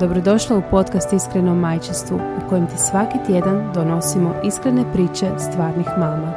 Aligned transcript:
Dobrodošla 0.00 0.56
u 0.56 0.62
podcast 0.70 1.12
Iskreno 1.12 1.54
majčestvu 1.54 2.16
u 2.16 2.48
kojem 2.48 2.66
ti 2.66 2.78
svaki 2.78 3.18
tjedan 3.26 3.72
donosimo 3.74 4.34
iskrene 4.44 4.84
priče 4.92 5.26
stvarnih 5.38 5.86
mama. 5.98 6.32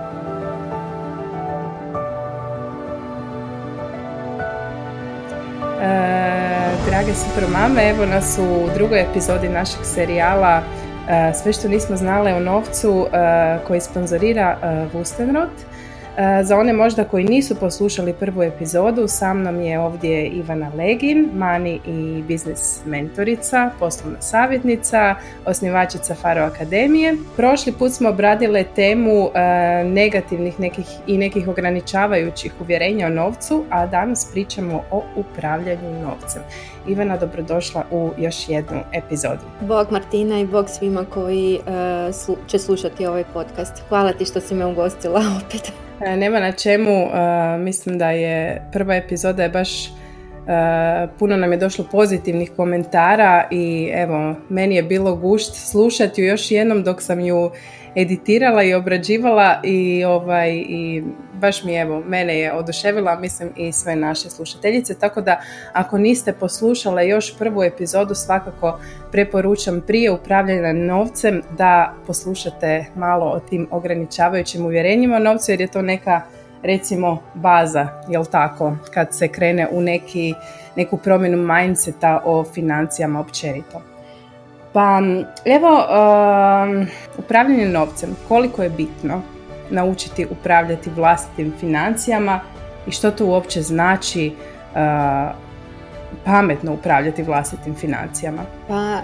E, 5.81 6.71
drage 6.89 7.13
super 7.13 7.43
mame, 7.51 7.89
evo 7.89 8.05
nas 8.05 8.39
u 8.41 8.73
drugoj 8.75 9.01
epizodi 9.01 9.49
našeg 9.49 9.79
serijala 9.83 10.61
e, 11.09 11.33
Sve 11.43 11.53
što 11.53 11.67
nismo 11.67 11.95
znale 11.95 12.33
o 12.33 12.39
novcu 12.39 13.07
e, 13.13 13.59
koji 13.67 13.81
sponzorira 13.81 14.57
Wustenrot. 14.93 15.78
E, 16.17 16.43
za 16.43 16.57
one 16.57 16.73
možda 16.73 17.03
koji 17.03 17.25
nisu 17.25 17.55
poslušali 17.55 18.13
prvu 18.13 18.43
epizodu, 18.43 19.07
sa 19.07 19.33
mnom 19.33 19.61
je 19.61 19.79
ovdje 19.79 20.27
Ivana 20.27 20.71
Legin, 20.77 21.29
mani 21.33 21.79
i 21.85 22.23
biznis 22.27 22.81
mentorica, 22.85 23.71
poslovna 23.79 24.21
savjetnica, 24.21 25.15
osnivačica 25.45 26.15
Faro 26.15 26.41
Akademije. 26.41 27.15
Prošli 27.35 27.71
put 27.71 27.91
smo 27.91 28.09
obradile 28.09 28.63
temu 28.63 29.29
e, 29.33 29.83
negativnih 29.83 30.59
nekih 30.59 30.85
i 31.07 31.17
nekih 31.17 31.47
ograničavajućih 31.47 32.53
uvjerenja 32.61 33.07
o 33.07 33.09
novcu, 33.09 33.65
a 33.69 33.85
danas 33.87 34.31
pričamo 34.31 34.83
o 34.91 35.03
upravljanju 35.15 36.01
novcem. 36.01 36.41
Ivana, 36.87 37.17
dobrodošla 37.17 37.83
u 37.91 38.11
još 38.17 38.49
jednu 38.49 38.79
epizodu. 38.93 39.41
Bog 39.61 39.91
Martina 39.91 40.39
i 40.39 40.45
bog 40.45 40.69
svima 40.69 41.05
koji 41.05 41.55
e, 41.55 41.59
će 42.47 42.59
slušati 42.59 43.05
ovaj 43.05 43.23
podcast. 43.33 43.83
Hvala 43.89 44.13
ti 44.13 44.25
što 44.25 44.41
si 44.41 44.55
me 44.55 44.65
ugostila 44.65 45.21
opet. 45.45 45.88
E, 46.05 46.17
nema 46.17 46.39
na 46.39 46.51
čemu, 46.51 46.91
e, 46.91 47.57
mislim 47.57 47.97
da 47.97 48.11
je 48.11 48.61
prva 48.73 48.95
epizoda 48.95 49.43
je 49.43 49.49
baš 49.49 49.87
e, 49.87 49.91
puno 51.19 51.37
nam 51.37 51.51
je 51.51 51.57
došlo 51.57 51.85
pozitivnih 51.91 52.51
komentara 52.55 53.47
i 53.51 53.89
evo, 53.93 54.35
meni 54.49 54.75
je 54.75 54.83
bilo 54.83 55.15
gušt 55.15 55.55
slušati 55.55 56.21
ju 56.21 56.27
još 56.27 56.51
jednom 56.51 56.83
dok 56.83 57.01
sam 57.01 57.19
ju 57.19 57.51
editirala 57.95 58.63
i 58.63 58.73
obrađivala 58.73 59.59
i, 59.63 60.03
ovaj, 60.05 60.51
i 60.51 61.03
baš 61.33 61.63
mi 61.63 61.75
evo, 61.75 62.03
mene 62.07 62.39
je 62.39 62.53
oduševila, 62.53 63.19
mislim 63.19 63.49
i 63.55 63.71
sve 63.71 63.95
naše 63.95 64.29
slušateljice, 64.29 64.99
tako 64.99 65.21
da 65.21 65.41
ako 65.73 65.97
niste 65.97 66.33
poslušale 66.33 67.07
još 67.07 67.37
prvu 67.37 67.63
epizodu 67.63 68.15
svakako 68.15 68.79
preporučam 69.11 69.81
prije 69.87 70.11
upravljanja 70.11 70.73
novcem 70.73 71.41
da 71.57 71.93
poslušate 72.07 72.85
malo 72.95 73.25
o 73.25 73.39
tim 73.39 73.67
ograničavajućim 73.71 74.65
uvjerenjima 74.65 75.15
o 75.15 75.19
novcu 75.19 75.51
jer 75.51 75.61
je 75.61 75.67
to 75.67 75.81
neka 75.81 76.21
recimo 76.63 77.17
baza, 77.33 77.87
jel 78.09 78.25
tako, 78.25 78.77
kad 78.93 79.15
se 79.15 79.27
krene 79.27 79.67
u 79.71 79.81
neki, 79.81 80.33
neku 80.75 80.97
promjenu 80.97 81.37
mindseta 81.37 82.21
o 82.25 82.43
financijama 82.43 83.19
općenito. 83.19 83.81
Pa 84.73 85.01
evo, 85.45 85.69
um, 85.69 86.87
upravljanje 87.17 87.65
novcem, 87.65 88.15
koliko 88.27 88.63
je 88.63 88.69
bitno 88.69 89.21
naučiti 89.69 90.27
upravljati 90.31 90.89
vlastitim 90.89 91.53
financijama 91.59 92.39
i 92.87 92.91
što 92.91 93.11
to 93.11 93.25
uopće 93.25 93.61
znači 93.61 94.33
uh, 94.73 94.79
pametno 96.25 96.73
upravljati 96.73 97.23
vlastitim 97.23 97.75
financijama? 97.75 98.41
Pa 98.67 99.01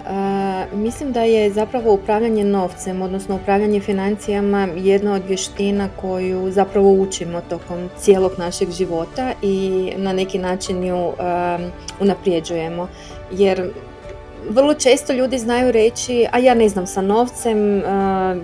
uh, 0.71 0.79
mislim 0.79 1.11
da 1.11 1.21
je 1.21 1.51
zapravo 1.51 1.93
upravljanje 1.93 2.43
novcem, 2.43 3.01
odnosno 3.01 3.35
upravljanje 3.35 3.79
financijama 3.79 4.67
jedna 4.75 5.13
od 5.13 5.25
vještina 5.27 5.89
koju 6.01 6.51
zapravo 6.51 6.91
učimo 6.91 7.41
tokom 7.41 7.89
cijelog 7.97 8.31
našeg 8.37 8.71
života 8.71 9.33
i 9.41 9.93
na 9.97 10.13
neki 10.13 10.39
način 10.39 10.83
ju 10.83 10.97
um, 10.97 11.15
unaprijeđujemo. 11.99 12.87
Jer 13.31 13.69
vrlo 14.49 14.73
često 14.73 15.13
ljudi 15.13 15.37
znaju 15.37 15.71
reći, 15.71 16.25
a 16.31 16.39
ja 16.39 16.53
ne 16.53 16.69
znam 16.69 16.87
sa 16.87 17.01
novcem, 17.01 17.77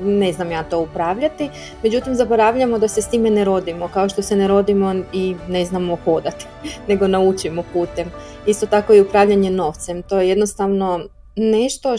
ne 0.04 0.34
znam 0.34 0.52
ja 0.52 0.64
to 0.64 0.80
upravljati, 0.80 1.50
međutim 1.84 2.16
zaboravljamo 2.16 2.80
da 2.80 2.88
se 2.88 3.02
s 3.02 3.10
time 3.10 3.30
ne 3.30 3.46
rodimo, 3.46 3.88
kao 3.88 4.10
što 4.10 4.22
se 4.22 4.36
ne 4.36 4.48
rodimo 4.48 4.96
i 5.14 5.36
ne 5.48 5.66
znamo 5.66 5.98
hodati, 6.06 6.46
nego 6.90 7.08
naučimo 7.08 7.64
putem. 7.74 8.08
Isto 8.46 8.66
tako 8.66 8.94
i 8.94 9.02
upravljanje 9.02 9.50
novcem, 9.50 10.04
to 10.04 10.20
je 10.20 10.30
jednostavno 10.30 11.00
nešto 11.36 11.96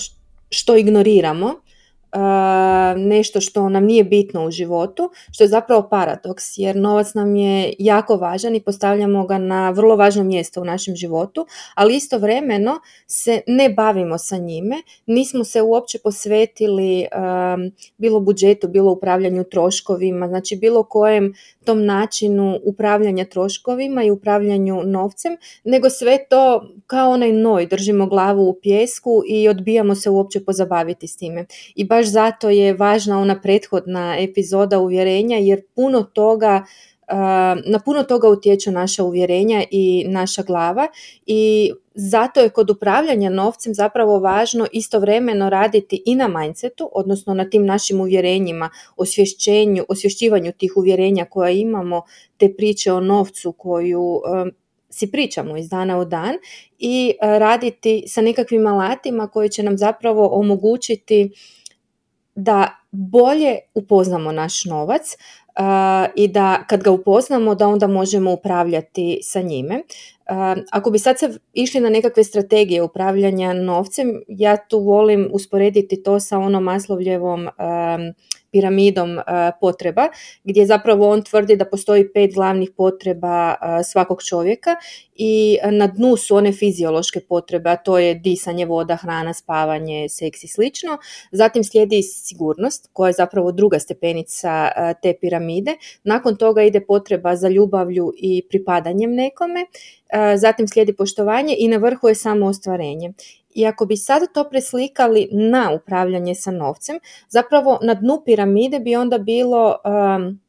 što 0.50 0.76
ignoriramo 0.76 1.54
nešto 2.96 3.40
što 3.40 3.68
nam 3.68 3.84
nije 3.84 4.04
bitno 4.04 4.46
u 4.46 4.50
životu, 4.50 5.10
što 5.32 5.44
je 5.44 5.48
zapravo 5.48 5.88
paradoks, 5.88 6.44
jer 6.56 6.76
novac 6.76 7.14
nam 7.14 7.36
je 7.36 7.72
jako 7.78 8.16
važan 8.16 8.54
i 8.54 8.60
postavljamo 8.60 9.26
ga 9.26 9.38
na 9.38 9.70
vrlo 9.70 9.96
važno 9.96 10.24
mjesto 10.24 10.60
u 10.60 10.64
našem 10.64 10.96
životu, 10.96 11.46
ali 11.74 11.96
istovremeno 11.96 12.80
se 13.06 13.40
ne 13.46 13.68
bavimo 13.68 14.18
sa 14.18 14.36
njime, 14.36 14.82
nismo 15.06 15.44
se 15.44 15.62
uopće 15.62 15.98
posvetili 15.98 17.06
bilo 17.96 18.20
budžetu, 18.20 18.68
bilo 18.68 18.92
upravljanju 18.92 19.44
troškovima, 19.44 20.28
znači 20.28 20.56
bilo 20.56 20.82
kojem 20.82 21.34
tom 21.64 21.84
načinu 21.84 22.58
upravljanja 22.64 23.24
troškovima 23.24 24.04
i 24.04 24.10
upravljanju 24.10 24.82
novcem, 24.84 25.36
nego 25.64 25.90
sve 25.90 26.18
to 26.30 26.72
kao 26.86 27.10
onaj 27.10 27.32
noj, 27.32 27.66
držimo 27.66 28.06
glavu 28.06 28.48
u 28.48 28.58
pjesku 28.62 29.22
i 29.28 29.48
odbijamo 29.48 29.94
se 29.94 30.10
uopće 30.10 30.44
pozabaviti 30.44 31.08
s 31.08 31.16
time. 31.16 31.46
I 31.74 31.84
baš 31.84 32.06
zato 32.06 32.50
je 32.50 32.74
važna 32.74 33.18
ona 33.18 33.40
prethodna 33.40 34.16
epizoda 34.18 34.78
uvjerenja 34.78 35.36
jer 35.36 35.62
puno 35.74 36.02
toga 36.02 36.64
na 37.64 37.78
puno 37.84 38.02
toga 38.02 38.28
utječu 38.28 38.70
naša 38.70 39.04
uvjerenja 39.04 39.64
i 39.70 40.04
naša 40.08 40.42
glava 40.42 40.86
i 41.26 41.72
zato 41.94 42.40
je 42.40 42.48
kod 42.48 42.70
upravljanja 42.70 43.30
novcem 43.30 43.74
zapravo 43.74 44.18
važno 44.18 44.66
istovremeno 44.72 45.50
raditi 45.50 46.02
i 46.06 46.14
na 46.14 46.28
mindsetu, 46.28 46.90
odnosno 46.92 47.34
na 47.34 47.50
tim 47.50 47.66
našim 47.66 48.00
uvjerenjima, 48.00 48.70
osvješćenju, 48.96 49.84
osvješćivanju 49.88 50.52
tih 50.52 50.72
uvjerenja 50.76 51.24
koja 51.24 51.50
imamo, 51.50 52.02
te 52.36 52.54
priče 52.56 52.92
o 52.92 53.00
novcu 53.00 53.52
koju 53.52 54.20
si 54.90 55.10
pričamo 55.10 55.56
iz 55.56 55.68
dana 55.68 55.98
u 55.98 56.04
dan 56.04 56.34
i 56.78 57.14
raditi 57.20 58.04
sa 58.06 58.20
nekakvim 58.20 58.66
alatima 58.66 59.28
koji 59.28 59.48
će 59.48 59.62
nam 59.62 59.78
zapravo 59.78 60.28
omogućiti 60.32 61.30
da 62.34 62.76
bolje 62.90 63.58
upoznamo 63.74 64.32
naš 64.32 64.64
novac 64.64 65.16
i 66.14 66.28
da 66.28 66.64
kad 66.68 66.82
ga 66.82 66.90
upoznamo 66.90 67.54
da 67.54 67.68
onda 67.68 67.86
možemo 67.86 68.32
upravljati 68.32 69.20
sa 69.22 69.40
njime. 69.40 69.82
Ako 70.70 70.90
bi 70.90 70.98
sad 70.98 71.18
se 71.18 71.38
išli 71.52 71.80
na 71.80 71.90
nekakve 71.90 72.24
strategije 72.24 72.82
upravljanja 72.82 73.52
novcem, 73.52 74.22
ja 74.28 74.56
tu 74.56 74.78
volim 74.78 75.28
usporediti 75.32 76.02
to 76.02 76.20
sa 76.20 76.38
onom 76.38 76.64
Maslovljevom 76.64 77.48
piramidom 78.52 79.18
e, 79.18 79.22
potreba, 79.60 80.08
gdje 80.44 80.66
zapravo 80.66 81.08
on 81.08 81.22
tvrdi 81.22 81.56
da 81.56 81.64
postoji 81.64 82.12
pet 82.12 82.34
glavnih 82.34 82.70
potreba 82.76 83.54
e, 83.54 83.84
svakog 83.84 84.22
čovjeka 84.22 84.76
i 85.14 85.58
na 85.70 85.86
dnu 85.86 86.16
su 86.16 86.36
one 86.36 86.52
fiziološke 86.52 87.20
potrebe, 87.20 87.70
a 87.70 87.76
to 87.76 87.98
je 87.98 88.14
disanje, 88.14 88.66
voda, 88.66 88.96
hrana, 88.96 89.34
spavanje, 89.34 90.08
seks 90.08 90.44
i 90.44 90.48
slično. 90.48 90.98
Zatim 91.32 91.64
slijedi 91.64 92.02
sigurnost, 92.02 92.90
koja 92.92 93.08
je 93.08 93.12
zapravo 93.12 93.52
druga 93.52 93.78
stepenica 93.78 94.70
e, 94.76 94.94
te 95.02 95.14
piramide. 95.20 95.76
Nakon 96.04 96.36
toga 96.36 96.62
ide 96.62 96.80
potreba 96.80 97.36
za 97.36 97.48
ljubavlju 97.48 98.12
i 98.16 98.42
pripadanjem 98.48 99.14
nekome. 99.14 99.66
Zatim 100.36 100.68
slijedi 100.68 100.92
poštovanje 100.96 101.56
i 101.58 101.68
na 101.68 101.76
vrhu 101.76 102.08
je 102.08 102.14
samo 102.14 102.46
ostvarenje. 102.46 103.12
I 103.54 103.66
ako 103.66 103.86
bi 103.86 103.96
sad 103.96 104.22
to 104.34 104.44
preslikali 104.50 105.28
na 105.32 105.70
upravljanje 105.74 106.34
sa 106.34 106.50
novcem, 106.50 106.98
zapravo 107.28 107.78
na 107.82 107.94
dnu 107.94 108.22
piramide 108.24 108.78
bi 108.78 108.96
onda 108.96 109.18
bilo 109.18 109.76
um, 109.84 110.40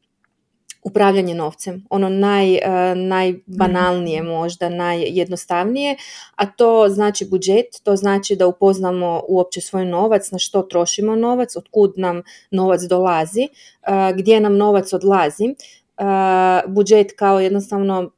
upravljanje 0.84 1.34
novcem, 1.34 1.84
ono 1.90 2.08
naj, 2.08 2.52
uh, 2.52 2.60
najbanalnije 2.96 4.22
mm. 4.22 4.26
možda, 4.26 4.68
najjednostavnije, 4.68 5.96
a 6.36 6.46
to 6.46 6.88
znači 6.88 7.24
budžet, 7.24 7.66
to 7.82 7.96
znači 7.96 8.36
da 8.36 8.46
upoznamo 8.46 9.22
uopće 9.28 9.60
svoj 9.60 9.84
novac, 9.84 10.30
na 10.30 10.38
što 10.38 10.62
trošimo 10.62 11.16
novac, 11.16 11.56
otkud 11.56 11.92
nam 11.96 12.22
novac 12.50 12.80
dolazi, 12.82 13.48
uh, 13.48 14.16
gdje 14.16 14.40
nam 14.40 14.56
novac 14.56 14.92
odlazi, 14.92 15.44
uh, 15.98 16.72
budžet 16.74 17.12
kao 17.16 17.40
jednostavno 17.40 18.10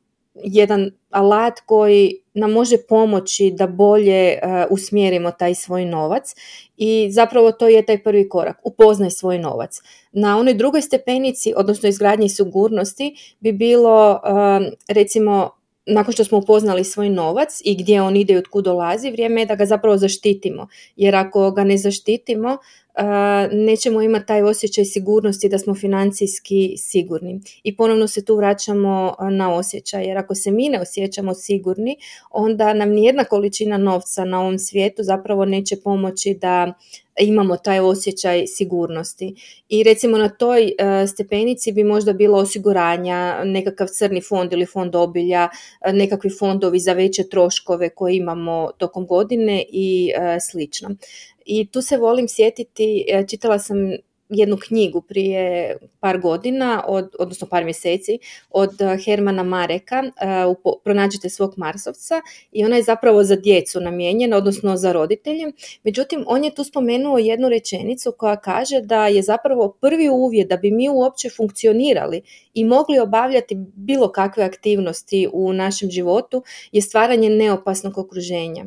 jedan 0.45 0.91
alat 1.11 1.61
koji 1.67 2.21
nam 2.35 2.53
može 2.53 2.77
pomoći 2.89 3.53
da 3.57 3.67
bolje 3.67 4.39
usmjerimo 4.71 5.31
taj 5.31 5.55
svoj 5.55 5.85
novac 5.85 6.35
i 6.77 7.09
zapravo 7.11 7.53
to 7.53 7.69
je 7.69 7.87
taj 7.87 8.03
prvi 8.03 8.29
korak, 8.29 8.57
upoznaj 8.65 9.11
svoj 9.11 9.39
novac. 9.39 9.81
Na 10.13 10.39
onoj 10.39 10.55
drugoj 10.55 10.83
stepenici, 10.83 11.53
odnosno 11.57 11.89
izgradnji 11.89 12.29
sigurnosti, 12.29 13.17
bi 13.41 13.53
bilo 13.53 14.21
recimo 14.89 15.51
nakon 15.89 16.13
što 16.13 16.25
smo 16.25 16.39
upoznali 16.39 16.85
svoj 16.85 17.09
novac 17.09 17.61
i 17.65 17.77
gdje 17.77 18.03
on 18.03 18.17
ide 18.17 18.35
i 18.35 18.37
od 18.37 18.49
kud 18.49 18.65
dolazi, 18.65 19.11
vrijeme 19.11 19.41
je 19.41 19.47
da 19.47 19.55
ga 19.55 19.67
zapravo 19.67 19.97
zaštitimo. 19.97 20.69
Jer 20.97 21.17
ako 21.17 21.51
ga 21.51 21.65
ne 21.65 21.79
zaštitimo, 21.79 22.59
nećemo 23.53 24.03
imati 24.03 24.27
taj 24.27 24.43
osjećaj 24.43 24.85
sigurnosti 24.85 25.49
da 25.49 25.59
smo 25.59 25.75
financijski 25.75 26.75
sigurni. 26.79 27.41
I 27.63 27.77
ponovno 27.77 28.09
se 28.09 28.25
tu 28.25 28.37
vraćamo 28.37 29.15
na 29.31 29.55
osjećaj, 29.55 30.05
jer 30.05 30.19
ako 30.19 30.35
se 30.35 30.51
mi 30.51 30.69
ne 30.69 30.81
osjećamo 30.81 31.35
sigurni, 31.35 31.97
onda 32.31 32.75
nam 32.75 32.91
nijedna 32.91 33.25
količina 33.25 33.79
novca 33.79 34.25
na 34.25 34.41
ovom 34.41 34.59
svijetu 34.59 35.03
zapravo 35.03 35.45
neće 35.45 35.77
pomoći 35.77 36.35
da 36.41 36.73
imamo 37.21 37.57
taj 37.57 37.81
osjećaj 37.81 38.47
sigurnosti. 38.47 39.35
I 39.69 39.83
recimo 39.83 40.19
na 40.19 40.29
toj 40.29 40.73
stepenici 41.15 41.73
bi 41.73 41.85
možda 41.85 42.13
bilo 42.13 42.39
osiguranja, 42.39 43.45
nekakav 43.45 43.87
crni 43.87 44.21
fond 44.21 44.53
ili 44.53 44.67
fond 44.67 44.95
obilja, 44.95 45.49
nekakvi 45.93 46.31
fondovi 46.39 46.79
za 46.79 46.93
veće 46.93 47.29
troškove 47.29 47.89
koje 47.89 48.17
imamo 48.17 48.71
tokom 48.79 49.07
godine 49.07 49.65
i 49.69 50.11
slično. 50.51 50.91
I 51.47 51.67
tu 51.67 51.83
se 51.83 51.97
volim 51.97 52.29
sjetiti, 52.29 53.05
čitala 53.29 53.59
sam 53.59 53.77
jednu 54.29 54.57
knjigu 54.57 55.01
prije 55.01 55.77
par 56.01 56.21
godina, 56.21 56.85
od, 56.87 57.15
odnosno 57.19 57.47
par 57.47 57.65
mjeseci, 57.65 58.19
od 58.51 58.81
eh, 58.81 58.99
Hermana 59.05 59.43
Mareka, 59.43 60.03
uh, 60.47 60.77
Pronađite 60.85 61.29
svog 61.29 61.55
Marsovca 61.57 62.21
i 62.53 62.65
ona 62.65 62.77
je 62.77 62.83
zapravo 62.83 63.25
za 63.25 63.37
djecu 63.37 63.81
namijenjena, 63.81 64.37
odnosno 64.37 64.77
za 64.77 64.93
roditelje. 64.93 65.53
Međutim, 65.85 66.25
on 66.27 66.45
je 66.45 66.55
tu 66.55 66.65
spomenuo 66.65 67.19
jednu 67.19 67.49
rečenicu 67.49 68.13
koja 68.19 68.37
kaže 68.37 68.81
da 68.81 69.07
je 69.07 69.23
zapravo 69.23 69.77
prvi 69.81 70.09
uvjet 70.09 70.49
da 70.49 70.57
bi 70.57 70.71
mi 70.71 70.89
uopće 70.89 71.31
funkcionirali 71.31 72.23
i 72.55 72.65
mogli 72.65 72.99
obavljati 72.99 73.57
bilo 73.75 74.13
kakve 74.13 74.45
aktivnosti 74.45 75.29
u 75.33 75.53
našem 75.53 75.91
životu 75.91 76.43
je 76.73 76.83
stvaranje 76.83 77.31
neopasnog 77.31 77.99
okruženja. 77.99 78.65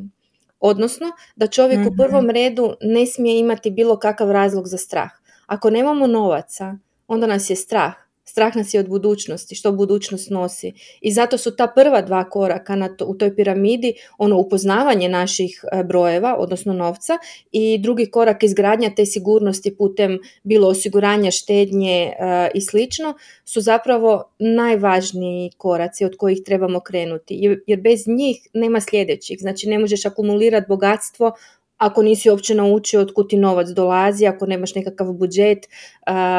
Odnosno, 0.60 1.06
da 1.36 1.46
čovjek 1.46 1.78
u 1.78 1.90
mhm. 1.90 1.96
prvom 1.96 2.30
redu 2.30 2.74
ne 2.80 3.06
smije 3.06 3.38
imati 3.38 3.70
bilo 3.70 3.98
kakav 3.98 4.30
razlog 4.30 4.66
za 4.66 4.78
strah. 4.78 5.10
Ako 5.46 5.70
nemamo 5.70 6.06
novaca, 6.06 6.74
onda 7.06 7.26
nas 7.26 7.50
je 7.50 7.56
strah. 7.56 8.09
Strah 8.30 8.56
nas 8.56 8.74
je 8.74 8.80
od 8.80 8.88
budućnosti, 8.88 9.54
što 9.54 9.72
budućnost 9.72 10.30
nosi. 10.30 10.72
I 11.00 11.12
zato 11.12 11.38
su 11.38 11.56
ta 11.56 11.66
prva 11.66 12.02
dva 12.02 12.24
koraka 12.30 12.76
na 12.76 12.88
to, 12.96 13.06
u 13.06 13.14
toj 13.14 13.36
piramidi 13.36 13.94
ono 14.18 14.38
upoznavanje 14.38 15.08
naših 15.08 15.64
e, 15.72 15.84
brojeva, 15.84 16.36
odnosno 16.38 16.72
novca 16.72 17.18
i 17.52 17.78
drugi 17.78 18.06
korak 18.06 18.42
izgradnja 18.42 18.90
te 18.94 19.06
sigurnosti 19.06 19.76
putem 19.76 20.18
bilo 20.42 20.68
osiguranja, 20.68 21.30
štednje 21.30 22.02
e, 22.02 22.50
i 22.54 22.60
slično 22.60 23.14
su 23.44 23.60
zapravo 23.60 24.24
najvažniji 24.38 25.50
koraci 25.56 26.04
od 26.04 26.16
kojih 26.16 26.42
trebamo 26.44 26.80
krenuti. 26.80 27.60
Jer 27.66 27.80
bez 27.80 28.06
njih 28.06 28.48
nema 28.54 28.80
sljedećih. 28.80 29.38
Znači 29.40 29.68
ne 29.68 29.78
možeš 29.78 30.06
akumulirati 30.06 30.68
bogatstvo 30.68 31.32
ako 31.80 32.02
nisi 32.02 32.30
uopće 32.30 32.54
naučio 32.54 33.00
od 33.00 33.28
ti 33.28 33.36
novac 33.36 33.68
dolazi, 33.68 34.26
ako 34.26 34.46
nemaš 34.46 34.74
nekakav 34.74 35.12
budžet, 35.12 35.68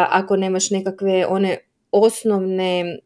ako 0.09 0.35
nemaš 0.35 0.69
nekakve 0.69 1.25
one 1.25 1.57
osnovne 1.91 2.99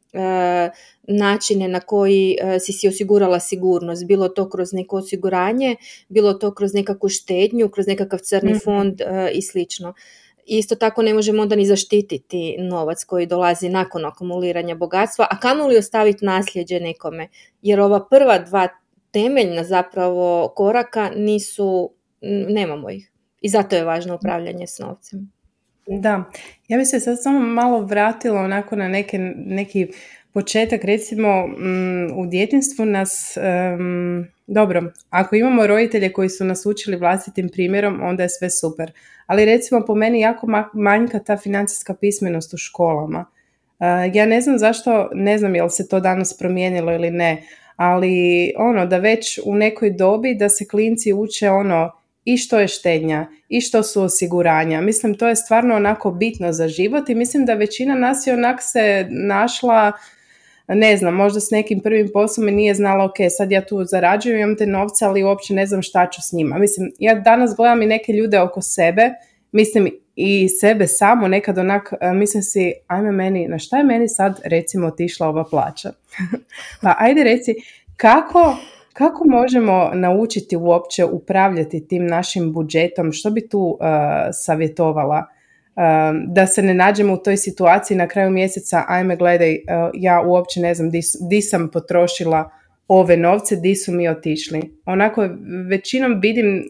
načine 1.08 1.68
na 1.68 1.80
koji 1.80 2.38
si 2.60 2.74
si 2.74 2.88
osigurala 2.88 3.40
sigurnost, 3.40 4.06
bilo 4.06 4.30
to 4.30 4.50
kroz 4.50 4.74
neko 4.74 4.98
osiguranje, 4.98 5.76
bilo 6.10 6.34
to 6.34 6.54
kroz 6.54 6.74
nekakvu 6.74 7.10
štednju, 7.10 7.70
kroz 7.70 7.88
nekakav 7.88 8.20
crni 8.20 8.52
mhm. 8.52 8.60
fond 8.60 9.02
i 9.34 9.42
slično. 9.42 9.94
Isto 10.46 10.76
tako 10.76 11.02
ne 11.02 11.14
možemo 11.14 11.42
onda 11.42 11.56
ni 11.56 11.66
zaštititi 11.66 12.56
novac 12.60 13.04
koji 13.04 13.26
dolazi 13.26 13.70
nakon 13.70 14.06
akumuliranja 14.06 14.76
bogatstva, 14.76 15.28
a 15.30 15.40
kamo 15.40 15.68
li 15.68 15.78
ostaviti 15.78 16.26
nasljeđe 16.26 16.80
nekome? 16.80 17.28
Jer 17.62 17.80
ova 17.80 18.08
prva 18.10 18.40
dva 18.40 18.68
temeljna 19.12 19.64
zapravo 19.64 20.54
koraka 20.56 21.12
nisu 21.16 21.92
nemamo 22.48 22.90
ih. 22.90 23.12
I 23.42 23.50
zato 23.50 23.76
je 23.76 23.84
važno 23.84 24.16
upravljanje 24.16 24.68
s 24.68 24.80
novcem. 24.80 25.35
Da, 25.88 26.24
ja 26.68 26.78
bih 26.78 26.88
se 26.88 27.00
sad 27.00 27.18
samo 27.24 27.40
malo 27.40 27.82
vratila 27.82 28.42
onako 28.42 28.76
na 28.76 28.88
neke, 28.88 29.18
neki 29.36 29.88
početak, 30.34 30.84
recimo 30.84 31.48
mm, 31.48 32.20
u 32.20 32.28
djetinstvu 32.28 32.86
nas, 32.86 33.38
dobro, 34.48 34.92
ako 35.10 35.36
imamo 35.36 35.68
roditelje 35.68 36.14
koji 36.14 36.30
su 36.30 36.46
nas 36.46 36.66
učili 36.66 36.98
vlastitim 36.98 37.50
primjerom, 37.50 38.00
onda 38.04 38.24
je 38.24 38.30
sve 38.30 38.50
super. 38.50 38.92
Ali 39.26 39.46
recimo 39.46 39.86
po 39.86 39.96
meni 39.96 40.20
jako 40.20 40.48
manjka 40.74 41.20
ta 41.20 41.38
financijska 41.38 41.94
pismenost 41.94 42.54
u 42.54 42.58
školama. 42.58 43.26
Uh, 43.80 44.16
ja 44.16 44.26
ne 44.26 44.42
znam 44.42 44.58
zašto, 44.58 45.10
ne 45.14 45.38
znam 45.38 45.56
jel 45.56 45.70
se 45.70 45.88
to 45.88 46.00
danas 46.00 46.38
promijenilo 46.38 46.94
ili 46.94 47.12
ne, 47.12 47.44
ali 47.76 48.54
ono 48.58 48.86
da 48.86 48.98
već 48.98 49.40
u 49.46 49.56
nekoj 49.56 49.92
dobi 49.92 50.36
da 50.36 50.50
se 50.50 50.68
klinci 50.68 51.14
uče 51.14 51.50
ono 51.50 51.92
i 52.26 52.38
što 52.38 52.60
je 52.60 52.68
štednja 52.68 53.28
i 53.50 53.62
što 53.62 53.84
su 53.84 54.02
osiguranja. 54.02 54.82
Mislim, 54.82 55.18
to 55.18 55.28
je 55.28 55.36
stvarno 55.36 55.76
onako 55.76 56.12
bitno 56.12 56.52
za 56.52 56.68
život 56.68 57.10
i 57.10 57.16
mislim 57.16 57.46
da 57.46 57.54
većina 57.54 57.96
nas 57.96 58.28
je 58.28 58.34
onak 58.34 58.60
se 58.62 59.08
našla 59.10 59.92
ne 60.68 60.98
znam, 60.98 61.14
možda 61.14 61.40
s 61.40 61.52
nekim 61.52 61.80
prvim 61.80 62.10
poslom 62.14 62.48
i 62.48 62.52
nije 62.52 62.76
znala, 62.76 63.06
ok, 63.06 63.16
sad 63.38 63.52
ja 63.52 63.66
tu 63.66 63.84
zarađujem, 63.84 64.40
imam 64.40 64.58
te 64.58 64.66
novce, 64.66 65.06
ali 65.06 65.24
uopće 65.24 65.54
ne 65.54 65.66
znam 65.66 65.82
šta 65.82 66.10
ću 66.10 66.22
s 66.22 66.32
njima. 66.32 66.58
Mislim, 66.58 66.92
ja 67.00 67.16
danas 67.16 67.56
gledam 67.56 67.82
i 67.82 67.86
neke 67.86 68.14
ljude 68.14 68.40
oko 68.40 68.62
sebe, 68.62 69.10
mislim 69.52 69.90
i 70.16 70.50
sebe 70.50 70.88
samo 70.88 71.28
nekad 71.28 71.58
onak, 71.58 71.94
e, 72.02 72.14
mislim 72.14 72.44
si, 72.44 72.74
ajme 72.88 73.12
meni, 73.12 73.48
na 73.48 73.60
šta 73.60 73.78
je 73.78 73.84
meni 73.84 74.08
sad 74.08 74.42
recimo 74.44 74.88
otišla 74.88 75.28
ova 75.28 75.44
plaća? 75.44 75.92
pa 76.82 76.96
ajde 77.00 77.24
reci, 77.24 77.56
kako 77.98 78.58
kako 78.98 79.24
možemo 79.28 79.92
naučiti 79.94 80.58
uopće 80.58 81.06
upravljati 81.06 81.88
tim 81.88 82.08
našim 82.08 82.54
budžetom? 82.54 83.12
Što 83.12 83.30
bi 83.30 83.50
tu 83.50 83.60
uh, 83.60 83.88
savjetovala? 84.34 85.26
Uh, 85.76 85.82
da 86.28 86.48
se 86.48 86.62
ne 86.62 86.74
nađemo 86.74 87.14
u 87.14 87.18
toj 87.18 87.38
situaciji 87.38 87.98
na 87.98 88.08
kraju 88.08 88.30
mjeseca, 88.30 88.84
ajme 88.88 89.16
gledaj, 89.16 89.52
uh, 89.54 89.60
ja 89.94 90.22
uopće 90.26 90.60
ne 90.60 90.76
znam 90.76 90.90
di, 91.30 91.42
sam 91.42 91.70
potrošila 91.74 92.50
ove 92.88 93.18
novce, 93.18 93.56
di 93.56 93.76
su 93.76 93.92
mi 93.92 94.08
otišli. 94.10 94.62
Onako, 94.86 95.30
većinom 95.70 96.20
vidim 96.22 96.70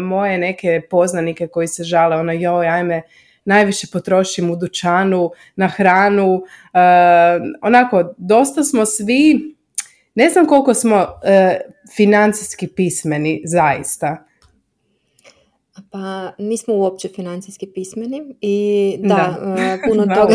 moje 0.00 0.38
neke 0.38 0.80
poznanike 0.90 1.46
koji 1.46 1.66
se 1.66 1.84
žale, 1.84 2.16
ono, 2.16 2.32
joj, 2.32 2.68
ajme, 2.68 3.02
najviše 3.44 3.86
potrošim 3.92 4.50
u 4.50 4.56
dućanu, 4.56 5.30
na 5.56 5.68
hranu. 5.68 6.42
onako, 7.62 8.14
dosta 8.18 8.64
smo 8.64 8.86
svi 8.86 9.54
ne 10.14 10.30
znam 10.30 10.46
koliko 10.46 10.74
smo 10.74 11.06
e, 11.24 11.60
financijski 11.96 12.68
pismeni 12.68 13.42
zaista. 13.44 14.26
Pa 15.90 16.32
nismo 16.38 16.74
uopće 16.74 17.08
financijski 17.08 17.66
pismeni 17.74 18.34
i 18.40 18.96
da, 18.98 19.38
e, 19.58 19.78
puno 19.88 20.06
toga 20.16 20.34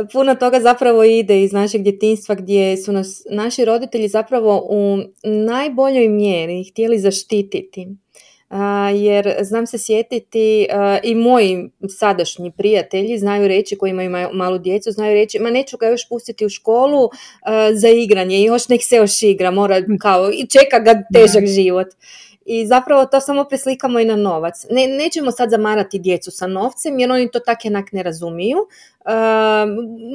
puno 0.12 0.34
toga 0.34 0.60
zapravo 0.60 1.04
ide 1.04 1.42
iz 1.42 1.52
našeg 1.52 1.82
djetinstva 1.82 2.34
gdje 2.34 2.76
su 2.76 2.92
nas 2.92 3.22
naši 3.30 3.64
roditelji 3.64 4.08
zapravo 4.08 4.66
u 4.70 4.98
najboljoj 5.22 6.08
mjeri 6.08 6.64
htjeli 6.70 6.98
zaštititi 6.98 7.88
jer 8.94 9.34
znam 9.40 9.66
se 9.66 9.78
sjetiti 9.78 10.66
i 11.02 11.14
moji 11.14 11.70
sadašnji 11.98 12.52
prijatelji 12.58 13.18
znaju 13.18 13.48
reći 13.48 13.78
koji 13.78 13.90
imaju 13.90 14.28
malu 14.32 14.58
djecu, 14.58 14.90
znaju 14.90 15.14
reći 15.14 15.38
ma 15.38 15.50
neću 15.50 15.76
ga 15.76 15.86
još 15.86 16.08
pustiti 16.08 16.46
u 16.46 16.48
školu 16.48 17.10
za 17.74 17.88
igranje, 17.88 18.42
još 18.42 18.68
nek 18.68 18.80
se 18.84 18.96
još 18.96 19.22
igra, 19.22 19.50
mora 19.50 19.82
kao 20.02 20.30
i 20.30 20.46
čeka 20.46 20.78
ga 20.78 21.02
težak 21.14 21.46
život. 21.46 21.86
I 22.48 22.66
zapravo 22.66 23.06
to 23.06 23.20
samo 23.20 23.44
preslikamo 23.44 24.00
i 24.00 24.04
na 24.04 24.16
novac. 24.16 24.66
Ne, 24.70 24.86
nećemo 24.86 25.30
sad 25.30 25.50
zamarati 25.50 25.98
djecu 25.98 26.30
sa 26.30 26.46
novcem 26.46 26.98
jer 26.98 27.12
oni 27.12 27.30
to 27.30 27.40
tak 27.40 27.64
jednak 27.64 27.92
ne 27.92 28.02
razumiju. 28.02 28.58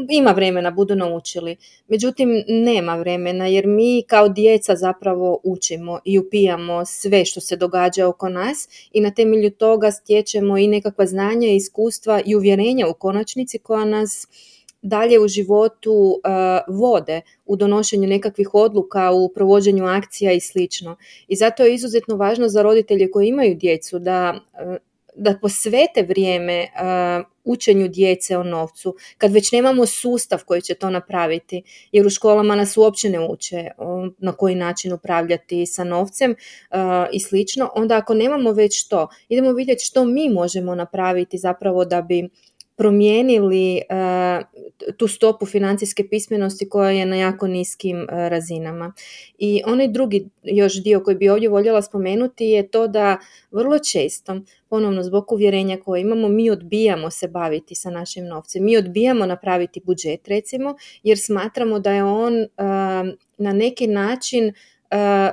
ima 0.09 0.31
vremena, 0.31 0.71
budu 0.71 0.95
naučili. 0.95 1.55
Međutim, 1.87 2.43
nema 2.47 2.95
vremena 2.95 3.47
jer 3.47 3.67
mi 3.67 4.03
kao 4.07 4.29
djeca 4.29 4.75
zapravo 4.75 5.39
učimo 5.43 5.99
i 6.05 6.19
upijamo 6.19 6.85
sve 6.85 7.25
što 7.25 7.41
se 7.41 7.55
događa 7.55 8.07
oko 8.07 8.29
nas 8.29 8.69
i 8.91 9.01
na 9.01 9.11
temelju 9.11 9.51
toga 9.51 9.91
stječemo 9.91 10.57
i 10.57 10.67
nekakva 10.67 11.05
znanja, 11.05 11.47
iskustva 11.47 12.21
i 12.25 12.35
uvjerenja 12.35 12.87
u 12.87 12.93
konačnici 12.93 13.59
koja 13.59 13.85
nas 13.85 14.27
dalje 14.81 15.19
u 15.19 15.27
životu 15.27 15.93
uh, 15.93 16.75
vode 16.79 17.21
u 17.45 17.55
donošenju 17.55 18.07
nekakvih 18.07 18.53
odluka, 18.53 19.11
u 19.11 19.29
provođenju 19.29 19.85
akcija 19.85 20.31
i 20.31 20.39
slično. 20.39 20.95
I 21.27 21.35
zato 21.35 21.63
je 21.63 21.75
izuzetno 21.75 22.15
važno 22.15 22.49
za 22.49 22.61
roditelje 22.61 23.11
koji 23.11 23.27
imaju 23.27 23.55
djecu 23.55 23.99
da, 23.99 24.39
uh, 24.53 24.75
da 25.15 25.37
posvete 25.41 26.03
vrijeme 26.03 26.61
uh, 26.63 27.25
učenju 27.43 27.87
djece 27.87 28.37
o 28.37 28.43
novcu, 28.43 28.95
kad 29.17 29.31
već 29.31 29.51
nemamo 29.51 29.85
sustav 29.85 30.43
koji 30.45 30.61
će 30.61 30.73
to 30.73 30.89
napraviti, 30.89 31.63
jer 31.91 32.07
u 32.07 32.09
školama 32.09 32.55
nas 32.55 32.77
uopće 32.77 33.09
ne 33.09 33.27
uče 33.27 33.67
na 34.17 34.31
koji 34.31 34.55
način 34.55 34.93
upravljati 34.93 35.65
sa 35.65 35.83
novcem 35.83 36.35
i 37.11 37.19
slično, 37.19 37.71
onda 37.75 37.97
ako 37.97 38.13
nemamo 38.13 38.51
već 38.51 38.87
to, 38.87 39.07
idemo 39.29 39.53
vidjeti 39.53 39.85
što 39.85 40.05
mi 40.05 40.29
možemo 40.29 40.75
napraviti 40.75 41.37
zapravo 41.37 41.85
da 41.85 42.01
bi 42.01 42.29
promijenili 42.81 43.77
e, 43.77 43.81
tu 44.97 45.07
stopu 45.07 45.45
financijske 45.45 46.07
pismenosti 46.09 46.69
koja 46.69 46.91
je 46.91 47.05
na 47.05 47.15
jako 47.15 47.47
niskim 47.47 47.97
e, 47.97 48.29
razinama. 48.29 48.93
I 49.37 49.61
onaj 49.65 49.87
drugi 49.87 50.29
još 50.43 50.83
dio 50.83 51.03
koji 51.03 51.17
bi 51.17 51.29
ovdje 51.29 51.49
voljela 51.49 51.81
spomenuti 51.81 52.45
je 52.45 52.67
to 52.67 52.87
da 52.87 53.17
vrlo 53.51 53.79
često, 53.79 54.39
ponovno 54.69 55.03
zbog 55.03 55.31
uvjerenja 55.31 55.77
koje 55.77 56.01
imamo, 56.01 56.27
mi 56.27 56.49
odbijamo 56.49 57.09
se 57.09 57.27
baviti 57.27 57.75
sa 57.75 57.89
našim 57.89 58.25
novcem. 58.25 58.63
Mi 58.63 58.77
odbijamo 58.77 59.25
napraviti 59.25 59.81
budžet 59.85 60.27
recimo 60.27 60.75
jer 61.03 61.17
smatramo 61.19 61.79
da 61.79 61.91
je 61.91 62.03
on 62.03 62.33
e, 62.33 62.47
na 63.37 63.53
neki 63.53 63.87
način 63.87 64.53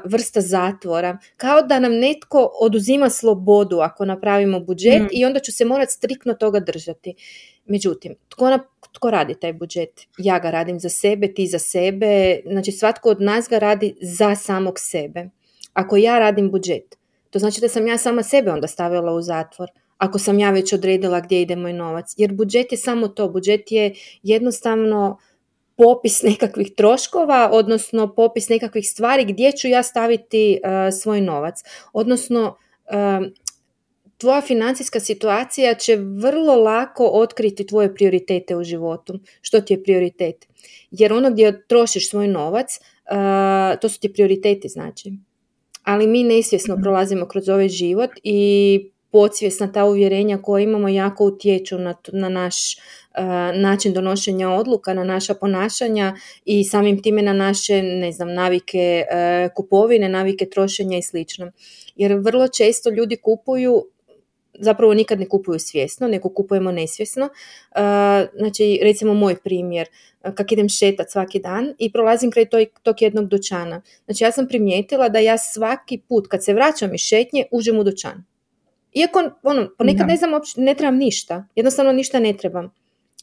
vrsta 0.05 0.41
zatvora. 0.41 1.19
Kao 1.37 1.62
da 1.62 1.79
nam 1.79 1.93
netko 1.93 2.50
oduzima 2.61 3.11
slobodu 3.11 3.79
ako 3.79 4.05
napravimo 4.05 4.61
budžet 4.61 5.03
mm. 5.03 5.07
i 5.12 5.25
onda 5.25 5.41
ću 5.41 5.53
se 5.53 5.65
morati 5.65 5.93
striktno 5.93 6.35
toga 6.35 6.61
držati. 6.61 7.15
Međutim, 7.67 8.15
tko, 8.29 8.50
na, 8.50 8.59
tko 8.93 9.11
radi 9.11 9.35
taj 9.35 9.53
budžet? 9.53 10.00
Ja 10.19 10.38
ga 10.38 10.50
radim 10.50 10.81
za 10.81 10.88
sebe, 10.88 11.35
ti 11.35 11.47
za 11.47 11.59
sebe, 11.59 12.41
znači 12.47 12.73
svatko 12.73 13.11
od 13.11 13.21
nas 13.21 13.49
ga 13.49 13.59
radi 13.59 13.95
za 14.00 14.35
samog 14.35 14.75
sebe. 14.79 15.29
Ako 15.73 15.97
ja 15.97 16.19
radim 16.19 16.50
budžet, 16.50 16.99
to 17.31 17.38
znači 17.38 17.61
da 17.61 17.69
sam 17.69 17.87
ja 17.87 17.99
sama 17.99 18.23
sebe 18.23 18.50
onda 18.50 18.67
stavila 18.67 19.12
u 19.12 19.23
zatvor 19.23 19.71
ako 19.99 20.19
sam 20.19 20.38
ja 20.38 20.50
već 20.50 20.73
odredila 20.73 21.21
gdje 21.21 21.43
ide 21.43 21.57
moj 21.57 21.73
novac. 21.73 22.15
Jer 22.17 22.33
budžet 22.33 22.73
je 22.73 22.79
samo 22.79 23.09
to. 23.09 23.29
Budžet 23.29 23.73
je 23.73 23.95
jednostavno 24.23 25.19
popis 25.79 26.23
nekakvih 26.23 26.73
troškova, 26.77 27.51
odnosno 27.53 28.15
popis 28.15 28.49
nekakvih 28.49 28.89
stvari 28.89 29.25
gdje 29.25 29.53
ću 29.53 29.69
ja 29.69 29.83
staviti 29.83 30.61
uh, 30.65 30.99
svoj 31.01 31.21
novac. 31.21 31.63
Odnosno, 31.93 32.57
uh, 32.91 33.27
tvoja 34.19 34.41
financijska 34.41 35.01
situacija 35.01 35.75
će 35.75 35.97
vrlo 35.97 36.57
lako 36.57 37.07
otkriti 37.07 37.67
tvoje 37.67 37.95
prioritete 37.95 38.57
u 38.57 38.65
životu. 38.65 39.21
Što 39.41 39.61
ti 39.61 39.75
je 39.75 39.83
prioritet? 39.83 40.49
Jer 40.91 41.13
ono 41.13 41.31
gdje 41.31 41.67
trošiš 41.67 42.11
svoj 42.11 42.29
novac, 42.29 42.79
uh, 43.11 43.81
to 43.81 43.89
su 43.89 44.01
ti 44.01 44.13
prioriteti 44.13 44.69
znači. 44.69 45.13
Ali 45.83 46.07
mi 46.07 46.25
nesvjesno 46.25 46.75
mhm. 46.75 46.83
prolazimo 46.83 47.29
kroz 47.29 47.49
ovaj 47.49 47.69
život 47.69 48.11
i 48.23 48.91
podsvjesna 49.11 49.73
ta 49.73 49.85
uvjerenja 49.85 50.43
koja 50.43 50.62
imamo 50.62 50.88
jako 50.88 51.25
utječu 51.25 51.79
na, 51.79 51.95
na 52.12 52.29
naš 52.29 52.77
uh, 52.77 53.61
način 53.61 53.93
donošenja 53.93 54.50
odluka, 54.50 54.95
na 54.95 55.05
naša 55.05 55.35
ponašanja 55.35 56.17
i 56.45 56.65
samim 56.65 57.03
time 57.03 57.23
na 57.23 57.33
naše 57.33 57.83
ne 57.83 58.12
znam, 58.12 58.35
navike 58.35 59.05
uh, 59.05 59.55
kupovine, 59.55 60.09
navike 60.09 60.47
trošenja 60.47 60.99
i 60.99 61.03
slično. 61.03 61.50
Jer 61.97 62.15
vrlo 62.15 62.49
često 62.49 62.91
ljudi 62.91 63.17
kupuju 63.17 63.85
zapravo 64.61 64.95
nikad 64.95 65.21
ne 65.21 65.29
kupuju 65.29 65.59
svjesno, 65.59 66.09
nego 66.09 66.29
kupujemo 66.29 66.73
nesvjesno. 66.73 67.25
Uh, 67.25 67.81
znači, 68.38 68.81
recimo 68.83 69.15
moj 69.15 69.37
primjer, 69.45 69.87
kak 70.35 70.53
idem 70.53 70.69
šetat 70.69 71.11
svaki 71.11 71.41
dan 71.41 71.75
i 71.79 71.93
prolazim 71.93 72.31
kraj 72.31 72.47
tog 72.83 73.03
jednog 73.03 73.29
dućana. 73.29 73.83
Znači, 74.05 74.25
ja 74.25 74.33
sam 74.33 74.49
primijetila 74.49 75.09
da 75.09 75.19
ja 75.19 75.38
svaki 75.38 76.00
put 76.09 76.27
kad 76.27 76.45
se 76.45 76.55
vraćam 76.55 76.95
iz 76.95 77.00
šetnje, 77.00 77.45
uđem 77.50 77.79
u 77.79 77.85
dućan. 77.85 78.25
Iako, 78.95 79.30
ono, 79.42 79.68
ponekad 79.78 80.07
ne 80.07 80.16
znam, 80.16 80.30
ne 80.57 80.75
trebam 80.75 80.97
ništa. 80.97 81.45
Jednostavno 81.54 81.92
ništa 81.92 82.18
ne 82.18 82.33
trebam. 82.33 82.73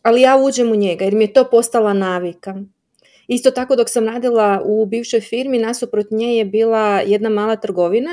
Ali 0.02 0.22
ja 0.22 0.38
uđem 0.38 0.72
u 0.72 0.76
njega 0.76 1.06
jer 1.06 1.14
mi 1.14 1.24
je 1.24 1.34
to 1.34 1.44
postala 1.44 1.94
navika. 1.94 2.56
Isto 3.28 3.52
tako 3.52 3.76
dok 3.76 3.90
sam 3.90 4.08
radila 4.08 4.62
u 4.66 4.86
bivšoj 4.86 5.22
firmi, 5.22 5.60
nasuprot 5.60 6.12
nje 6.12 6.38
je 6.38 6.46
bila 6.46 7.02
jedna 7.06 7.30
mala 7.30 7.56
trgovina 7.56 8.12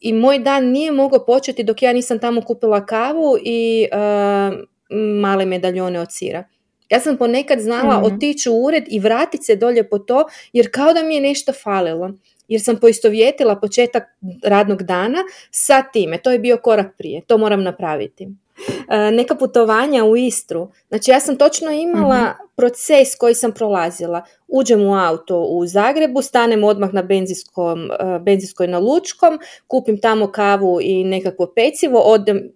i 0.00 0.12
moj 0.12 0.38
dan 0.38 0.64
nije 0.66 0.92
mogao 0.92 1.24
početi 1.26 1.64
dok 1.64 1.82
ja 1.82 1.92
nisam 1.92 2.18
tamo 2.18 2.40
kupila 2.40 2.86
kavu 2.86 3.38
i 3.42 3.86
uh, 3.92 4.58
male 5.20 5.46
medaljone 5.46 6.00
od 6.00 6.08
sira. 6.10 6.44
Ja 6.90 7.00
sam 7.00 7.16
ponekad 7.16 7.60
znala 7.60 8.00
mm 8.00 8.04
otići 8.04 8.50
u 8.50 8.64
ured 8.64 8.84
i 8.86 8.98
vratiti 8.98 9.44
se 9.44 9.56
dolje 9.56 9.88
po 9.88 9.98
to, 9.98 10.24
jer 10.52 10.70
kao 10.72 10.92
da 10.92 11.02
mi 11.02 11.14
je 11.14 11.20
nešto 11.20 11.52
falilo 11.52 12.10
jer 12.48 12.60
sam 12.62 12.76
poistovjetila 12.76 13.56
početak 13.56 14.02
radnog 14.44 14.82
dana 14.82 15.18
sa 15.50 15.82
time. 15.92 16.18
To 16.18 16.32
je 16.32 16.38
bio 16.38 16.56
korak 16.56 16.96
prije, 16.98 17.20
to 17.20 17.38
moram 17.38 17.62
napraviti. 17.62 18.28
E, 18.88 19.10
neka 19.10 19.34
putovanja 19.34 20.04
u 20.04 20.16
Istru. 20.16 20.70
Znači 20.88 21.10
ja 21.10 21.20
sam 21.20 21.36
točno 21.36 21.70
imala 21.70 22.20
mhm. 22.20 22.30
proces 22.56 23.16
koji 23.18 23.34
sam 23.34 23.52
prolazila. 23.52 24.22
Uđem 24.48 24.82
u 24.82 24.94
auto 24.94 25.40
u 25.40 25.66
Zagrebu, 25.66 26.22
stanem 26.22 26.64
odmah 26.64 26.94
na 26.94 27.02
benzinskom, 27.02 27.90
e, 27.90 28.18
benzinskoj 28.18 28.68
na 28.68 28.78
Lučkom, 28.78 29.38
kupim 29.66 30.00
tamo 30.00 30.32
kavu 30.32 30.78
i 30.82 31.04
nekakvo 31.04 31.52
pecivo, 31.56 32.00
odem 32.00 32.50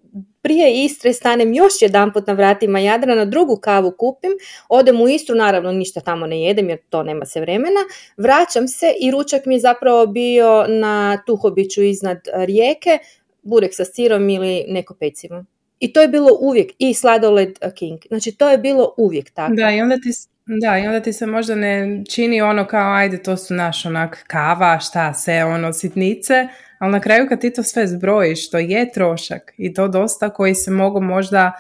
prije 0.49 0.85
Istre 0.85 1.13
stanem 1.13 1.55
još 1.55 1.73
jedanput 1.81 2.27
na 2.27 2.33
vratima 2.33 2.79
Jadrana, 2.79 3.25
drugu 3.25 3.57
kavu 3.57 3.91
kupim, 3.91 4.31
odem 4.69 5.01
u 5.01 5.09
Istru, 5.09 5.35
naravno 5.35 5.73
ništa 5.73 6.01
tamo 6.01 6.27
ne 6.27 6.43
jedem 6.43 6.69
jer 6.69 6.79
to 6.89 7.03
nema 7.03 7.27
se 7.27 7.41
vremena, 7.41 7.81
vraćam 8.17 8.69
se 8.69 8.87
i 9.01 9.11
ručak 9.11 9.47
mi 9.47 9.55
je 9.55 9.61
zapravo 9.61 10.07
bio 10.07 10.67
na 10.69 11.23
Tuhobiću 11.27 11.83
iznad 11.83 12.19
rijeke, 12.35 12.99
burek 13.43 13.75
sa 13.75 13.85
sirom 13.85 14.31
ili 14.31 14.65
neko 14.69 14.95
pecivo. 14.95 15.45
I 15.81 15.93
to 15.93 16.01
je 16.01 16.09
bilo 16.09 16.39
uvijek, 16.41 16.73
i 16.79 16.95
sladoled 16.95 17.59
king. 17.75 17.99
Znači 18.09 18.33
to 18.33 18.51
je 18.51 18.59
bilo 18.59 18.95
uvijek 18.97 19.31
tako. 19.31 19.55
Da, 19.55 19.71
i 19.71 19.81
onda 19.81 19.97
ti, 19.97 20.11
da, 20.47 20.79
i 20.79 20.87
onda 20.87 21.01
ti 21.01 21.13
se 21.13 21.27
možda 21.27 21.55
ne 21.55 22.03
čini 22.11 22.41
ono 22.43 22.67
kao 22.67 22.93
ajde 22.93 23.23
to 23.23 23.37
su 23.37 23.55
naš 23.55 23.87
onak 23.87 24.25
kava, 24.27 24.79
šta 24.81 25.15
se, 25.15 25.45
ono 25.45 25.73
sitnice, 25.73 26.49
ali 26.79 26.93
na 26.93 27.01
kraju 27.01 27.27
kad 27.29 27.41
ti 27.41 27.53
to 27.53 27.63
sve 27.63 27.87
zbrojiš, 27.87 28.51
to 28.51 28.59
je 28.59 28.93
trošak 28.93 29.55
i 29.57 29.75
to 29.75 29.89
dosta 29.89 30.31
koji 30.31 30.55
se 30.55 30.71
mogu 30.71 31.01
možda 31.01 31.53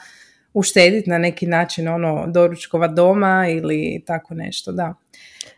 uštediti 0.54 1.10
na 1.10 1.18
neki 1.18 1.46
način, 1.46 1.88
ono, 1.88 2.26
doručkova 2.26 2.88
doma 2.88 3.46
ili 3.48 4.02
tako 4.06 4.34
nešto, 4.34 4.72
da. 4.72 4.94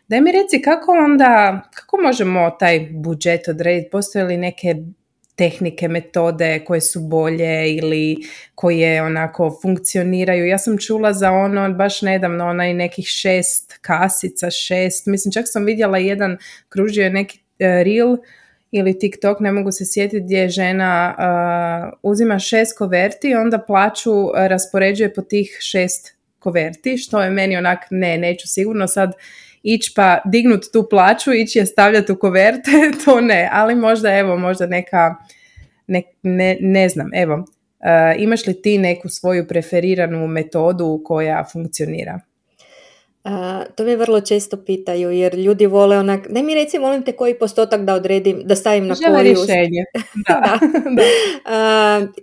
Daj 0.07 0.21
mi 0.21 0.31
reci 0.31 0.61
kako 0.61 0.91
onda, 0.91 1.61
kako 1.75 1.97
možemo 1.97 2.49
taj 2.59 2.87
budžet 2.91 3.47
odrediti, 3.47 3.89
postoje 3.89 4.25
li 4.25 4.37
neke 4.37 4.75
tehnike, 5.35 5.87
metode 5.87 6.59
koje 6.65 6.81
su 6.81 6.99
bolje 7.01 7.75
ili 7.75 8.17
koje 8.55 9.03
onako 9.03 9.59
funkcioniraju. 9.61 10.47
Ja 10.47 10.57
sam 10.57 10.77
čula 10.77 11.13
za 11.13 11.31
ono 11.31 11.73
baš 11.73 12.01
nedavno 12.01 12.47
onaj 12.47 12.73
nekih 12.73 13.05
šest 13.05 13.77
kasica, 13.81 14.51
šest, 14.51 15.07
mislim 15.07 15.31
čak 15.31 15.45
sam 15.47 15.65
vidjela 15.65 15.97
jedan, 15.97 16.37
kružio 16.69 17.03
je 17.03 17.09
neki 17.09 17.39
uh, 17.39 17.65
reel 17.83 18.17
ili 18.71 18.99
TikTok, 18.99 19.39
ne 19.39 19.51
mogu 19.51 19.71
se 19.71 19.85
sjetiti 19.85 20.23
gdje 20.23 20.49
žena 20.49 21.15
uzima 22.03 22.39
šest 22.39 22.77
koverti 22.77 23.29
i 23.29 23.35
onda 23.35 23.59
plaću 23.59 24.11
raspoređuje 24.35 25.13
po 25.13 25.21
tih 25.21 25.57
šest 25.59 26.15
koverti, 26.39 26.97
što 26.97 27.21
je 27.21 27.29
meni 27.29 27.57
onak 27.57 27.79
ne, 27.89 28.17
neću 28.17 28.47
sigurno 28.47 28.87
sad 28.87 29.13
ići 29.63 29.91
pa 29.95 30.21
dignut 30.25 30.63
tu 30.73 30.87
plaću, 30.89 31.33
ići 31.33 31.59
je 31.59 31.65
stavljati 31.65 32.11
u 32.11 32.19
koverte, 32.19 32.71
to 33.05 33.21
ne, 33.21 33.49
ali 33.51 33.75
možda 33.75 34.17
evo, 34.17 34.37
možda 34.37 34.65
neka, 34.65 35.15
ne, 35.87 36.03
ne, 36.23 36.57
ne 36.59 36.89
znam, 36.89 37.09
evo, 37.13 37.45
imaš 38.17 38.47
li 38.47 38.61
ti 38.61 38.77
neku 38.77 39.09
svoju 39.09 39.47
preferiranu 39.47 40.27
metodu 40.27 41.01
koja 41.05 41.45
funkcionira? 41.51 42.19
To 43.75 43.83
me 43.83 43.95
vrlo 43.95 44.21
često 44.21 44.57
pitaju 44.57 45.11
jer 45.11 45.35
ljudi 45.35 45.65
vole 45.65 45.97
onak, 45.97 46.29
ne 46.29 46.43
mi 46.43 46.55
reci 46.55 46.79
molim 46.79 47.03
te 47.03 47.11
koji 47.11 47.39
postotak 47.39 47.81
da 47.81 47.93
odredim, 47.93 48.41
da 48.45 48.55
stavim 48.55 48.87
na 48.87 48.95
Žele 48.95 49.23
rješenje. 49.23 49.83
Da. 50.27 50.59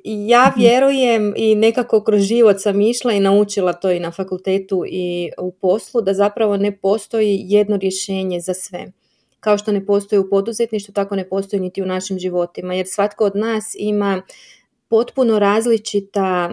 ja 0.33 0.53
vjerujem 0.57 1.35
i 1.37 1.55
nekako 1.55 2.01
kroz 2.01 2.23
život 2.23 2.57
sam 2.61 2.81
išla 2.81 3.13
i 3.13 3.21
naučila 3.21 3.73
to 3.73 3.91
i 3.91 4.01
na 4.01 4.11
fakultetu 4.11 4.85
i 4.87 5.31
u 5.39 5.53
poslu 5.53 6.01
da 6.01 6.15
zapravo 6.15 6.57
ne 6.57 6.77
postoji 6.77 7.41
jedno 7.45 7.77
rješenje 7.77 8.41
za 8.41 8.55
sve. 8.55 8.87
Kao 9.41 9.59
što 9.59 9.73
ne 9.73 9.87
postoji 9.87 10.19
u 10.19 10.31
poduzetništvu, 10.31 10.95
tako 10.95 11.17
ne 11.17 11.29
postoji 11.29 11.61
niti 11.61 11.83
u 11.83 11.87
našim 11.87 12.19
životima 12.19 12.75
jer 12.75 12.87
svatko 12.89 13.25
od 13.25 13.37
nas 13.37 13.65
ima 13.79 14.23
potpuno 14.89 15.39
različita, 15.39 16.53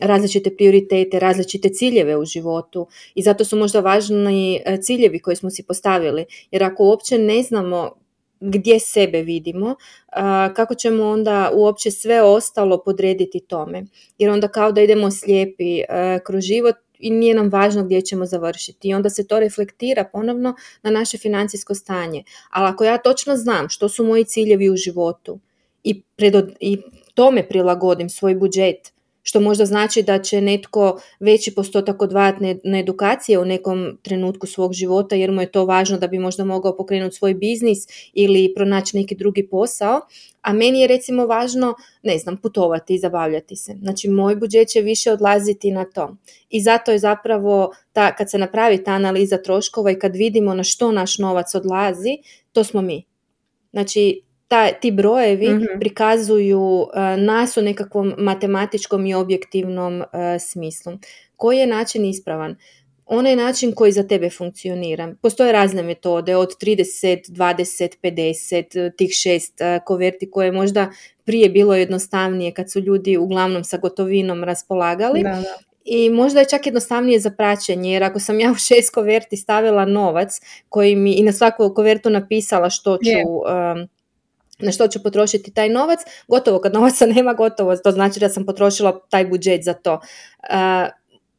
različite 0.00 0.56
prioritete, 0.56 1.18
različite 1.18 1.68
ciljeve 1.68 2.16
u 2.16 2.24
životu 2.24 2.86
i 3.14 3.22
zato 3.22 3.44
su 3.44 3.56
možda 3.56 3.80
važni 3.80 4.62
e, 4.64 4.76
ciljevi 4.76 5.18
koje 5.18 5.36
smo 5.36 5.50
si 5.50 5.62
postavili. 5.62 6.24
Jer 6.50 6.64
ako 6.64 6.84
uopće 6.84 7.18
ne 7.18 7.42
znamo 7.42 7.90
gdje 8.40 8.80
sebe 8.80 9.22
vidimo, 9.22 9.74
kako 10.56 10.74
ćemo 10.74 11.04
onda 11.04 11.50
uopće 11.54 11.90
sve 11.90 12.22
ostalo 12.22 12.82
podrediti 12.82 13.40
tome. 13.40 13.84
Jer 14.18 14.30
onda 14.30 14.48
kao 14.48 14.72
da 14.72 14.80
idemo 14.80 15.10
slijepi 15.10 15.78
e, 15.78 15.84
kroz 16.24 16.44
život 16.44 16.76
i 16.98 17.10
nije 17.10 17.34
nam 17.34 17.48
važno 17.48 17.84
gdje 17.84 18.02
ćemo 18.02 18.26
završiti. 18.26 18.88
I 18.88 18.94
onda 18.94 19.10
se 19.10 19.26
to 19.26 19.40
reflektira 19.40 20.04
ponovno 20.12 20.54
na 20.82 20.90
naše 20.90 21.18
financijsko 21.18 21.74
stanje. 21.74 22.24
Ali 22.50 22.68
ako 22.68 22.84
ja 22.84 22.98
točno 22.98 23.36
znam 23.36 23.68
što 23.68 23.88
su 23.88 24.04
moji 24.04 24.24
ciljevi 24.24 24.70
u 24.70 24.76
životu 24.76 25.38
i, 25.84 26.02
i 26.60 26.78
tome 27.14 27.48
prilagodim 27.48 28.08
svoj 28.08 28.34
budžet, 28.34 28.94
što 29.26 29.40
možda 29.40 29.66
znači 29.66 30.02
da 30.02 30.18
će 30.18 30.40
netko 30.40 31.00
veći 31.20 31.54
postotak 31.54 32.02
odvajati 32.02 32.60
na 32.64 32.78
edukacije 32.78 33.38
u 33.38 33.44
nekom 33.44 33.98
trenutku 34.02 34.46
svog 34.46 34.72
života 34.72 35.16
jer 35.16 35.32
mu 35.32 35.40
je 35.40 35.52
to 35.52 35.64
važno 35.64 35.98
da 35.98 36.06
bi 36.06 36.18
možda 36.18 36.44
mogao 36.44 36.76
pokrenuti 36.76 37.16
svoj 37.16 37.34
biznis 37.34 37.78
ili 38.12 38.52
pronaći 38.56 38.96
neki 38.96 39.14
drugi 39.14 39.48
posao, 39.48 40.00
a 40.42 40.52
meni 40.52 40.80
je 40.80 40.86
recimo 40.86 41.26
važno, 41.26 41.74
ne 42.02 42.18
znam, 42.18 42.36
putovati 42.36 42.94
i 42.94 42.98
zabavljati 42.98 43.56
se. 43.56 43.74
Znači 43.82 44.08
moj 44.08 44.36
budžet 44.36 44.68
će 44.68 44.80
više 44.80 45.12
odlaziti 45.12 45.70
na 45.70 45.84
to. 45.84 46.16
I 46.50 46.60
zato 46.60 46.92
je 46.92 46.98
zapravo, 46.98 47.72
ta, 47.92 48.16
kad 48.16 48.30
se 48.30 48.38
napravi 48.38 48.84
ta 48.84 48.92
analiza 48.92 49.38
troškova 49.38 49.90
i 49.90 49.98
kad 49.98 50.16
vidimo 50.16 50.54
na 50.54 50.64
što 50.64 50.92
naš 50.92 51.18
novac 51.18 51.54
odlazi, 51.54 52.18
to 52.52 52.64
smo 52.64 52.82
mi. 52.82 53.04
Znači 53.72 54.22
ta, 54.54 54.72
ti 54.72 54.90
brojevi 54.90 55.50
mhm. 55.50 55.64
prikazuju 55.80 56.60
uh, 56.60 56.88
nas 57.18 57.56
u 57.56 57.62
nekakvom 57.62 58.14
matematičkom 58.18 59.06
i 59.06 59.14
objektivnom 59.14 60.00
uh, 60.00 60.06
smislu. 60.40 60.92
Koji 61.36 61.58
je 61.58 61.66
način 61.66 62.04
ispravan? 62.04 62.56
Onaj 63.06 63.36
način 63.36 63.72
koji 63.72 63.92
za 63.92 64.02
tebe 64.02 64.30
funkcionira. 64.30 65.14
Postoje 65.22 65.52
razne 65.52 65.82
metode 65.82 66.36
od 66.36 66.48
30, 66.62 67.30
20, 67.30 67.96
50, 68.02 68.96
tih 68.96 69.10
šest 69.12 69.60
uh, 69.60 69.84
koverti 69.84 70.30
koje 70.30 70.46
je 70.46 70.52
možda 70.52 70.90
prije 71.24 71.48
bilo 71.48 71.74
jednostavnije 71.74 72.52
kad 72.52 72.70
su 72.70 72.80
ljudi 72.80 73.16
uglavnom 73.16 73.64
sa 73.64 73.78
gotovinom 73.78 74.44
raspolagali. 74.44 75.22
Da, 75.22 75.28
da. 75.28 75.58
I 75.84 76.10
možda 76.10 76.40
je 76.40 76.48
čak 76.48 76.66
jednostavnije 76.66 77.20
za 77.20 77.30
praćenje, 77.30 77.92
jer 77.92 78.04
ako 78.04 78.20
sam 78.20 78.40
ja 78.40 78.50
u 78.50 78.54
šest 78.54 78.94
koverti 78.94 79.36
stavila 79.36 79.84
novac 79.84 80.40
koji 80.68 80.96
mi 80.96 81.12
i 81.12 81.22
na 81.22 81.32
svaku 81.32 81.74
kovertu 81.74 82.10
napisala 82.10 82.70
što 82.70 82.96
ću 82.96 83.28
um, 83.28 83.88
na 84.58 84.72
što 84.72 84.88
ću 84.88 85.02
potrošiti 85.02 85.54
taj 85.54 85.68
novac, 85.68 86.00
gotovo 86.28 86.58
kad 86.58 86.74
novaca 86.74 87.06
nema 87.16 87.32
gotovo, 87.32 87.76
to 87.76 87.90
znači 87.90 88.20
da 88.20 88.28
sam 88.28 88.46
potrošila 88.46 89.00
taj 89.10 89.26
budžet 89.26 89.64
za 89.64 89.74
to. 89.74 90.00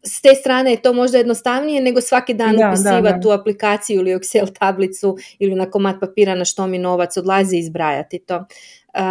s 0.04 0.22
te 0.22 0.36
strane 0.36 0.72
je 0.72 0.82
to 0.82 0.94
možda 0.94 1.18
jednostavnije 1.18 1.82
nego 1.82 2.02
svaki 2.02 2.34
dan 2.34 2.56
upisivati 2.70 3.22
tu 3.22 3.32
aplikaciju 3.32 4.00
ili 4.00 4.16
Excel 4.16 4.60
tablicu 4.60 5.18
ili 5.40 5.56
na 5.56 5.72
komad 5.72 6.00
papira 6.00 6.36
na 6.36 6.46
što 6.46 6.68
mi 6.68 6.78
novac 6.78 7.18
odlazi 7.18 7.56
i 7.56 7.60
izbrajati 7.60 8.20
to. 8.20 8.36
Uh, 8.38 9.02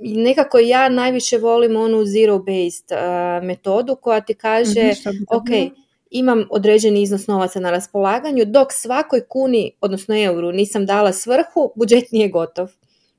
nekako 0.00 0.58
ja 0.58 0.88
najviše 0.88 1.38
volim 1.38 1.76
onu 1.76 2.04
zero 2.04 2.38
based 2.38 2.98
metodu 3.42 3.96
koja 3.96 4.20
ti 4.20 4.34
kaže 4.34 4.80
mm 4.80 5.24
ok, 5.30 5.72
imam 6.10 6.44
određeni 6.50 7.02
iznos 7.02 7.26
novaca 7.26 7.60
na 7.60 7.70
raspolaganju, 7.70 8.44
dok 8.44 8.72
svakoj 8.72 9.20
kuni, 9.28 9.72
odnosno 9.80 10.24
euru, 10.24 10.52
nisam 10.52 10.86
dala 10.86 11.12
svrhu, 11.12 11.72
budžet 11.76 12.12
nije 12.12 12.28
gotov. 12.28 12.70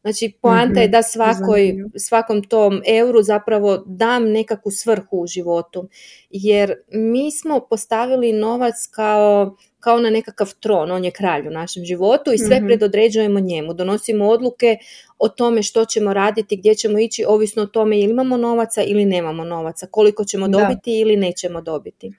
Znači, 0.04 0.34
poanta 0.42 0.80
je 0.80 0.88
mhm, 0.88 0.92
da 0.92 1.04
svakoj, 1.04 1.76
svakom 1.98 2.44
tom 2.44 2.82
euru 2.88 3.22
zapravo 3.22 3.84
dam 3.86 4.32
nekakvu 4.32 4.72
svrhu 4.72 5.18
u 5.18 5.28
životu. 5.28 5.90
Jer 6.30 6.74
mi 6.92 7.32
smo 7.32 7.60
postavili 7.70 8.34
novac 8.34 8.74
kao, 8.92 9.58
kao 9.80 10.00
na 10.00 10.10
nekakav 10.10 10.54
tron, 10.60 10.92
on 10.92 11.06
je 11.06 11.12
kralj 11.12 11.48
u 11.48 11.52
našem 11.52 11.86
životu 11.86 12.34
i 12.34 12.38
sve 12.38 12.60
mm 12.60 12.66
predodređujemo 12.68 13.40
njemu. 13.40 13.74
Donosimo 13.74 14.28
odluke 14.28 14.78
o 15.20 15.30
tome 15.30 15.64
što 15.64 15.86
ćemo 15.86 16.14
raditi, 16.14 16.58
gdje 16.58 16.76
ćemo 16.76 17.00
ići, 17.00 17.26
ovisno 17.28 17.64
o 17.64 17.68
tome 17.68 18.00
ili 18.00 18.12
imamo 18.12 18.38
novaca 18.38 18.84
ili 18.84 19.06
nemamo 19.06 19.44
novaca, 19.44 19.88
koliko 19.92 20.24
ćemo 20.26 20.48
dobiti 20.48 21.00
ili 21.00 21.18
nećemo 21.18 21.62
dobiti. 21.62 22.12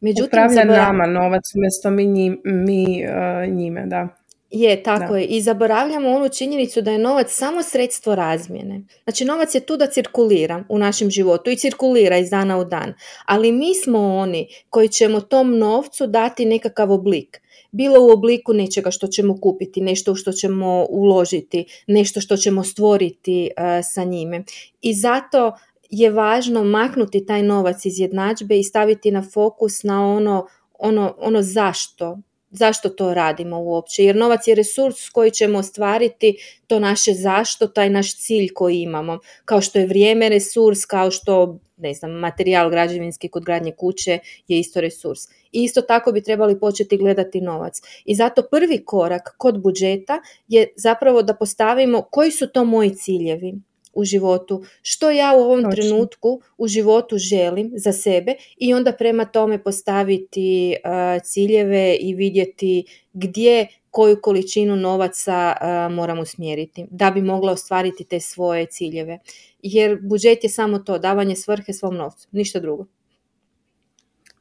Međutim, 0.00 0.26
Upravlja 0.26 0.64
nama 0.64 1.06
novac 1.06 1.42
umjesto 1.56 1.90
mi, 1.90 2.38
mi 2.44 3.04
uh, 3.06 3.54
njime, 3.56 3.86
da. 3.86 4.08
Je, 4.50 4.82
tako 4.82 5.16
je. 5.16 5.24
I 5.24 5.40
zaboravljamo 5.40 6.08
onu 6.08 6.28
činjenicu 6.28 6.82
da 6.82 6.90
je 6.90 6.98
novac 6.98 7.26
samo 7.30 7.62
sredstvo 7.62 8.14
razmjene. 8.14 8.80
Znači, 9.04 9.24
novac 9.24 9.54
je 9.54 9.60
tu 9.60 9.76
da 9.76 9.86
cirkulira 9.86 10.64
u 10.68 10.78
našem 10.78 11.10
životu 11.10 11.50
i 11.50 11.56
cirkulira 11.56 12.16
iz 12.18 12.30
dana 12.30 12.58
u 12.58 12.64
dan. 12.64 12.94
Ali 13.24 13.52
mi 13.52 13.74
smo 13.74 14.16
oni 14.16 14.48
koji 14.70 14.88
ćemo 14.88 15.20
tom 15.20 15.58
novcu 15.58 16.06
dati 16.06 16.44
nekakav 16.44 16.92
oblik. 16.92 17.40
Bilo 17.70 18.06
u 18.06 18.10
obliku 18.10 18.52
nečega 18.52 18.90
što 18.90 19.06
ćemo 19.06 19.40
kupiti, 19.40 19.80
nešto 19.80 20.14
što 20.14 20.32
ćemo 20.32 20.86
uložiti, 20.88 21.64
nešto 21.86 22.20
što 22.20 22.36
ćemo 22.36 22.64
stvoriti 22.64 23.50
uh, 23.56 23.64
sa 23.84 24.04
njime. 24.04 24.44
I 24.80 24.94
zato 24.94 25.52
je 25.90 26.10
važno 26.10 26.64
maknuti 26.64 27.26
taj 27.26 27.42
novac 27.42 27.84
iz 27.84 27.98
jednadžbe 27.98 28.58
i 28.58 28.64
staviti 28.64 29.10
na 29.10 29.22
fokus 29.22 29.82
na 29.82 30.06
ono, 30.06 30.46
ono, 30.78 31.14
ono 31.18 31.42
zašto 31.42 32.18
zašto 32.50 32.88
to 32.88 33.14
radimo 33.14 33.60
uopće, 33.60 34.04
jer 34.04 34.16
novac 34.16 34.46
je 34.46 34.54
resurs 34.54 35.08
koji 35.12 35.30
ćemo 35.30 35.58
ostvariti 35.58 36.36
to 36.66 36.78
naše 36.78 37.12
zašto, 37.12 37.66
taj 37.66 37.90
naš 37.90 38.16
cilj 38.16 38.48
koji 38.54 38.80
imamo, 38.80 39.18
kao 39.44 39.60
što 39.60 39.78
je 39.78 39.86
vrijeme 39.86 40.28
resurs, 40.28 40.84
kao 40.84 41.10
što 41.10 41.58
ne 41.76 41.94
znam, 41.94 42.10
materijal 42.10 42.70
građevinski 42.70 43.28
kod 43.28 43.44
gradnje 43.44 43.72
kuće 43.72 44.18
je 44.48 44.58
isto 44.58 44.80
resurs. 44.80 45.20
I 45.52 45.62
isto 45.62 45.82
tako 45.82 46.12
bi 46.12 46.22
trebali 46.22 46.60
početi 46.60 46.96
gledati 46.96 47.40
novac. 47.40 47.80
I 48.04 48.14
zato 48.14 48.42
prvi 48.50 48.84
korak 48.84 49.34
kod 49.38 49.62
budžeta 49.62 50.20
je 50.48 50.72
zapravo 50.76 51.22
da 51.22 51.34
postavimo 51.34 52.02
koji 52.02 52.30
su 52.30 52.46
to 52.46 52.64
moji 52.64 52.94
ciljevi 52.94 53.54
u 53.98 54.04
životu, 54.04 54.62
što 54.82 55.10
ja 55.10 55.34
u 55.36 55.40
ovom 55.40 55.70
trenutku 55.70 56.40
u 56.58 56.68
životu 56.68 57.18
želim 57.18 57.72
za 57.76 57.92
sebe 57.92 58.34
i 58.56 58.74
onda 58.74 58.92
prema 58.92 59.24
tome 59.24 59.62
postaviti 59.62 60.76
ciljeve 61.24 61.96
i 62.00 62.14
vidjeti 62.14 62.84
gdje 63.12 63.66
koju 63.90 64.20
količinu 64.22 64.76
novaca 64.76 65.56
uh, 65.60 65.94
moram 65.94 66.18
usmjeriti 66.18 66.86
da 66.90 67.10
bi 67.10 67.22
mogla 67.22 67.52
ostvariti 67.52 68.04
te 68.04 68.20
svoje 68.20 68.66
ciljeve. 68.66 69.18
Jer 69.62 69.98
budžet 70.02 70.44
je 70.44 70.50
samo 70.50 70.78
to, 70.78 70.98
davanje 70.98 71.36
svrhe 71.36 71.72
svom 71.72 71.96
novcu, 71.96 72.28
ništa 72.30 72.60
drugo. 72.60 72.86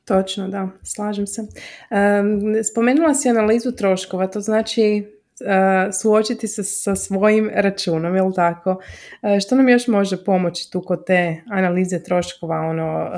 Točno, 0.06 0.48
da, 0.48 0.70
slažem 0.84 1.28
se. 1.28 1.42
spomenula 2.72 3.14
si 3.14 3.30
analizu 3.30 3.72
troškova, 3.72 4.28
to 4.28 4.42
znači 4.42 5.04
uh, 5.06 5.17
suočiti 6.02 6.48
se 6.48 6.64
sa 6.64 6.96
svojim 6.96 7.50
računom, 7.54 8.16
jel 8.16 8.34
tako? 8.34 8.70
Uh, 8.72 9.40
što 9.46 9.56
nam 9.56 9.70
još 9.70 9.88
može 9.88 10.24
pomoći 10.24 10.72
tu 10.72 10.82
kod 10.82 11.06
te 11.06 11.42
analize 11.50 12.04
troškova, 12.04 12.56
ono, 12.56 13.12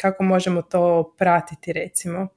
kako 0.00 0.24
možemo 0.24 0.62
to 0.62 1.14
pratiti 1.18 1.72
recimo? 1.72 2.28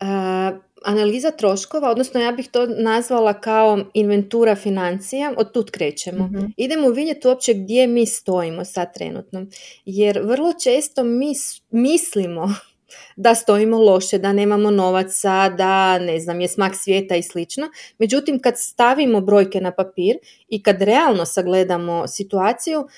Uh, 0.00 0.60
analiza 0.84 1.30
troškova, 1.30 1.90
odnosno 1.90 2.20
ja 2.20 2.32
bih 2.32 2.48
to 2.48 2.66
nazvala 2.66 3.40
kao 3.40 3.78
inventura 3.94 4.54
financija, 4.54 5.34
od 5.36 5.52
tud 5.52 5.70
krećemo. 5.70 6.24
mm 6.24 6.52
Idemo 6.56 6.88
vidjeti 6.88 7.28
uopće 7.28 7.54
gdje 7.54 7.86
mi 7.86 8.06
stojimo 8.06 8.64
sad 8.64 8.94
trenutno. 8.94 9.46
Jer 9.84 10.20
vrlo 10.24 10.52
često 10.64 11.04
mi 11.04 11.32
mislimo 11.70 12.54
da 13.16 13.34
stojimo 13.34 13.78
loše, 13.78 14.18
da 14.18 14.32
nemamo 14.32 14.70
novaca, 14.70 15.48
da 15.48 15.98
ne 15.98 16.20
znam, 16.20 16.40
je 16.40 16.48
smak 16.48 16.76
svijeta 16.76 17.16
i 17.16 17.22
slično. 17.22 17.68
Međutim, 17.98 18.38
kad 18.38 18.54
stavimo 18.58 19.20
brojke 19.20 19.60
na 19.60 19.70
papir 19.70 20.16
i 20.48 20.62
kad 20.62 20.82
realno 20.82 21.26
sagledamo 21.26 22.08
situaciju, 22.08 22.88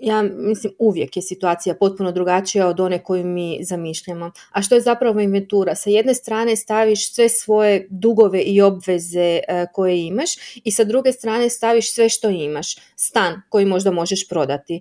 ja 0.00 0.22
mislim 0.22 0.72
uvijek 0.78 1.16
je 1.16 1.22
situacija 1.22 1.74
potpuno 1.74 2.12
drugačija 2.12 2.68
od 2.68 2.80
one 2.80 2.98
koju 2.98 3.24
mi 3.24 3.58
zamišljamo. 3.62 4.30
A 4.52 4.62
što 4.62 4.74
je 4.74 4.80
zapravo 4.80 5.20
inventura? 5.20 5.74
Sa 5.74 5.90
jedne 5.90 6.14
strane 6.14 6.56
staviš 6.56 7.12
sve 7.12 7.28
svoje 7.28 7.86
dugove 7.90 8.42
i 8.42 8.60
obveze 8.60 9.40
e, 9.48 9.66
koje 9.72 10.06
imaš 10.06 10.30
i 10.64 10.70
sa 10.70 10.84
druge 10.84 11.12
strane 11.12 11.50
staviš 11.50 11.94
sve 11.94 12.08
što 12.08 12.30
imaš. 12.30 12.76
Stan 12.96 13.42
koji 13.48 13.64
možda 13.64 13.90
možeš 13.90 14.28
prodati, 14.28 14.76
e, 14.76 14.80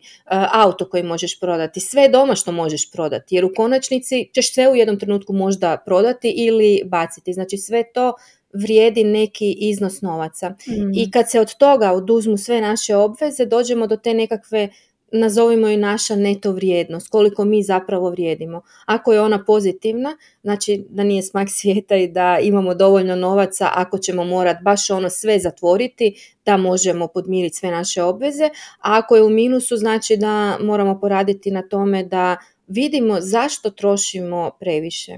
auto 0.51 0.89
koji 0.89 1.03
možeš 1.03 1.39
prodati, 1.39 1.79
sve 1.79 2.10
doma 2.10 2.36
što 2.36 2.51
možeš 2.51 2.91
prodati 2.91 3.36
jer 3.36 3.45
u 3.45 3.51
konačnici 3.55 4.29
ćeš 4.34 4.53
sve 4.53 4.69
u 4.69 4.75
jednom 4.75 4.99
trenutku 4.99 5.34
možda 5.34 5.77
prodati 5.86 6.29
ili 6.38 6.82
baciti. 6.86 7.34
Znači 7.34 7.58
sve 7.58 7.84
to 7.93 8.13
vrijedi 8.53 9.03
neki 9.03 9.51
iznos 9.60 10.01
novaca. 10.01 10.49
Mm. 10.49 10.93
I 10.93 11.12
kad 11.12 11.32
se 11.32 11.39
od 11.39 11.55
toga 11.58 11.91
oduzmu 11.91 12.38
sve 12.38 12.62
naše 12.62 12.95
obveze, 12.95 13.45
dođemo 13.45 13.88
do 13.88 13.97
te 13.97 14.13
nekakve 14.13 14.69
nazovimo 15.12 15.67
i 15.67 15.78
naša 15.78 16.15
neto 16.15 16.52
vrijednost, 16.52 17.08
koliko 17.08 17.45
mi 17.45 17.63
zapravo 17.63 18.10
vrijedimo. 18.10 18.62
Ako 18.86 19.13
je 19.13 19.22
ona 19.22 19.43
pozitivna, 19.45 20.17
znači 20.41 20.86
da 20.89 21.04
nije 21.04 21.24
smak 21.24 21.48
svijeta 21.52 21.95
i 21.95 22.08
da 22.08 22.39
imamo 22.41 22.76
dovoljno 22.76 23.15
novaca 23.15 23.69
ako 23.74 23.98
ćemo 23.98 24.24
morati 24.24 24.63
baš 24.63 24.89
ono 24.89 25.10
sve 25.10 25.39
zatvoriti, 25.39 26.36
da 26.45 26.58
možemo 26.58 27.08
podmiriti 27.08 27.56
sve 27.56 27.72
naše 27.72 28.04
obveze, 28.04 28.45
a 28.80 28.98
ako 28.98 29.15
je 29.15 29.24
u 29.24 29.30
minusu, 29.30 29.78
znači 29.78 30.17
da 30.17 30.58
moramo 30.62 31.00
poraditi 31.00 31.52
na 31.52 31.62
tome 31.62 32.04
da 32.04 32.38
vidimo 32.67 33.17
zašto 33.22 33.69
trošimo 33.69 34.52
previše. 34.60 35.17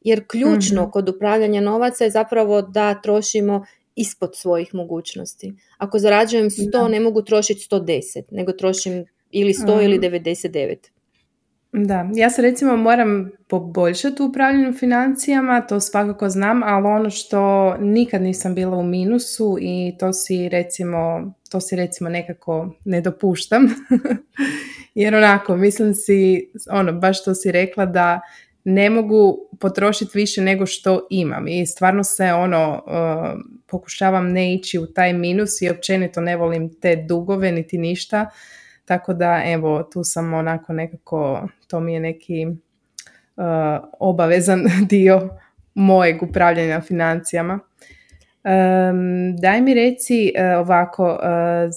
Jer 0.00 0.24
ključno 0.26 0.82
mhm. 0.82 0.90
kod 0.90 1.08
upravljanja 1.08 1.60
novaca 1.60 2.04
je 2.04 2.10
zapravo 2.10 2.62
da 2.62 3.00
trošimo 3.00 3.64
ispod 3.96 4.36
svojih 4.36 4.74
mogućnosti. 4.74 5.54
Ako 5.78 5.98
zarađujem 5.98 6.50
100, 6.50 6.88
ne 6.88 7.00
mogu 7.00 7.22
trošiti 7.22 7.66
110, 7.70 8.22
nego 8.30 8.52
trošim 8.52 9.04
ili 9.34 9.52
100 9.52 9.84
ili 9.84 9.98
99. 9.98 10.76
Da, 11.76 12.10
ja 12.14 12.30
se 12.30 12.42
recimo 12.42 12.76
moram 12.76 13.30
poboljšati 13.48 14.22
u 14.22 14.26
upravljanju 14.26 14.72
financijama, 14.72 15.60
to 15.60 15.80
svakako 15.80 16.28
znam, 16.28 16.62
ali 16.62 16.86
ono 16.86 17.10
što 17.10 17.74
nikad 17.76 18.22
nisam 18.22 18.54
bila 18.54 18.76
u 18.76 18.82
minusu 18.82 19.56
i 19.60 19.92
to 19.98 20.12
si 20.12 20.48
recimo, 20.48 21.32
to 21.50 21.60
si 21.60 21.76
recimo 21.76 22.10
nekako 22.10 22.74
ne 22.84 23.00
dopuštam. 23.00 23.68
Jer 24.94 25.14
onako, 25.14 25.56
mislim 25.56 25.94
si, 25.94 26.50
ono, 26.70 26.92
baš 26.92 27.24
to 27.24 27.34
si 27.34 27.52
rekla 27.52 27.86
da 27.86 28.20
ne 28.64 28.90
mogu 28.90 29.48
potrošiti 29.60 30.18
više 30.18 30.42
nego 30.42 30.66
što 30.66 31.06
imam 31.10 31.48
i 31.48 31.66
stvarno 31.66 32.04
se 32.04 32.32
ono 32.32 32.82
uh, 32.86 33.40
pokušavam 33.66 34.32
ne 34.32 34.54
ići 34.54 34.78
u 34.78 34.86
taj 34.86 35.12
minus 35.12 35.62
i 35.62 35.70
općenito 35.70 36.20
ne 36.20 36.36
volim 36.36 36.74
te 36.80 36.96
dugove 37.08 37.52
niti 37.52 37.78
ništa 37.78 38.30
tako 38.84 39.14
da 39.14 39.42
evo 39.46 39.82
tu 39.82 40.04
sam 40.04 40.34
onako 40.34 40.72
nekako 40.72 41.48
to 41.68 41.80
mi 41.80 41.94
je 41.94 42.00
neki 42.00 42.46
uh, 42.46 43.44
obavezan 44.00 44.64
dio 44.90 45.28
mojeg 45.74 46.22
upravljanja 46.22 46.80
financijama 46.80 47.60
Um, 48.44 49.36
daj 49.36 49.60
mi 49.60 49.74
reci 49.74 50.32
uh, 50.36 50.60
ovako, 50.60 51.04
uh, 51.12 51.18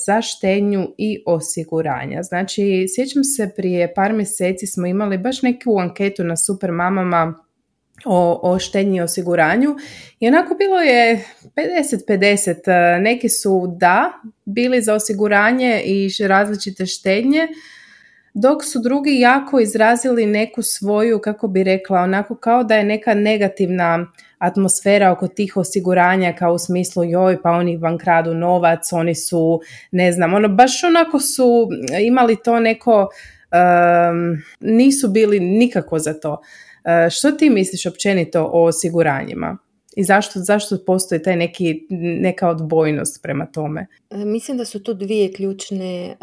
za 0.06 0.22
štenju 0.22 0.88
i 0.98 1.24
osiguranja. 1.26 2.24
Znači, 2.24 2.86
sjećam 2.96 3.24
se 3.24 3.52
prije 3.56 3.94
par 3.94 4.14
mjeseci 4.14 4.68
smo 4.68 4.88
imali 4.88 5.18
baš 5.18 5.42
neku 5.42 5.80
anketu 5.80 6.24
na 6.24 6.38
super 6.38 6.72
mamama 6.72 7.34
o, 8.06 8.40
o 8.44 8.60
štenji 8.60 8.98
i 8.98 9.02
osiguranju 9.02 9.76
i 10.20 10.28
onako 10.28 10.56
bilo 10.56 10.82
je 10.82 11.26
50-50. 11.56 13.00
Neki 13.02 13.30
su 13.30 13.76
da, 13.78 14.12
bili 14.46 14.82
za 14.82 14.94
osiguranje 14.94 15.82
i 15.86 16.10
različite 16.28 16.86
štednje, 16.86 17.48
dok 18.34 18.64
su 18.64 18.80
drugi 18.80 19.20
jako 19.20 19.60
izrazili 19.60 20.26
neku 20.26 20.62
svoju, 20.62 21.20
kako 21.20 21.48
bi 21.48 21.64
rekla, 21.64 22.00
onako 22.00 22.36
kao 22.36 22.64
da 22.64 22.76
je 22.76 22.84
neka 22.84 23.14
negativna 23.14 24.08
atmosfera 24.38 25.12
oko 25.12 25.28
tih 25.28 25.58
osiguranja 25.58 26.34
kao 26.34 26.54
u 26.54 26.58
smislu 26.58 27.04
joj 27.04 27.42
pa 27.42 27.52
oni 27.52 27.78
vam 27.78 27.98
kradu 27.98 28.34
novac, 28.34 28.94
oni 28.94 29.16
su 29.16 29.62
ne 29.92 30.12
znam, 30.12 30.34
ono 30.34 30.48
baš 30.50 30.84
onako 30.84 31.20
su 31.20 31.70
imali 32.02 32.36
to 32.44 32.60
neko, 32.60 33.10
nisu 34.60 35.08
bili 35.08 35.40
nikako 35.40 36.00
za 36.00 36.14
to. 36.14 36.42
Uh, 36.88 37.10
što 37.10 37.32
ti 37.32 37.50
misliš 37.50 37.86
općenito 37.86 38.50
o 38.54 38.64
osiguranjima? 38.64 39.58
i 39.98 40.04
zašto, 40.04 40.40
zašto 40.40 40.78
postoji 40.86 41.24
taj 41.24 41.36
neki, 41.36 41.88
neka 42.22 42.50
odbojnost 42.50 43.22
prema 43.24 43.46
tome? 43.46 43.88
E, 44.10 44.26
mislim 44.26 44.58
da 44.58 44.66
su 44.66 44.84
tu 44.84 44.94
dvije 44.94 45.34
ključne 45.34 46.06
e, 46.06 46.16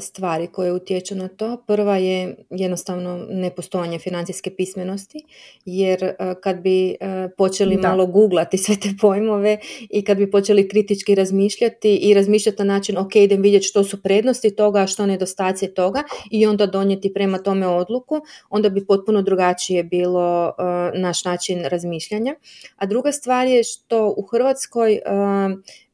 stvari 0.00 0.46
koje 0.46 0.72
utječu 0.72 1.14
na 1.14 1.28
to. 1.28 1.56
Prva 1.66 1.96
je 1.96 2.36
jednostavno 2.50 3.26
nepostojanje 3.30 3.98
financijske 3.98 4.50
pismenosti, 4.50 5.24
jer 5.64 6.04
e, 6.04 6.14
kad 6.42 6.60
bi 6.60 6.96
počeli 7.36 7.76
malo 7.76 8.06
googlati 8.06 8.58
sve 8.58 8.76
te 8.76 8.88
pojmove 9.00 9.58
i 9.90 10.04
kad 10.04 10.16
bi 10.16 10.30
počeli 10.30 10.68
kritički 10.68 11.14
razmišljati 11.14 11.96
i 11.96 12.14
razmišljati 12.14 12.62
na 12.62 12.74
način 12.74 12.98
ok, 12.98 13.16
idem 13.16 13.42
vidjeti 13.42 13.66
što 13.66 13.84
su 13.84 14.02
prednosti 14.02 14.56
toga, 14.56 14.80
a 14.80 14.86
što 14.86 15.06
nedostaci 15.06 15.74
toga 15.74 16.02
i 16.30 16.46
onda 16.46 16.66
donijeti 16.66 17.12
prema 17.12 17.38
tome 17.38 17.66
odluku, 17.66 18.20
onda 18.50 18.68
bi 18.68 18.86
potpuno 18.86 19.22
drugačije 19.22 19.84
bilo 19.84 20.52
naš 20.94 21.24
način 21.24 21.64
razmišljanja. 21.64 22.34
A 22.76 22.86
druga 22.86 23.12
stvar 23.12 23.46
je 23.46 23.64
što 23.64 24.14
u 24.16 24.22
Hrvatskoj 24.22 25.00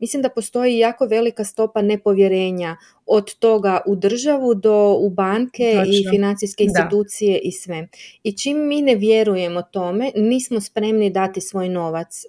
mislim 0.00 0.22
da 0.22 0.28
postoji 0.28 0.78
jako 0.78 1.06
velika 1.06 1.44
stopa 1.44 1.82
nepovjerenja 1.82 2.76
od 3.06 3.34
toga 3.34 3.80
u 3.86 3.96
državu 3.96 4.54
do 4.54 4.96
u 5.00 5.10
banke 5.10 5.82
i 5.86 6.10
financijske 6.10 6.64
institucije 6.64 7.38
i 7.38 7.52
sve. 7.52 7.88
I 8.22 8.36
čim 8.36 8.68
mi 8.68 8.82
ne 8.82 8.94
vjerujemo 8.94 9.62
tome, 9.62 10.12
nismo 10.16 10.60
spremni 10.60 11.10
dati 11.10 11.40
svoj 11.40 11.68
novac 11.68 12.22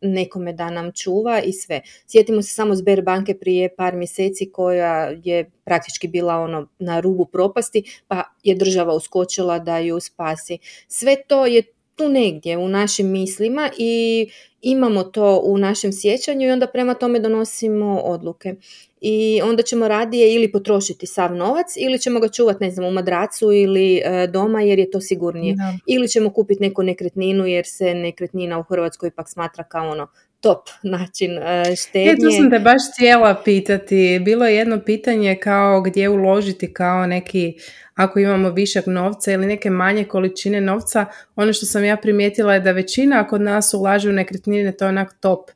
nekome 0.00 0.52
da 0.52 0.70
nam 0.70 0.92
čuva 0.92 1.40
i 1.40 1.52
sve. 1.52 1.80
Sjetimo 2.06 2.42
se 2.42 2.54
samo 2.54 2.76
Sber 2.76 3.02
banke 3.02 3.38
prije 3.38 3.76
par 3.76 3.94
mjeseci 3.94 4.50
koja 4.52 5.12
je 5.24 5.50
praktički 5.64 6.08
bila 6.08 6.34
ono 6.34 6.68
na 6.78 7.00
rubu 7.00 7.24
propasti, 7.26 8.00
pa 8.08 8.22
je 8.42 8.54
država 8.54 8.94
uskočila 8.94 9.58
da 9.58 9.78
ju 9.78 10.00
spasi. 10.00 10.58
Sve 10.88 11.16
to 11.28 11.46
je 11.46 11.62
tu 11.96 12.08
negdje 12.08 12.58
u 12.58 12.68
našim 12.68 13.10
mislima 13.10 13.70
i 13.78 14.26
imamo 14.62 15.04
to 15.04 15.40
u 15.44 15.58
našem 15.58 15.92
sjećanju 15.92 16.46
i 16.46 16.50
onda 16.50 16.66
prema 16.66 16.94
tome 16.94 17.20
donosimo 17.20 18.00
odluke. 18.00 18.54
I 19.00 19.40
onda 19.44 19.62
ćemo 19.62 19.88
radije 19.88 20.34
ili 20.34 20.52
potrošiti 20.52 21.06
sav 21.06 21.34
novac 21.34 21.66
ili 21.76 21.98
ćemo 21.98 22.20
ga 22.20 22.28
čuvati 22.28 22.64
ne 22.64 22.70
znam 22.70 22.86
u 22.86 22.90
madracu 22.90 23.52
ili 23.52 23.96
e, 24.04 24.26
doma 24.26 24.62
jer 24.62 24.78
je 24.78 24.90
to 24.90 25.00
sigurnije. 25.00 25.56
Ili 25.86 26.08
ćemo 26.08 26.32
kupiti 26.32 26.62
neku 26.62 26.82
nekretninu 26.82 27.46
jer 27.46 27.64
se 27.66 27.94
nekretnina 27.94 28.58
u 28.58 28.62
Hrvatskoj 28.62 29.08
ipak 29.08 29.28
smatra 29.28 29.64
kao 29.64 29.90
ono 29.90 30.08
top 30.44 30.68
način 30.82 31.30
štednje. 31.76 32.12
E, 32.12 32.16
tu 32.16 32.30
sam 32.36 32.50
te 32.50 32.58
baš 32.58 32.82
htjela 32.92 33.42
pitati. 33.44 34.20
Bilo 34.24 34.46
je 34.46 34.56
jedno 34.56 34.80
pitanje 34.80 35.36
kao 35.42 35.80
gdje 35.80 36.08
uložiti 36.08 36.72
kao 36.72 37.06
neki, 37.06 37.54
ako 37.94 38.18
imamo 38.18 38.50
višak 38.50 38.86
novca 38.86 39.32
ili 39.32 39.46
neke 39.46 39.70
manje 39.70 40.04
količine 40.04 40.60
novca. 40.60 41.06
Ono 41.36 41.52
što 41.52 41.66
sam 41.66 41.84
ja 41.84 41.96
primijetila 41.96 42.54
je 42.54 42.60
da 42.60 42.72
većina 42.72 43.26
kod 43.26 43.40
nas 43.40 43.74
ulaže 43.74 44.08
u 44.08 44.12
nekretnine, 44.12 44.72
to 44.72 44.84
je 44.84 44.88
onak 44.88 45.16
top. 45.20 45.50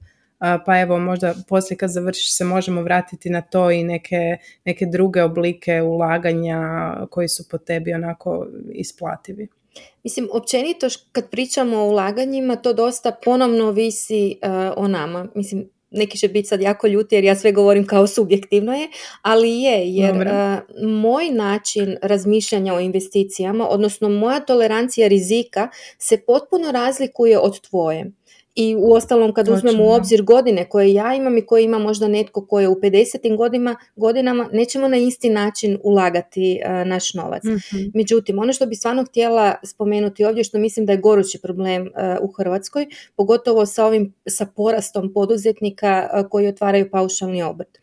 Pa 0.66 0.81
evo, 0.81 0.98
možda 0.98 1.35
poslije 1.48 1.79
kad 1.79 1.90
završiš 1.90 2.37
se 2.37 2.44
možemo 2.44 2.83
vratiti 2.83 3.31
na 3.31 3.40
to 3.40 3.70
i 3.70 3.85
neke, 3.85 4.37
neke 4.64 4.87
druge 4.87 5.22
oblike 5.22 5.83
ulaganja 5.83 6.61
koji 7.11 7.29
su 7.29 7.48
po 7.48 7.59
tebi 7.59 7.92
onako 7.92 8.46
isplativi. 8.72 9.48
Mislim, 10.04 10.28
općenito 10.32 10.86
kad 11.12 11.30
pričamo 11.30 11.76
o 11.76 11.88
ulaganjima, 11.88 12.56
to 12.56 12.72
dosta 12.72 13.12
ponovno 13.24 13.70
visi 13.70 14.38
uh, 14.42 14.84
o 14.84 14.88
nama. 14.88 15.28
Mislim, 15.34 15.68
neki 15.90 16.18
će 16.18 16.28
biti 16.28 16.48
sad 16.48 16.60
jako 16.60 16.86
ljuti 16.86 17.14
jer 17.14 17.24
ja 17.24 17.36
sve 17.36 17.52
govorim 17.52 17.86
kao 17.86 18.06
subjektivno 18.06 18.74
je, 18.74 18.88
ali 19.22 19.50
je, 19.50 19.94
jer 19.94 20.16
uh, 20.16 20.88
moj 20.88 21.30
način 21.30 21.96
razmišljanja 22.02 22.74
o 22.74 22.80
investicijama, 22.80 23.68
odnosno 23.68 24.08
moja 24.08 24.40
tolerancija 24.40 25.08
rizika 25.08 25.68
se 25.98 26.22
potpuno 26.26 26.72
razlikuje 26.72 27.38
od 27.38 27.60
tvoje. 27.60 28.12
I 28.61 28.77
u 28.77 28.92
ostalom 28.92 29.33
kad 29.35 29.49
uzmemo 29.49 29.85
u 29.85 29.90
obzir 29.92 30.23
godine 30.23 30.68
koje 30.68 30.92
ja 30.92 31.14
imam 31.14 31.38
i 31.38 31.47
koje 31.47 31.64
ima 31.64 31.79
možda 31.79 32.09
netko 32.09 32.47
koje 32.47 32.64
je 32.64 32.68
u 32.68 32.75
50. 32.75 33.37
godinama, 33.37 33.77
godinama 33.97 34.49
nećemo 34.53 34.88
na 34.88 34.97
isti 34.97 35.31
način 35.31 35.79
ulagati 35.83 36.61
uh, 36.64 36.88
naš 36.88 37.14
novac. 37.14 37.44
mm 37.44 37.79
Međutim, 37.94 38.38
ono 38.38 38.53
što 38.53 38.66
bi 38.66 38.75
stvarno 38.75 39.05
htjela 39.05 39.55
spomenuti 39.64 40.25
ovdje 40.25 40.44
što 40.44 40.59
mislim 40.59 40.87
da 40.87 40.92
je 40.92 40.99
gorući 40.99 41.38
problem 41.42 41.83
uh, 41.83 42.29
u 42.29 42.33
Hrvatskoj, 42.33 42.87
pogotovo 43.16 43.66
sa 43.66 43.87
ovim 43.87 44.14
sa 44.29 44.47
porastom 44.47 45.12
poduzetnika 45.12 46.09
uh, 46.12 46.31
koji 46.31 46.49
otvaraju 46.49 46.90
paušalni 46.90 47.42
obrt 47.42 47.79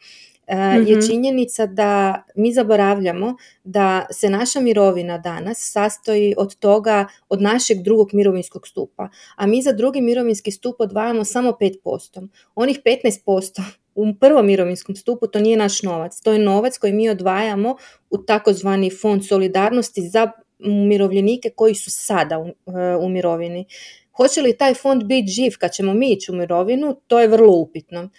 je 0.87 0.97
mhm. 0.97 1.07
činjenica 1.07 1.65
da 1.65 2.23
mi 2.35 2.53
zaboravljamo 2.53 3.35
da 3.63 4.05
se 4.11 4.29
naša 4.29 4.59
mirovina 4.59 5.17
danas 5.17 5.57
sastoji 5.71 6.33
od 6.37 6.55
toga, 6.55 7.07
od 7.29 7.41
našeg 7.41 7.77
drugog 7.83 8.09
mirovinskog 8.13 8.67
stupa, 8.67 9.09
a 9.35 9.45
mi 9.45 9.61
za 9.61 9.71
drugi 9.71 10.01
mirovinski 10.01 10.51
stup 10.51 10.75
odvajamo 10.79 11.23
samo 11.23 11.51
5%. 11.51 12.27
Onih 12.55 12.79
15% 12.85 13.61
u 13.95 14.13
prvom 14.19 14.45
mirovinskom 14.45 14.95
stupu 14.95 15.27
to 15.27 15.39
nije 15.39 15.57
naš 15.57 15.83
novac, 15.83 16.21
to 16.21 16.33
je 16.33 16.39
novac 16.39 16.77
koji 16.77 16.93
mi 16.93 17.09
odvajamo 17.09 17.75
u 18.09 18.17
takozvani 18.17 18.89
fond 18.89 19.25
solidarnosti 19.25 20.01
za 20.01 20.31
umirovljenike 20.59 21.49
koji 21.49 21.75
su 21.75 21.91
sada 21.91 22.39
u, 22.39 22.47
e, 22.47 22.95
u 22.95 23.09
mirovini. 23.09 23.65
Hoće 24.11 24.41
li 24.41 24.57
taj 24.57 24.73
fond 24.73 25.03
biti 25.03 25.31
živ 25.31 25.53
kad 25.59 25.73
ćemo 25.73 25.93
mi 25.93 26.11
ići 26.11 26.31
u 26.31 26.35
mirovinu, 26.35 26.95
to 27.07 27.19
je 27.19 27.27
vrlo 27.27 27.53
upitno 27.53 28.09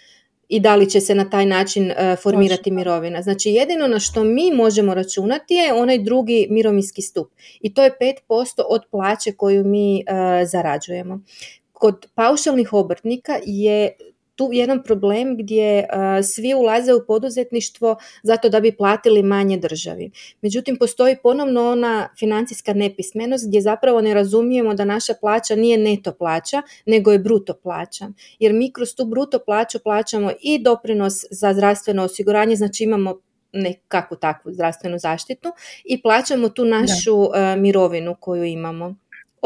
i 0.49 0.59
da 0.59 0.75
li 0.75 0.89
će 0.89 1.01
se 1.01 1.15
na 1.15 1.29
taj 1.29 1.45
način 1.45 1.91
e, 1.91 2.15
formirati 2.23 2.71
mirovina. 2.71 3.21
Znači 3.21 3.49
jedino 3.49 3.87
na 3.87 3.99
što 3.99 4.23
mi 4.23 4.51
možemo 4.53 4.93
računati 4.93 5.53
je 5.53 5.73
onaj 5.73 5.97
drugi 5.97 6.47
mirovinski 6.49 7.01
stup 7.01 7.31
i 7.61 7.73
to 7.73 7.83
je 7.83 7.97
5% 8.29 8.61
od 8.69 8.81
plaće 8.91 9.31
koju 9.31 9.63
mi 9.63 9.99
e, 9.99 10.03
zarađujemo. 10.45 11.21
Kod 11.73 12.07
paušalnih 12.15 12.73
obrtnika 12.73 13.39
je 13.45 13.91
tu 14.37 14.49
jedan 14.51 14.83
problem 14.83 15.37
gdje 15.37 15.87
svi 16.23 16.53
ulaze 16.53 16.93
u 16.93 17.05
poduzetništvo 17.07 17.95
zato 18.23 18.49
da 18.49 18.59
bi 18.59 18.77
platili 18.77 19.23
manje 19.23 19.57
državi. 19.57 20.11
Međutim, 20.41 20.77
postoji 20.77 21.15
ponovno 21.23 21.69
ona 21.69 22.09
financijska 22.19 22.73
nepismenost 22.73 23.47
gdje 23.47 23.61
zapravo 23.61 24.01
ne 24.01 24.13
razumijemo 24.13 24.73
da 24.73 24.85
naša 24.85 25.13
plaća 25.21 25.55
nije 25.55 25.77
neto 25.77 26.11
plaća, 26.11 26.61
nego 26.85 27.11
je 27.11 27.19
bruto 27.19 27.53
plaća. 27.53 28.09
Jer 28.39 28.53
mi 28.53 28.71
kroz 28.73 28.95
tu 28.95 29.05
bruto 29.05 29.39
plaću 29.39 29.79
plaćamo 29.79 30.31
i 30.41 30.59
doprinos 30.59 31.13
za 31.31 31.53
zdravstveno 31.53 32.03
osiguranje, 32.03 32.55
znači 32.55 32.83
imamo 32.83 33.21
nekakvu 33.53 34.17
takvu 34.17 34.53
zdravstvenu 34.53 34.99
zaštitu 34.99 35.49
i 35.85 36.01
plaćamo 36.01 36.49
tu 36.49 36.65
našu 36.65 37.29
mirovinu 37.57 38.15
koju 38.19 38.43
imamo 38.43 38.95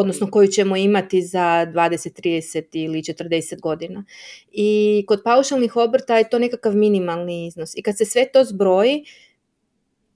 odnosno 0.01 0.31
koju 0.31 0.47
ćemo 0.47 0.77
imati 0.77 1.21
za 1.21 1.39
20, 1.39 2.21
30 2.21 2.63
ili 2.71 3.01
40 3.01 3.59
godina. 3.59 4.03
I 4.51 5.03
kod 5.07 5.21
paušalnih 5.23 5.75
obrta 5.75 6.17
je 6.17 6.29
to 6.29 6.39
nekakav 6.39 6.75
minimalni 6.75 7.47
iznos. 7.47 7.77
I 7.77 7.81
kad 7.81 7.97
se 7.97 8.05
sve 8.05 8.25
to 8.31 8.43
zbroji, 8.43 9.05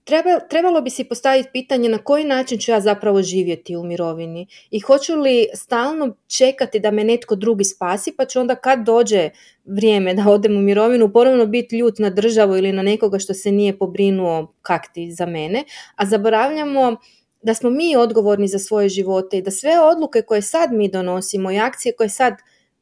treba, 0.05 0.39
trebalo 0.49 0.81
bi 0.81 0.89
si 0.89 1.03
postaviti 1.03 1.49
pitanje 1.53 1.89
na 1.89 1.97
koji 1.97 2.23
način 2.23 2.59
ću 2.59 2.71
ja 2.71 2.81
zapravo 2.81 3.21
živjeti 3.21 3.75
u 3.75 3.83
mirovini 3.83 4.47
i 4.71 4.79
hoću 4.79 5.15
li 5.15 5.47
stalno 5.53 6.15
čekati 6.27 6.79
da 6.79 6.91
me 6.91 7.03
netko 7.03 7.35
drugi 7.35 7.63
spasi 7.63 8.13
pa 8.17 8.25
ću 8.25 8.39
onda 8.39 8.55
kad 8.55 8.85
dođe 8.85 9.29
vrijeme 9.65 10.13
da 10.13 10.29
odem 10.29 10.57
u 10.57 10.61
mirovinu 10.61 11.13
ponovno 11.13 11.45
biti 11.45 11.77
ljut 11.77 11.99
na 11.99 12.09
državu 12.09 12.57
ili 12.57 12.71
na 12.71 12.81
nekoga 12.81 13.19
što 13.19 13.33
se 13.33 13.51
nije 13.51 13.77
pobrinuo 13.77 14.53
kakti 14.61 15.11
za 15.11 15.25
mene, 15.25 15.63
a 15.95 16.05
zaboravljamo 16.05 16.97
da 17.45 17.53
smo 17.53 17.69
mi 17.69 17.95
odgovorni 17.95 18.47
za 18.47 18.59
svoje 18.59 18.89
živote 18.89 19.37
i 19.37 19.41
da 19.41 19.51
sve 19.51 19.79
odluke 19.79 20.21
koje 20.21 20.41
sad 20.41 20.73
mi 20.73 20.89
donosimo 20.89 21.51
i 21.51 21.59
akcije 21.59 21.93
koje 21.97 22.09
sad 22.09 22.33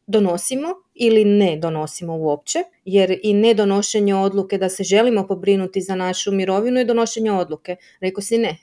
donosimo 0.08 0.68
ili 0.94 1.26
ne 1.26 1.58
donosimo 1.58 2.18
uopće, 2.18 2.60
jer 2.86 3.20
i 3.24 3.34
nedonošenje 3.34 4.16
odluke 4.16 4.58
da 4.58 4.70
se 4.70 4.84
želimo 4.84 5.28
pobrinuti 5.28 5.82
za 5.82 5.96
našu 5.96 6.32
mirovinu 6.32 6.80
je 6.80 6.86
donošenje 6.86 7.32
odluke. 7.32 7.76
Rekao 8.00 8.22
si 8.22 8.38
ne. 8.38 8.58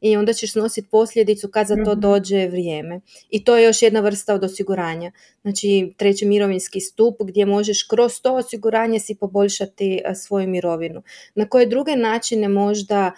I 0.00 0.16
onda 0.16 0.32
ćeš 0.32 0.52
snositi 0.52 0.88
posljedicu 0.90 1.48
kad 1.48 1.66
za 1.66 1.74
to 1.84 1.92
mhm. 1.92 2.00
dođe 2.00 2.46
vrijeme. 2.46 3.00
I 3.30 3.44
to 3.44 3.56
je 3.56 3.64
još 3.64 3.82
jedna 3.82 4.00
vrsta 4.00 4.34
od 4.34 4.44
osiguranja. 4.44 5.12
Znači 5.42 5.94
treći 5.96 6.26
mirovinski 6.26 6.80
stup 6.80 7.16
gdje 7.22 7.46
možeš 7.46 7.82
kroz 7.82 8.20
to 8.22 8.34
osiguranje 8.34 9.00
si 9.00 9.14
poboljšati 9.14 10.00
svoju 10.14 10.48
mirovinu. 10.48 11.02
Na 11.34 11.48
koje 11.48 11.66
druge 11.66 11.96
načine 11.96 12.48
možda 12.48 13.12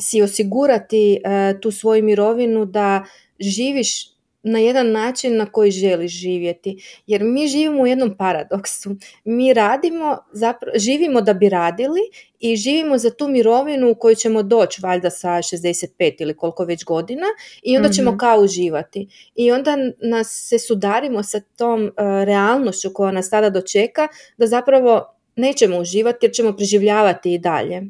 si 0.00 0.22
osigurati 0.22 1.20
tu 1.60 1.70
svoju 1.70 2.04
mirovinu 2.04 2.64
da 2.64 3.04
živiš 3.40 4.10
na 4.42 4.58
jedan 4.58 4.92
način 4.92 5.36
na 5.36 5.46
koji 5.46 5.70
želiš 5.70 6.12
živjeti. 6.12 7.02
Jer 7.06 7.24
mi 7.24 7.46
živimo 7.46 7.82
u 7.82 7.86
jednom 7.86 8.16
paradoksu. 8.16 8.96
Mi 9.24 9.54
radimo, 9.54 10.18
zapra- 10.32 10.78
živimo 10.78 11.20
da 11.20 11.34
bi 11.34 11.48
radili 11.48 12.00
i 12.40 12.56
živimo 12.56 12.98
za 12.98 13.10
tu 13.10 13.28
mirovinu 13.28 13.90
u 13.90 13.94
koju 13.94 14.14
ćemo 14.14 14.42
doći 14.42 14.80
valjda 14.82 15.10
sa 15.10 15.28
65 15.28 16.14
ili 16.18 16.36
koliko 16.36 16.64
već 16.64 16.84
godina 16.84 17.26
i 17.62 17.76
onda 17.76 17.88
ćemo 17.88 18.10
mhm. 18.10 18.18
kao 18.18 18.40
uživati. 18.40 19.08
I 19.34 19.52
onda 19.52 19.76
nas 20.02 20.48
se 20.48 20.58
sudarimo 20.58 21.22
sa 21.22 21.40
tom 21.40 21.84
uh, 21.84 21.90
realnošću 22.24 22.90
koja 22.94 23.12
nas 23.12 23.30
tada 23.30 23.50
dočeka 23.50 24.08
da 24.36 24.46
zapravo 24.46 25.16
nećemo 25.36 25.78
uživati 25.78 26.26
jer 26.26 26.32
ćemo 26.32 26.56
preživljavati 26.56 27.34
i 27.34 27.38
dalje. 27.38 27.82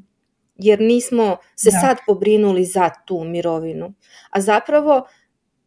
Jer 0.63 0.81
nismo 0.81 1.37
se 1.57 1.71
sad 1.71 1.97
pobrinuli 2.07 2.65
za 2.65 2.91
tu 3.07 3.25
mirovinu. 3.25 3.93
A 4.31 4.41
zapravo 4.41 5.07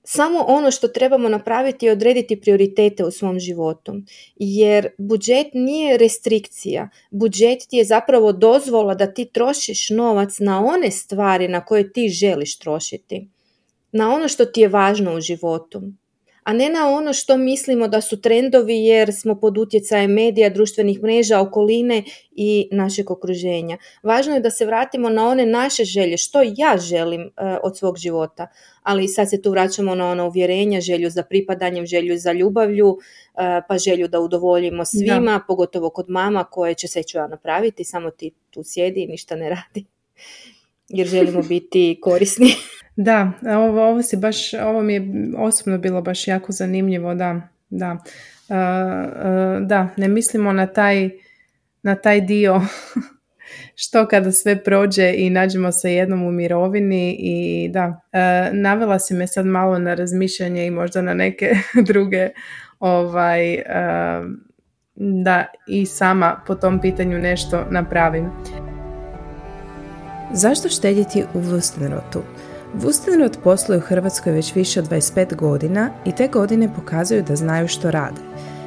samo 0.04 0.40
ono 0.48 0.72
što 0.72 0.88
trebamo 0.88 1.30
napraviti 1.30 1.86
je 1.86 1.92
odrediti 1.92 2.42
prioritete 2.42 3.04
u 3.04 3.12
svom 3.12 3.40
životu. 3.40 3.94
Jer 4.36 4.90
budžet 4.98 5.48
nije 5.54 5.98
restrikcija. 5.98 6.90
Budžet 7.12 7.60
ti 7.70 7.78
je 7.78 7.86
zapravo 7.86 8.32
dozvola 8.32 8.96
da 8.96 9.14
ti 9.14 9.26
trošiš 9.26 9.90
novac 9.90 10.40
na 10.40 10.66
one 10.66 10.92
stvari 10.92 11.48
na 11.48 11.66
koje 11.66 11.94
ti 11.94 12.10
želiš 12.10 12.60
trošiti. 12.60 13.30
Na 13.92 14.14
ono 14.14 14.28
što 14.28 14.46
ti 14.46 14.62
je 14.62 14.68
važno 14.68 15.16
u 15.16 15.22
životu 15.22 15.82
a 16.44 16.54
ne 16.54 16.70
na 16.70 16.90
ono 16.90 17.14
što 17.14 17.38
mislimo 17.38 17.88
da 17.88 18.02
su 18.02 18.22
trendovi 18.22 18.86
jer 18.86 19.14
smo 19.14 19.40
pod 19.40 19.58
utjecajem 19.58 20.12
medija, 20.12 20.50
društvenih 20.50 21.02
mreža, 21.02 21.40
okoline 21.40 22.04
i 22.32 22.68
našeg 22.72 23.12
okruženja. 23.12 23.78
Važno 24.04 24.34
je 24.34 24.40
da 24.40 24.50
se 24.50 24.66
vratimo 24.66 25.10
na 25.10 25.28
one 25.28 25.46
naše 25.46 25.84
želje, 25.84 26.18
što 26.18 26.42
ja 26.42 26.78
želim 26.78 27.22
e, 27.22 27.30
od 27.64 27.78
svog 27.78 27.98
života, 27.98 28.48
ali 28.84 29.08
sad 29.08 29.30
se 29.30 29.42
tu 29.42 29.52
vraćamo 29.52 29.96
na 29.96 30.12
ono 30.12 30.28
uvjerenja, 30.28 30.82
želju 30.82 31.10
za 31.10 31.24
pripadanjem, 31.24 31.86
želju 31.86 32.18
za 32.18 32.32
ljubavlju, 32.32 32.98
e, 33.36 33.62
pa 33.68 33.78
želju 33.78 34.08
da 34.08 34.20
udovoljimo 34.20 34.86
svima, 34.86 35.42
pogotovo 35.48 35.90
kod 35.90 36.10
mama 36.10 36.44
koje 36.44 36.74
će 36.74 36.88
se 36.88 37.04
ću 37.04 37.18
ja 37.18 37.28
napraviti, 37.28 37.84
samo 37.84 38.12
ti 38.12 38.32
tu 38.50 38.62
sjedi 38.64 39.04
i 39.04 39.08
ništa 39.08 39.36
ne 39.36 39.50
radi 39.50 39.86
jer 40.90 41.08
želimo 41.08 41.42
biti 41.42 42.00
korisni. 42.02 42.48
Da, 42.96 43.32
ovo, 43.42 43.90
ovo, 43.90 44.02
si 44.02 44.18
baš, 44.18 44.54
ovo 44.54 44.82
mi 44.82 44.94
je 44.94 45.08
osobno 45.38 45.78
bilo 45.78 46.02
baš 46.02 46.28
jako 46.28 46.52
zanimljivo, 46.52 47.16
da, 47.16 47.42
da. 47.70 47.98
da, 49.62 49.90
ne 49.98 50.08
mislimo 50.08 50.54
na 50.54 50.68
taj, 50.68 51.10
na 51.84 51.96
taj 51.96 52.22
dio 52.22 52.62
što 53.82 54.08
kada 54.08 54.32
sve 54.32 54.64
prođe 54.64 55.14
i 55.18 55.30
nađemo 55.30 55.72
se 55.72 55.94
jednom 55.94 56.24
u 56.24 56.32
mirovini 56.32 57.16
i 57.20 57.70
da, 57.70 58.02
navela 58.52 59.00
si 59.00 59.14
me 59.14 59.28
sad 59.28 59.46
malo 59.46 59.80
na 59.80 59.94
razmišljanje 59.94 60.66
i 60.66 60.72
možda 60.72 61.02
na 61.02 61.14
neke 61.14 61.56
druge 61.88 62.30
ovaj, 62.80 63.64
da 64.96 65.46
i 65.68 65.86
sama 65.86 66.42
po 66.48 66.56
tom 66.56 66.82
pitanju 66.82 67.20
nešto 67.20 67.68
napravim. 67.72 68.32
Zašto 70.36 70.70
štedjeti 70.70 71.24
u 71.34 71.40
Wustenrotu? 71.40 72.22
Wustenrot 72.82 73.38
posluje 73.44 73.78
u 73.78 73.82
Hrvatskoj 73.82 74.34
već 74.34 74.56
više 74.56 74.80
od 74.80 74.90
25 74.90 75.36
godina 75.36 75.90
i 76.06 76.12
te 76.12 76.28
godine 76.28 76.74
pokazuju 76.76 77.24
da 77.24 77.36
znaju 77.36 77.68
što 77.68 77.92
rade. 77.92 78.22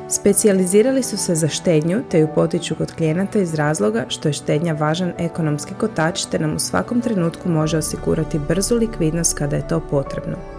Specijalizirali 0.09 1.03
su 1.03 1.17
se 1.17 1.35
za 1.35 1.49
štednju 1.49 2.03
te 2.11 2.19
ju 2.19 2.29
potiču 2.35 2.75
kod 2.75 2.93
klijenata 2.93 3.39
iz 3.39 3.55
razloga 3.55 4.05
što 4.09 4.29
je 4.29 4.33
štednja 4.33 4.73
važan 4.73 5.13
ekonomski 5.19 5.75
kotač 5.75 6.25
te 6.25 6.39
nam 6.39 6.57
u 6.57 6.59
svakom 6.59 7.01
trenutku 7.01 7.49
može 7.49 7.79
osigurati 7.79 8.41
brzu 8.49 8.75
likvidnost 8.75 9.39
kada 9.39 9.57
je 9.57 9.69
to 9.69 9.81
potrebno. 9.81 10.56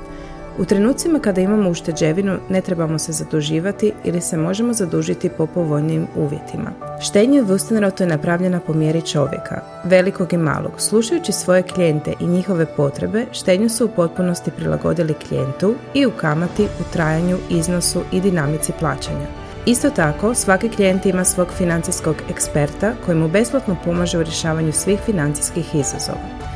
U 0.59 0.65
trenucima 0.65 1.19
kada 1.19 1.41
imamo 1.41 1.69
ušteđevinu 1.69 2.37
ne 2.49 2.61
trebamo 2.61 2.99
se 2.99 3.11
zaduživati 3.11 3.93
ili 4.03 4.21
se 4.21 4.37
možemo 4.37 4.73
zadužiti 4.73 5.29
po 5.29 5.45
povoljnim 5.45 6.07
uvjetima. 6.15 6.71
Štednja 7.01 7.41
u 7.41 7.45
Wustenrotu 7.45 8.01
je 8.01 8.07
napravljena 8.07 8.59
po 8.59 8.73
mjeri 8.73 9.01
čovjeka, 9.01 9.61
velikog 9.83 10.33
i 10.33 10.37
malog. 10.37 10.71
Slušajući 10.77 11.31
svoje 11.31 11.63
klijente 11.63 12.13
i 12.19 12.27
njihove 12.27 12.65
potrebe, 12.65 13.25
štednju 13.31 13.69
su 13.69 13.85
u 13.85 13.89
potpunosti 13.89 14.51
prilagodili 14.51 15.13
klijentu 15.13 15.75
i 15.93 16.05
u 16.05 16.11
kamati, 16.11 16.63
u 16.63 16.91
trajanju, 16.93 17.37
iznosu 17.49 18.01
i 18.11 18.21
dinamici 18.21 18.71
plaćanja. 18.79 19.27
Isto 19.65 19.89
tako, 19.89 20.33
svaki 20.33 20.69
klijent 20.69 21.05
ima 21.05 21.23
svog 21.23 21.47
financijskog 21.57 22.15
eksperta 22.29 22.93
koji 23.05 23.17
mu 23.17 23.27
besplatno 23.27 23.75
pomaže 23.85 24.17
u 24.17 24.23
rješavanju 24.23 24.71
svih 24.71 24.99
financijskih 25.05 25.75
izazova. 25.75 26.46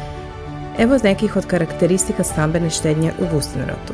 Evo 0.79 0.97
nekih 1.03 1.35
od 1.35 1.45
karakteristika 1.45 2.23
stambene 2.23 2.69
štednje 2.69 3.13
u 3.19 3.35
Wustenrotu. 3.35 3.93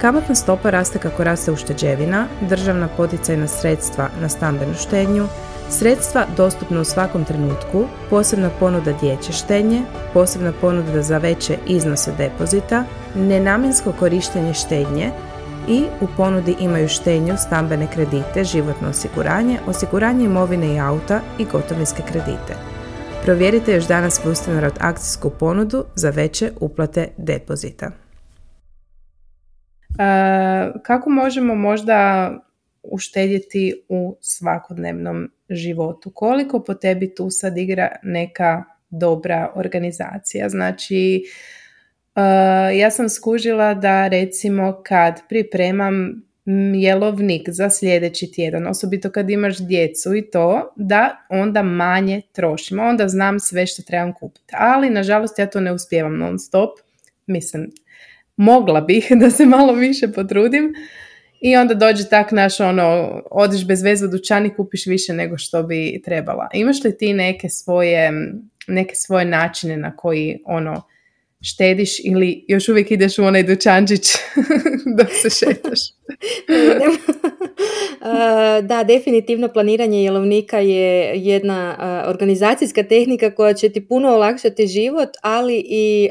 Kamatna 0.00 0.34
stopa 0.34 0.70
raste 0.70 0.98
kako 0.98 1.24
raste 1.24 1.52
ušteđevina, 1.52 2.26
državna 2.40 2.88
poticajna 2.96 3.46
sredstva 3.46 4.08
na 4.20 4.28
stambenu 4.28 4.74
štednju, 4.74 5.26
sredstva 5.70 6.26
dostupna 6.36 6.80
u 6.80 6.84
svakom 6.84 7.24
trenutku, 7.24 7.84
posebna 8.10 8.50
ponuda 8.60 8.92
dječje 8.92 9.32
štednje, 9.32 9.82
posebna 10.12 10.52
ponuda 10.60 11.02
za 11.02 11.18
veće 11.18 11.58
iznose 11.66 12.12
depozita, 12.18 12.84
nenamjensko 13.14 13.92
korištenje 13.92 14.54
štednje 14.54 15.10
i 15.68 15.84
u 16.00 16.06
ponudi 16.16 16.56
imaju 16.60 16.88
štednju, 16.88 17.36
stambene 17.36 17.86
kredite, 17.86 18.44
životno 18.44 18.88
osiguranje, 18.88 19.58
osiguranje 19.66 20.24
imovine 20.24 20.74
i 20.74 20.80
auta 20.80 21.20
i 21.38 21.44
gotovinske 21.44 22.02
kredite. 22.02 22.71
Provjerite 23.24 23.72
još 23.72 23.86
danas 23.86 24.20
Wustenrot 24.24 24.76
akcijsku 24.80 25.30
ponudu 25.30 25.84
za 25.94 26.10
veće 26.10 26.50
uplate 26.60 27.08
depozita. 27.16 27.90
kako 30.82 31.10
možemo 31.10 31.54
možda 31.54 32.30
uštedjeti 32.82 33.84
u 33.88 34.16
svakodnevnom 34.20 35.30
životu? 35.50 36.10
Koliko 36.14 36.62
po 36.64 36.74
tebi 36.74 37.14
tu 37.14 37.30
sad 37.30 37.58
igra 37.58 37.88
neka 38.02 38.64
dobra 38.90 39.52
organizacija? 39.54 40.48
Znači, 40.48 41.22
ja 42.74 42.90
sam 42.90 43.08
skužila 43.08 43.74
da 43.74 44.08
recimo 44.08 44.82
kad 44.84 45.20
pripremam 45.28 46.22
jelovnik 46.74 47.48
za 47.48 47.70
sljedeći 47.70 48.32
tjedan, 48.32 48.66
osobito 48.66 49.10
kad 49.10 49.30
imaš 49.30 49.58
djecu 49.58 50.14
i 50.14 50.30
to, 50.30 50.72
da 50.76 51.26
onda 51.28 51.62
manje 51.62 52.20
trošim. 52.32 52.80
Onda 52.80 53.08
znam 53.08 53.40
sve 53.40 53.66
što 53.66 53.82
trebam 53.82 54.12
kupiti. 54.12 54.54
Ali, 54.58 54.90
nažalost, 54.90 55.38
ja 55.38 55.46
to 55.46 55.60
ne 55.60 55.72
uspijevam 55.72 56.18
non 56.18 56.38
stop. 56.38 56.70
Mislim, 57.26 57.70
mogla 58.36 58.80
bih 58.80 59.08
da 59.20 59.30
se 59.30 59.46
malo 59.46 59.72
više 59.72 60.12
potrudim. 60.12 60.74
I 61.40 61.56
onda 61.56 61.74
dođe 61.74 62.08
tak 62.08 62.32
naš 62.32 62.60
ono, 62.60 63.20
odiš 63.30 63.66
bez 63.66 63.82
veze 63.82 64.04
u 64.04 64.08
dućan 64.08 64.50
kupiš 64.56 64.86
više 64.86 65.12
nego 65.12 65.38
što 65.38 65.62
bi 65.62 66.02
trebala. 66.04 66.48
Imaš 66.54 66.84
li 66.84 66.96
ti 66.96 67.12
neke 67.12 67.48
svoje, 67.48 68.12
neke 68.66 68.94
svoje 68.94 69.24
načine 69.24 69.76
na 69.76 69.96
koji 69.96 70.42
ono, 70.44 70.82
štediš 71.42 72.00
ili 72.04 72.44
još 72.48 72.68
uvijek 72.68 72.90
ideš 72.90 73.18
u 73.18 73.24
onaj 73.24 73.42
dućančić 73.42 74.12
dok 74.98 75.08
se 75.22 75.30
šetaš? 75.38 75.80
da, 78.68 78.84
definitivno 78.84 79.48
planiranje 79.48 80.04
jelovnika 80.04 80.58
je 80.58 81.12
jedna 81.14 81.76
organizacijska 82.08 82.82
tehnika 82.82 83.34
koja 83.34 83.54
će 83.54 83.68
ti 83.68 83.88
puno 83.88 84.08
olakšati 84.08 84.66
život, 84.66 85.08
ali 85.22 85.64
i 85.68 86.08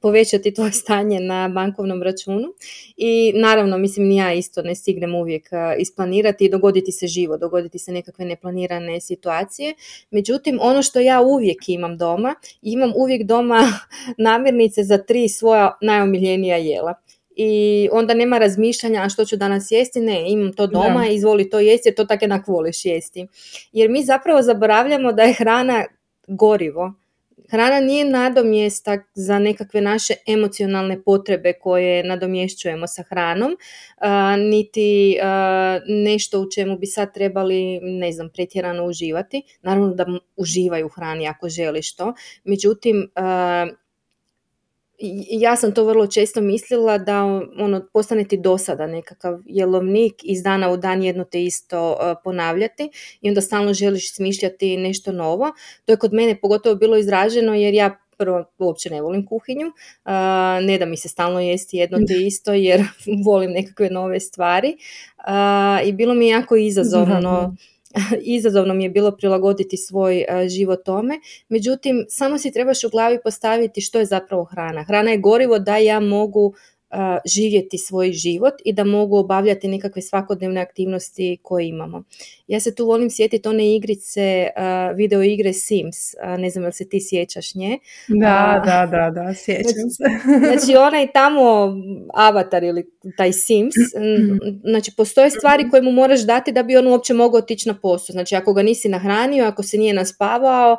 povećati 0.00 0.54
tvoje 0.54 0.72
stanje 0.82 1.20
na 1.20 1.48
bankovnom 1.48 2.02
računu. 2.02 2.48
I 2.96 3.32
naravno, 3.36 3.78
mislim, 3.78 4.08
ni 4.08 4.16
ja 4.16 4.32
isto 4.32 4.62
ne 4.62 4.74
stignem 4.74 5.14
uvijek 5.14 5.48
isplanirati 5.78 6.44
i 6.44 6.50
dogoditi 6.50 6.92
se 6.92 7.06
živo, 7.06 7.36
dogoditi 7.36 7.78
se 7.78 7.92
nekakve 7.92 8.24
neplanirane 8.24 9.00
situacije. 9.00 9.74
Međutim, 10.10 10.58
ono 10.62 10.82
što 10.82 11.00
ja 11.00 11.20
uvijek 11.20 11.68
imam 11.68 11.96
doma, 11.98 12.34
imam 12.62 12.92
uvijek 12.96 13.22
doma 13.22 13.60
namirnice 14.28 14.82
za 14.82 14.98
tri 14.98 15.28
svoja 15.28 15.78
najomiljenija 15.80 16.56
jela 16.56 16.94
i 17.36 17.88
onda 17.92 18.14
nema 18.14 18.38
razmišljanja 18.38 19.02
a 19.02 19.08
što 19.08 19.24
ću 19.24 19.36
danas 19.36 19.70
jesti, 19.70 20.00
ne, 20.00 20.32
imam 20.32 20.52
to 20.52 20.66
doma, 20.66 21.04
da. 21.04 21.06
izvoli 21.06 21.50
to 21.50 21.60
jesti 21.60 21.88
jer 21.88 21.94
to 21.94 22.04
tako 22.04 22.24
jednak 22.24 22.48
voliš 22.48 22.84
jesti. 22.84 23.26
Jer 23.72 23.90
mi 23.90 24.02
zapravo 24.02 24.42
zaboravljamo 24.42 25.12
da 25.12 25.22
je 25.22 25.34
hrana 25.34 25.84
gorivo. 26.26 26.94
Hrana 27.50 27.80
nije 27.80 28.04
nadomjestak 28.04 29.00
za 29.14 29.38
nekakve 29.38 29.80
naše 29.80 30.14
emocionalne 30.26 31.02
potrebe 31.02 31.52
koje 31.52 32.04
nadomješćujemo 32.04 32.86
sa 32.86 33.02
hranom, 33.02 33.56
niti 34.38 35.16
nešto 35.88 36.40
u 36.40 36.50
čemu 36.50 36.78
bi 36.78 36.86
sad 36.86 37.14
trebali, 37.14 37.80
ne 37.82 38.12
znam, 38.12 38.28
pretjerano 38.28 38.84
uživati. 38.84 39.42
Naravno 39.62 39.94
da 39.94 40.06
uživaju 40.36 40.86
u 40.86 40.88
hrani 40.88 41.28
ako 41.28 41.48
želiš 41.48 41.96
to. 41.96 42.14
Međutim, 42.44 43.10
ja 45.30 45.56
sam 45.56 45.74
to 45.74 45.84
vrlo 45.84 46.06
često 46.06 46.40
mislila 46.40 46.98
da 46.98 47.24
ono 47.58 47.86
postane 47.92 48.24
ti 48.24 48.36
dosada 48.36 48.86
nekakav 48.86 49.38
jelovnik 49.46 50.14
iz 50.22 50.42
dana 50.42 50.70
u 50.70 50.76
dan 50.76 51.02
jedno 51.02 51.24
te 51.24 51.44
isto 51.44 51.90
uh, 51.90 51.98
ponavljati 52.24 52.90
i 53.20 53.28
onda 53.28 53.40
stalno 53.40 53.74
želiš 53.74 54.14
smišljati 54.14 54.76
nešto 54.76 55.12
novo. 55.12 55.52
To 55.84 55.92
je 55.92 55.96
kod 55.96 56.12
mene 56.12 56.40
pogotovo 56.40 56.74
bilo 56.74 56.96
izraženo 56.96 57.54
jer 57.54 57.74
ja 57.74 57.98
prvo 58.18 58.44
uopće 58.58 58.90
ne 58.90 59.02
volim 59.02 59.26
kuhinju, 59.26 59.66
uh, 59.66 60.12
ne 60.66 60.78
da 60.78 60.86
mi 60.86 60.96
se 60.96 61.08
stalno 61.08 61.40
jesti 61.40 61.76
jedno 61.76 61.98
te 62.08 62.14
isto 62.26 62.52
jer 62.52 62.84
volim 63.26 63.50
nekakve 63.50 63.90
nove 63.90 64.20
stvari 64.20 64.76
uh, 65.18 65.88
i 65.88 65.92
bilo 65.92 66.14
mi 66.14 66.26
je 66.26 66.30
jako 66.30 66.56
izazovno 66.56 67.56
izazovno 68.36 68.74
mi 68.74 68.84
je 68.84 68.90
bilo 68.90 69.16
prilagoditi 69.16 69.76
svoj 69.76 70.20
e, 70.28 70.48
život 70.48 70.84
tome. 70.84 71.14
Međutim, 71.48 72.04
samo 72.08 72.38
si 72.38 72.52
trebaš 72.52 72.84
u 72.84 72.88
glavi 72.88 73.18
postaviti 73.24 73.80
što 73.80 73.98
je 73.98 74.04
zapravo 74.04 74.44
hrana. 74.44 74.84
Hrana 74.84 75.10
je 75.10 75.18
gorivo 75.18 75.58
da 75.58 75.76
ja 75.76 76.00
mogu 76.00 76.54
živjeti 77.24 77.78
svoj 77.78 78.12
život 78.12 78.54
i 78.64 78.72
da 78.72 78.84
mogu 78.84 79.16
obavljati 79.16 79.68
nekakve 79.68 80.02
svakodnevne 80.02 80.60
aktivnosti 80.60 81.38
koje 81.42 81.68
imamo. 81.68 82.04
Ja 82.46 82.60
se 82.60 82.74
tu 82.74 82.86
volim 82.86 83.10
sjetiti 83.10 83.48
one 83.48 83.74
igrice, 83.74 84.48
video 84.94 85.22
igre 85.22 85.52
Sims, 85.52 85.96
ne 86.38 86.50
znam 86.50 86.64
jel 86.64 86.72
se 86.72 86.88
ti 86.88 86.98
sjećaš 87.00 87.54
nje. 87.54 87.78
Da, 88.08 88.62
da, 88.66 88.86
da, 88.86 89.10
da, 89.10 89.34
sjećam 89.34 89.72
znači, 89.88 90.20
se. 90.22 90.58
znači 90.66 90.76
onaj 90.76 91.12
tamo 91.12 91.74
avatar 92.14 92.64
ili 92.64 92.90
taj 93.16 93.32
Sims, 93.32 93.74
znači 94.70 94.92
postoje 94.96 95.30
stvari 95.30 95.70
koje 95.70 95.82
mu 95.82 95.92
moraš 95.92 96.20
dati 96.26 96.52
da 96.52 96.62
bi 96.62 96.76
on 96.76 96.86
uopće 96.86 97.14
mogao 97.14 97.38
otići 97.38 97.68
na 97.68 97.74
posao. 97.80 98.12
Znači 98.12 98.34
ako 98.34 98.52
ga 98.52 98.62
nisi 98.62 98.88
nahranio, 98.88 99.44
ako 99.44 99.62
se 99.62 99.78
nije 99.78 99.94
naspavao, 99.94 100.76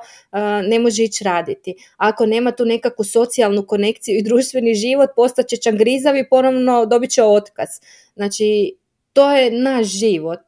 ne 0.67 0.80
može 0.80 1.04
ići 1.04 1.23
raditi. 1.23 1.75
Ako 1.97 2.25
nema 2.25 2.51
tu 2.51 2.65
nekakvu 2.65 3.06
socijalnu 3.06 3.65
konekciju 3.65 4.17
i 4.17 4.23
društveni 4.23 4.73
život, 4.73 5.10
postaće 5.15 5.58
čangrizav 5.58 6.05
i 6.13 6.30
ponovno 6.30 6.86
dobit 6.86 7.12
će 7.12 7.24
otkaz. 7.24 7.70
Znači 8.15 8.76
to 9.13 9.32
je 9.32 9.52
naš 9.52 9.88
život 9.88 10.39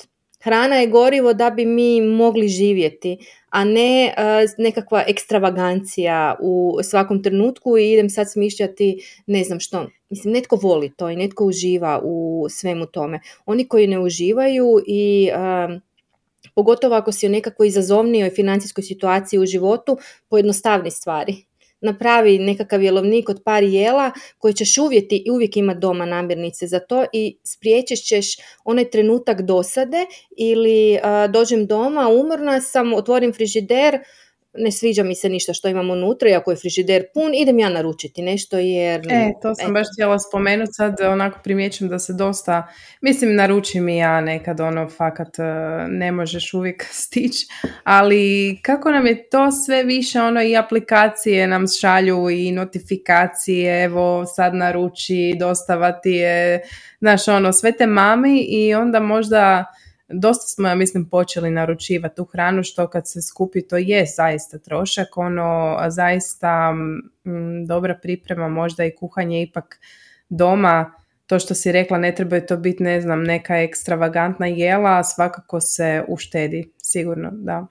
Hrana 0.47 0.75
je 0.75 0.87
gorivo 0.87 1.33
da 1.33 1.49
bi 1.49 1.65
mi 1.65 2.01
mogli 2.01 2.47
živjeti, 2.47 3.17
a 3.49 3.63
ne 3.63 4.13
nekakva 4.57 5.03
ekstravagancija 5.07 6.35
u 6.41 6.77
svakom 6.83 7.23
trenutku 7.23 7.77
i 7.77 7.91
idem 7.91 8.09
sad 8.09 8.31
smišljati 8.31 8.99
ne 9.25 9.43
znam 9.43 9.59
što. 9.59 9.89
Mislim, 10.09 10.33
netko 10.33 10.55
voli 10.55 10.93
to 10.97 11.09
i 11.09 11.15
netko 11.15 11.45
uživa 11.45 12.01
u 12.03 12.47
svemu 12.49 12.85
tome. 12.85 13.19
Oni 13.45 13.67
koji 13.67 13.87
ne 13.87 13.99
uživaju 13.99 14.83
i 14.87 15.29
pogotovo 16.55 16.95
ako 16.95 17.11
si 17.11 17.27
u 17.27 17.29
nekakvoj 17.29 17.67
izazovnijoj 17.67 18.29
financijskoj 18.29 18.83
situaciji 18.83 19.39
u 19.39 19.45
životu, 19.45 19.97
pojednostavni 20.29 20.91
stvari 20.91 21.35
napravi 21.81 22.39
nekakav 22.39 22.83
jelovnik 22.83 23.29
od 23.29 23.41
par 23.45 23.63
jela 23.63 24.11
koji 24.37 24.53
ćeš 24.53 24.77
uvjeti 24.77 25.23
i 25.25 25.31
uvijek 25.31 25.57
imati 25.57 25.79
doma 25.79 26.05
namirnice 26.05 26.67
za 26.67 26.79
to 26.79 27.05
i 27.13 27.37
spriječit 27.43 28.05
ćeš 28.07 28.37
onaj 28.63 28.89
trenutak 28.89 29.41
dosade 29.41 30.05
ili 30.37 30.99
dođem 31.29 31.65
doma, 31.65 32.07
umorna 32.07 32.61
sam, 32.61 32.93
otvorim 32.93 33.33
frižider, 33.33 33.99
ne 34.57 34.71
sviđa 34.71 35.03
mi 35.03 35.15
se 35.15 35.29
ništa 35.29 35.53
što 35.53 35.67
imam 35.67 35.89
unutra, 35.89 36.29
iako 36.29 36.51
je 36.51 36.57
frižider 36.57 37.03
pun, 37.13 37.33
idem 37.33 37.59
ja 37.59 37.69
naručiti 37.69 38.21
nešto 38.21 38.57
jer... 38.57 39.01
E, 39.09 39.31
to 39.41 39.55
sam 39.55 39.73
baš 39.73 39.87
htjela 39.93 40.19
spomenuti, 40.19 40.71
sad 40.73 41.01
onako 41.01 41.39
primjećujem 41.43 41.89
da 41.89 41.99
se 41.99 42.13
dosta, 42.13 42.67
mislim 43.01 43.35
naručim 43.35 43.89
i 43.89 43.97
ja 43.97 44.21
nekad 44.21 44.59
ono 44.59 44.89
fakat 44.89 45.39
e, 45.39 45.43
ne 45.87 46.11
možeš 46.11 46.53
uvijek 46.53 46.85
stići, 47.03 47.47
ali 47.83 48.59
kako 48.61 48.91
nam 48.91 49.07
je 49.07 49.29
to 49.29 49.51
sve 49.51 49.83
više 49.83 50.21
ono 50.21 50.43
i 50.43 50.57
aplikacije 50.57 51.47
nam 51.47 51.65
šalju 51.81 52.29
i 52.29 52.51
notifikacije, 52.51 53.83
evo 53.83 54.25
sad 54.25 54.55
naruči, 54.55 55.35
dostavati 55.39 56.11
je, 56.11 56.61
znaš 56.99 57.27
ono, 57.27 57.53
sve 57.53 57.71
te 57.71 57.87
mami 57.87 58.45
i 58.49 58.73
onda 58.73 58.99
možda 58.99 59.65
dosta 60.09 60.47
smo, 60.47 60.67
ja 60.67 60.75
mislim, 60.75 61.09
počeli 61.09 61.51
naručivati 61.51 62.15
tu 62.15 62.25
hranu, 62.25 62.63
što 62.63 62.87
kad 62.87 63.07
se 63.07 63.21
skupi 63.21 63.67
to 63.67 63.77
je 63.77 64.05
zaista 64.15 64.57
trošak, 64.57 65.17
ono 65.17 65.77
zaista 65.89 66.73
m, 67.25 67.65
dobra 67.67 67.99
priprema, 68.01 68.47
možda 68.47 68.85
i 68.85 68.95
kuhanje 68.95 69.41
ipak 69.41 69.79
doma, 70.29 70.91
to 71.27 71.39
što 71.39 71.53
si 71.53 71.71
rekla, 71.71 71.97
ne 71.97 72.15
treba 72.15 72.39
to 72.39 72.57
biti, 72.57 72.83
ne 72.83 73.01
znam, 73.01 73.23
neka 73.23 73.57
ekstravagantna 73.57 74.47
jela, 74.47 75.03
svakako 75.03 75.61
se 75.61 76.03
uštedi, 76.07 76.71
sigurno, 76.77 77.29
da. 77.33 77.67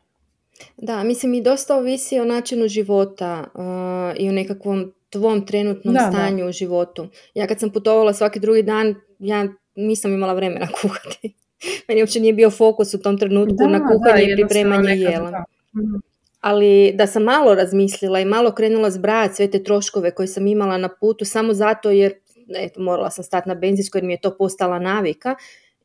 Da, 0.77 1.03
mislim 1.03 1.35
i 1.35 1.43
dosta 1.43 1.77
ovisi 1.77 2.21
o 2.21 2.25
načinu 2.25 2.69
života 2.69 3.45
uh, 3.55 4.21
i 4.21 4.29
o 4.29 4.33
nekakvom 4.33 4.93
tvom 5.11 5.47
trenutnom 5.47 5.95
da, 5.95 6.11
stanju 6.13 6.49
u 6.49 6.53
životu. 6.53 7.09
Ja 7.35 7.47
kad 7.47 7.61
sam 7.61 7.71
putovala 7.71 8.13
svaki 8.13 8.41
drugi 8.41 8.63
dan, 8.63 8.95
ja 9.19 9.49
nisam 9.75 10.13
imala 10.13 10.35
vremena 10.35 10.69
kuhati. 10.83 11.35
Meni 11.89 12.03
uopće 12.03 12.21
nije 12.21 12.33
bio 12.33 12.51
fokus 12.51 12.95
u 12.95 13.03
tom 13.03 13.19
trenutku 13.19 13.55
da, 13.59 13.67
na 13.67 13.79
kuhanje 13.79 14.25
i 14.33 14.37
pripremanje 14.37 14.95
jela. 14.95 15.45
Mhm. 15.77 15.97
Ali 16.41 16.93
da 16.95 17.07
sam 17.07 17.23
malo 17.23 17.55
razmislila 17.55 18.21
i 18.21 18.25
malo 18.25 18.53
krenula 18.53 18.91
zbrajati 18.91 19.35
sve 19.35 19.51
te 19.51 19.63
troškove 19.63 20.11
koje 20.11 20.27
sam 20.27 20.47
imala 20.47 20.79
na 20.79 20.89
putu 21.01 21.25
samo 21.25 21.55
zato 21.55 21.91
jer 21.91 22.15
eto, 22.55 22.81
morala 22.81 23.11
sam 23.11 23.25
stati 23.25 23.49
na 23.49 23.55
benzinskoj 23.55 23.99
jer 23.99 24.05
mi 24.05 24.13
je 24.13 24.21
to 24.21 24.37
postala 24.37 24.79
navika, 24.79 25.35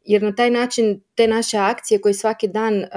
jer 0.05 0.23
na 0.23 0.35
taj 0.35 0.49
način 0.49 1.01
te 1.15 1.27
naše 1.27 1.57
akcije 1.57 2.01
koje 2.01 2.13
svaki 2.13 2.47
dan 2.47 2.77
uh, 2.77 2.87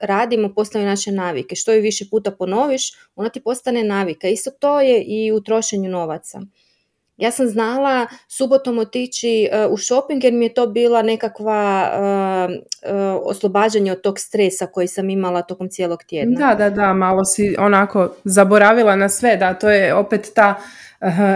radimo 0.00 0.54
postaju 0.54 0.86
naše 0.86 1.12
navike. 1.12 1.56
Što 1.56 1.72
je 1.72 1.80
više 1.80 2.04
puta 2.10 2.30
ponoviš, 2.30 2.92
ona 3.16 3.28
ti 3.28 3.40
postane 3.40 3.84
navika. 3.84 4.28
Isto 4.28 4.50
to 4.50 4.80
je 4.80 5.02
i 5.02 5.32
u 5.32 5.40
trošenju 5.40 5.90
novaca. 5.90 6.40
Ja 7.16 7.30
sam 7.30 7.46
znala 7.46 8.06
subotom 8.28 8.78
otići 8.78 9.48
uh, 9.66 9.72
u 9.72 9.76
shopping 9.76 10.24
jer 10.24 10.32
mi 10.32 10.44
je 10.44 10.54
to 10.54 10.66
bila 10.66 11.02
nekakva 11.02 11.90
uh, 11.92 12.54
uh, 12.54 13.20
oslobađanje 13.24 13.92
od 13.92 14.00
tog 14.00 14.18
stresa 14.18 14.66
koji 14.66 14.86
sam 14.88 15.10
imala 15.10 15.42
tokom 15.42 15.68
cijelog 15.68 16.02
tjedna. 16.02 16.38
Da, 16.38 16.54
da, 16.54 16.70
da, 16.70 16.92
malo 16.92 17.24
si 17.24 17.56
onako 17.58 18.14
zaboravila 18.24 18.96
na 18.96 19.08
sve, 19.08 19.36
da, 19.36 19.54
to 19.54 19.70
je 19.70 19.94
opet 19.94 20.32
ta 20.34 20.54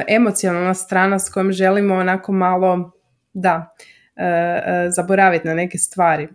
emocionalna 0.09 0.75
strana 0.75 1.19
s 1.19 1.31
kojom 1.31 1.53
želimo 1.53 1.95
onako 1.95 2.33
malo, 2.33 2.91
da, 3.33 3.75
zaboraviti 4.88 5.49
na 5.49 5.55
neke 5.55 5.79
stvari. 5.79 6.29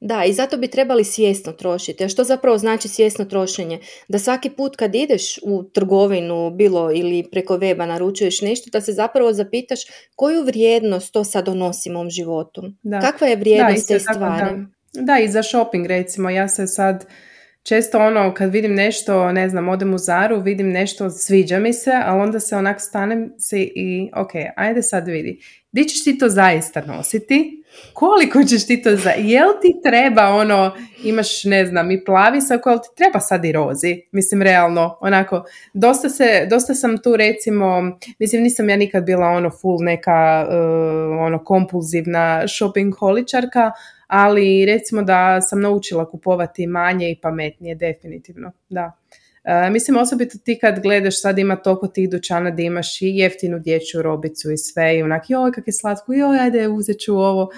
Da, 0.00 0.24
i 0.24 0.32
zato 0.32 0.56
bi 0.56 0.68
trebali 0.68 1.04
svjesno 1.04 1.52
trošiti. 1.52 2.04
A 2.04 2.08
što 2.08 2.24
zapravo 2.24 2.58
znači 2.58 2.88
svjesno 2.88 3.24
trošenje? 3.24 3.78
Da 4.08 4.18
svaki 4.18 4.50
put 4.50 4.76
kad 4.76 4.94
ideš 4.94 5.38
u 5.42 5.62
trgovinu, 5.62 6.50
bilo 6.50 6.92
ili 6.94 7.28
preko 7.30 7.58
weba 7.58 7.86
naručuješ 7.86 8.40
nešto, 8.40 8.70
da 8.70 8.80
se 8.80 8.92
zapravo 8.92 9.32
zapitaš 9.32 9.80
koju 10.16 10.44
vrijednost 10.44 11.12
to 11.12 11.24
sad 11.24 11.44
donosi 11.44 11.90
mom 11.90 12.10
životu. 12.10 12.62
Da. 12.82 13.00
Kakva 13.00 13.26
je 13.26 13.36
vrijednost 13.36 13.88
te 13.88 13.98
stvari? 13.98 14.56
Da. 14.92 15.02
da, 15.02 15.18
i 15.18 15.28
za 15.28 15.42
shopping 15.42 15.86
recimo. 15.86 16.30
Ja 16.30 16.48
se 16.48 16.66
sad 16.66 17.06
često 17.64 17.98
ono 17.98 18.34
kad 18.34 18.52
vidim 18.52 18.74
nešto, 18.74 19.32
ne 19.32 19.48
znam, 19.48 19.68
odem 19.68 19.94
u 19.94 19.98
Zaru, 19.98 20.40
vidim 20.40 20.68
nešto, 20.68 21.10
sviđa 21.10 21.58
mi 21.58 21.72
se, 21.72 21.92
ali 22.04 22.20
onda 22.20 22.40
se 22.40 22.56
onak 22.56 22.80
stanem 22.80 23.32
se 23.38 23.60
i 23.60 24.10
ok, 24.16 24.30
ajde 24.56 24.82
sad 24.82 25.08
vidi. 25.08 25.40
Di 25.72 25.84
ćeš 25.84 26.04
ti 26.04 26.18
to 26.18 26.28
zaista 26.28 26.82
nositi? 26.86 27.64
koliko 27.92 28.44
ćeš 28.44 28.66
ti 28.66 28.82
to 28.82 28.96
za... 28.96 29.10
Jel 29.10 29.48
ti 29.62 29.80
treba 29.82 30.28
ono, 30.28 30.72
imaš 31.04 31.44
ne 31.44 31.66
znam 31.66 31.90
i 31.90 32.04
plavi 32.04 32.38
koja 32.62 32.78
ti 32.78 32.88
treba 32.96 33.20
sad 33.20 33.44
i 33.44 33.52
rozi? 33.52 34.02
Mislim 34.12 34.42
realno, 34.42 34.98
onako, 35.00 35.44
dosta, 35.74 36.08
se, 36.08 36.46
dosta 36.50 36.74
sam 36.74 36.98
tu 36.98 37.16
recimo, 37.16 37.98
mislim 38.18 38.42
nisam 38.42 38.70
ja 38.70 38.76
nikad 38.76 39.04
bila 39.04 39.26
ono 39.26 39.50
full 39.50 39.78
neka 39.80 40.46
uh, 40.48 40.54
ono 41.20 41.44
kompulzivna 41.44 42.48
shopping 42.48 42.94
holičarka, 42.98 43.72
ali 44.06 44.66
recimo 44.66 45.02
da 45.02 45.40
sam 45.40 45.60
naučila 45.60 46.10
kupovati 46.10 46.66
manje 46.66 47.10
i 47.10 47.20
pametnije, 47.22 47.74
definitivno, 47.74 48.52
da. 48.68 48.92
Uh, 49.44 49.72
mislim 49.72 49.96
osobito 49.96 50.38
ti 50.38 50.58
kad 50.58 50.80
gledaš 50.80 51.20
sad 51.20 51.38
ima 51.38 51.56
toliko 51.56 51.86
tih 51.86 52.10
dućana 52.10 52.50
da 52.50 52.62
imaš 52.62 53.02
i 53.02 53.16
jeftinu 53.16 53.58
dječju 53.58 54.02
robicu 54.02 54.50
i 54.50 54.56
sve 54.56 54.98
i 54.98 55.02
onak 55.02 55.30
joj 55.30 55.52
kak 55.52 55.68
je 55.68 55.72
slatko, 55.72 56.12
joj 56.12 56.38
ajde 56.38 56.68
uzet 56.68 56.96
ću 57.00 57.16
ovo. 57.16 57.50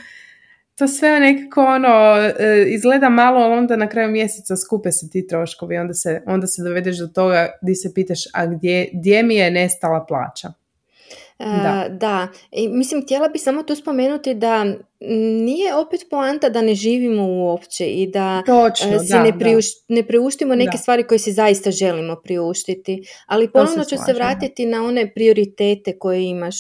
To 0.74 0.88
sve 0.88 1.20
nekako 1.20 1.64
ono 1.64 2.16
e, 2.38 2.64
izgleda 2.66 3.08
malo, 3.08 3.40
ali 3.40 3.54
onda 3.54 3.76
na 3.76 3.88
kraju 3.88 4.10
mjeseca 4.10 4.56
skupe 4.56 4.92
se 4.92 5.10
ti 5.10 5.26
troškovi, 5.26 5.76
onda 5.76 5.94
se, 5.94 6.22
onda 6.26 6.46
se 6.46 6.62
dovedeš 6.62 6.98
do 6.98 7.06
toga 7.06 7.50
di 7.62 7.74
se 7.74 7.94
pitaš 7.94 8.20
a 8.34 8.46
gdje, 8.46 8.90
gdje 8.92 9.22
mi 9.22 9.34
je 9.34 9.50
nestala 9.50 10.06
plaća. 10.06 10.52
Da. 11.38 11.86
da. 11.90 12.28
I, 12.52 12.68
mislim, 12.68 13.02
htjela 13.02 13.28
bi 13.28 13.38
samo 13.38 13.62
tu 13.62 13.74
spomenuti 13.74 14.34
da 14.34 14.64
nije 15.44 15.74
opet 15.74 16.00
poanta 16.10 16.48
da 16.48 16.62
ne 16.62 16.74
živimo 16.74 17.26
uopće 17.26 17.86
i 17.86 18.06
da 18.06 18.42
Točno, 18.46 18.98
si 18.98 19.12
ne, 19.12 19.32
ne 19.88 20.02
priuštimo 20.06 20.54
neke 20.54 20.78
stvari 20.78 21.06
koje 21.06 21.18
si 21.18 21.32
zaista 21.32 21.70
želimo 21.70 22.16
priuštiti. 22.24 23.02
Ali 23.26 23.50
ponovno 23.50 23.84
ću 23.84 23.96
se 24.06 24.12
vratiti 24.12 24.66
na 24.66 24.84
one 24.84 25.14
prioritete 25.14 25.98
koje 25.98 26.24
imaš 26.24 26.56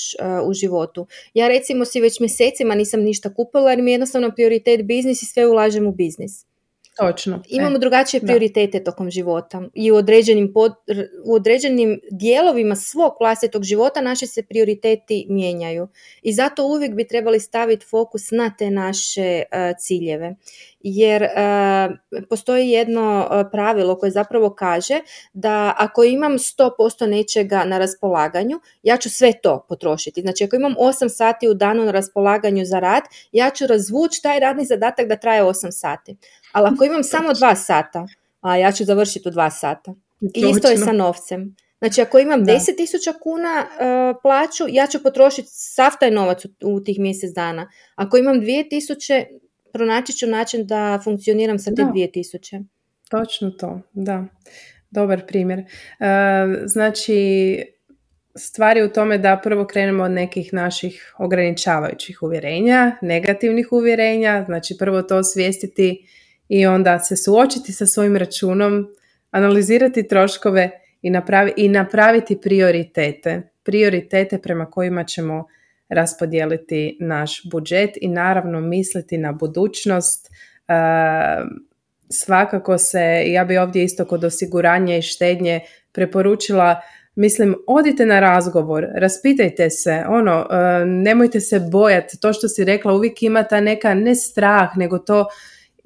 u 0.46 0.52
životu. 0.52 1.06
Ja 1.34 1.48
recimo 1.48 1.84
si 1.84 2.00
već 2.00 2.20
mjesecima 2.20 2.74
nisam 2.74 3.00
ništa 3.00 3.34
kupila 3.34 3.70
jer 3.70 3.82
mi 3.82 3.90
je 3.90 3.94
jednostavno 3.94 4.30
prioritet 4.30 4.82
biznis 4.84 5.22
i 5.22 5.26
sve 5.26 5.46
ulažem 5.46 5.86
u 5.86 5.92
biznis. 5.92 6.46
Točno. 6.96 7.42
Imamo 7.48 7.76
e, 7.76 7.78
drugačije 7.78 8.20
prioritete 8.20 8.84
tokom 8.84 9.10
života 9.10 9.62
i 9.74 9.92
u 9.92 9.96
određenim, 9.96 10.52
u 11.24 11.34
određenim 11.34 12.00
dijelovima 12.10 12.76
svog 12.76 13.12
vlastitog 13.20 13.62
života 13.62 14.00
naši 14.00 14.26
se 14.26 14.42
prioriteti 14.42 15.26
mijenjaju. 15.28 15.88
I 16.22 16.32
zato 16.32 16.64
uvijek 16.64 16.94
bi 16.94 17.08
trebali 17.08 17.40
staviti 17.40 17.86
fokus 17.86 18.30
na 18.30 18.50
te 18.58 18.70
naše 18.70 19.42
e, 19.50 19.74
ciljeve 19.78 20.36
jer 20.88 21.22
e, 21.22 21.28
postoji 22.28 22.68
jedno 22.68 23.28
e, 23.30 23.50
pravilo 23.50 23.98
koje 23.98 24.10
zapravo 24.10 24.50
kaže 24.50 25.00
da 25.32 25.74
ako 25.78 26.04
imam 26.04 26.32
100% 26.32 27.06
nečega 27.06 27.64
na 27.64 27.78
raspolaganju, 27.78 28.60
ja 28.82 28.96
ću 28.96 29.10
sve 29.10 29.32
to 29.42 29.66
potrošiti. 29.68 30.20
Znači 30.20 30.44
ako 30.44 30.56
imam 30.56 30.74
8 30.78 31.08
sati 31.08 31.48
u 31.48 31.54
danu 31.54 31.84
na 31.84 31.92
raspolaganju 31.92 32.64
za 32.64 32.78
rad, 32.78 33.02
ja 33.32 33.50
ću 33.50 33.66
razvući 33.66 34.22
taj 34.22 34.40
radni 34.40 34.64
zadatak 34.64 35.08
da 35.08 35.16
traje 35.16 35.42
8 35.42 35.70
sati. 35.70 36.16
Ali 36.56 36.68
ako 36.72 36.84
imam 36.84 37.02
samo 37.02 37.28
2 37.28 37.54
sata, 37.54 38.06
a 38.40 38.56
ja 38.56 38.72
ću 38.72 38.84
završiti 38.84 39.28
u 39.28 39.32
2 39.32 39.50
sata. 39.50 39.94
I 40.20 40.44
isto 40.50 40.68
je 40.68 40.76
sa 40.76 40.92
novcem. 40.92 41.56
Znači 41.78 42.00
ako 42.00 42.18
imam 42.18 42.40
10.000 42.40 43.12
kuna 43.22 43.66
uh, 43.66 44.16
plaću, 44.22 44.64
ja 44.68 44.86
ću 44.86 45.02
potrošiti 45.02 45.48
sav 45.50 45.92
taj 46.00 46.10
novac 46.10 46.44
u, 46.44 46.48
u 46.62 46.80
tih 46.80 46.98
mjesec 46.98 47.34
dana. 47.34 47.70
Ako 47.94 48.16
imam 48.16 48.40
2.000, 48.40 49.24
pronaći 49.72 50.12
ću 50.12 50.26
način 50.26 50.66
da 50.66 51.00
funkcioniram 51.04 51.58
sa 51.58 51.70
te 51.74 51.84
dvije 51.90 52.12
tisuće. 52.12 52.60
Točno 53.10 53.50
to, 53.50 53.80
da. 53.92 54.24
Dobar 54.90 55.26
primjer. 55.26 55.58
E, 55.58 55.64
znači, 56.66 57.16
stvari 58.34 58.82
u 58.82 58.92
tome 58.92 59.18
da 59.18 59.40
prvo 59.42 59.66
krenemo 59.66 60.04
od 60.04 60.10
nekih 60.10 60.52
naših 60.52 61.14
ograničavajućih 61.18 62.22
uvjerenja, 62.22 62.96
negativnih 63.02 63.72
uvjerenja, 63.72 64.44
znači 64.46 64.76
prvo 64.78 65.02
to 65.02 65.16
osvijestiti 65.16 66.06
i 66.48 66.66
onda 66.66 66.98
se 66.98 67.16
suočiti 67.16 67.72
sa 67.72 67.86
svojim 67.86 68.16
računom, 68.16 68.86
analizirati 69.30 70.08
troškove 70.08 70.70
i, 71.02 71.10
napravi, 71.10 71.52
i 71.56 71.68
napraviti 71.68 72.40
prioritete. 72.40 73.42
Prioritete 73.62 74.38
prema 74.38 74.70
kojima 74.70 75.04
ćemo 75.04 75.46
raspodijeliti 75.88 76.96
naš 77.00 77.50
budžet 77.50 77.90
i 78.00 78.08
naravno 78.08 78.60
misliti 78.60 79.18
na 79.18 79.32
budućnost. 79.32 80.26
E, 80.28 80.72
svakako 82.08 82.78
se, 82.78 83.22
ja 83.26 83.44
bi 83.44 83.58
ovdje 83.58 83.84
isto 83.84 84.04
kod 84.04 84.24
osiguranja 84.24 84.96
i 84.96 85.02
štednje 85.02 85.60
preporučila 85.92 86.80
Mislim, 87.16 87.54
odite 87.66 88.06
na 88.06 88.20
razgovor, 88.20 88.86
raspitajte 88.94 89.70
se, 89.70 90.04
ono, 90.08 90.46
e, 90.50 90.84
nemojte 90.84 91.40
se 91.40 91.60
bojati, 91.60 92.20
to 92.20 92.32
što 92.32 92.48
si 92.48 92.64
rekla, 92.64 92.92
uvijek 92.92 93.22
ima 93.22 93.42
ta 93.42 93.60
neka, 93.60 93.94
ne 93.94 94.14
strah, 94.14 94.76
nego 94.76 94.98
to, 94.98 95.26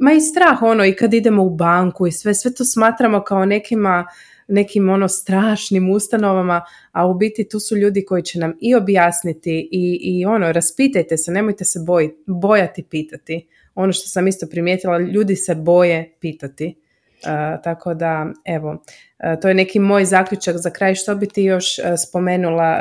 ma 0.01 0.12
i 0.12 0.20
strah, 0.20 0.62
ono, 0.62 0.84
i 0.84 0.92
kad 0.92 1.14
idemo 1.14 1.42
u 1.42 1.51
banku 1.51 2.07
i 2.07 2.12
sve, 2.12 2.34
sve 2.34 2.55
to 2.55 2.64
smatramo 2.64 3.22
kao 3.22 3.44
nekima, 3.44 4.07
nekim 4.48 4.88
ono 4.88 5.09
strašnim 5.09 5.90
ustanovama, 5.90 6.64
a 6.92 7.07
u 7.07 7.14
biti 7.14 7.48
tu 7.48 7.61
su 7.61 7.76
ljudi 7.76 8.05
koji 8.05 8.22
će 8.22 8.38
nam 8.38 8.55
i 8.61 8.74
objasniti 8.74 9.68
i, 9.72 9.98
i 10.03 10.24
ono, 10.24 10.53
raspitajte 10.53 11.16
se, 11.16 11.32
nemojte 11.32 11.64
se 11.64 11.78
boj, 11.86 12.14
bojati 12.26 12.82
pitati. 12.82 13.48
Ono 13.74 13.92
što 13.92 14.09
sam 14.09 14.28
isto 14.28 14.46
primijetila, 14.46 14.98
ljudi 14.98 15.36
se 15.36 15.55
boje 15.55 16.16
pitati. 16.20 16.76
Uh, 17.24 17.62
tako 17.64 17.94
da, 17.94 18.26
evo, 18.44 18.70
uh, 18.70 19.40
to 19.40 19.48
je 19.48 19.55
neki 19.55 19.78
moj 19.78 20.05
zaključak 20.05 20.57
za 20.57 20.70
kraj. 20.70 20.94
Što 20.94 21.14
bi 21.14 21.26
ti 21.26 21.42
još 21.42 21.78
uh, 21.78 21.84
spomenula 22.09 22.76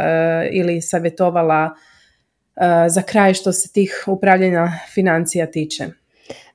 ili 0.51 0.82
savjetovala 0.82 1.70
za 2.88 3.01
kraj 3.01 3.34
što 3.34 3.51
se 3.51 3.72
tih 3.72 4.03
upravljanja 4.07 4.67
financija 4.93 5.45
tiče? 5.51 5.99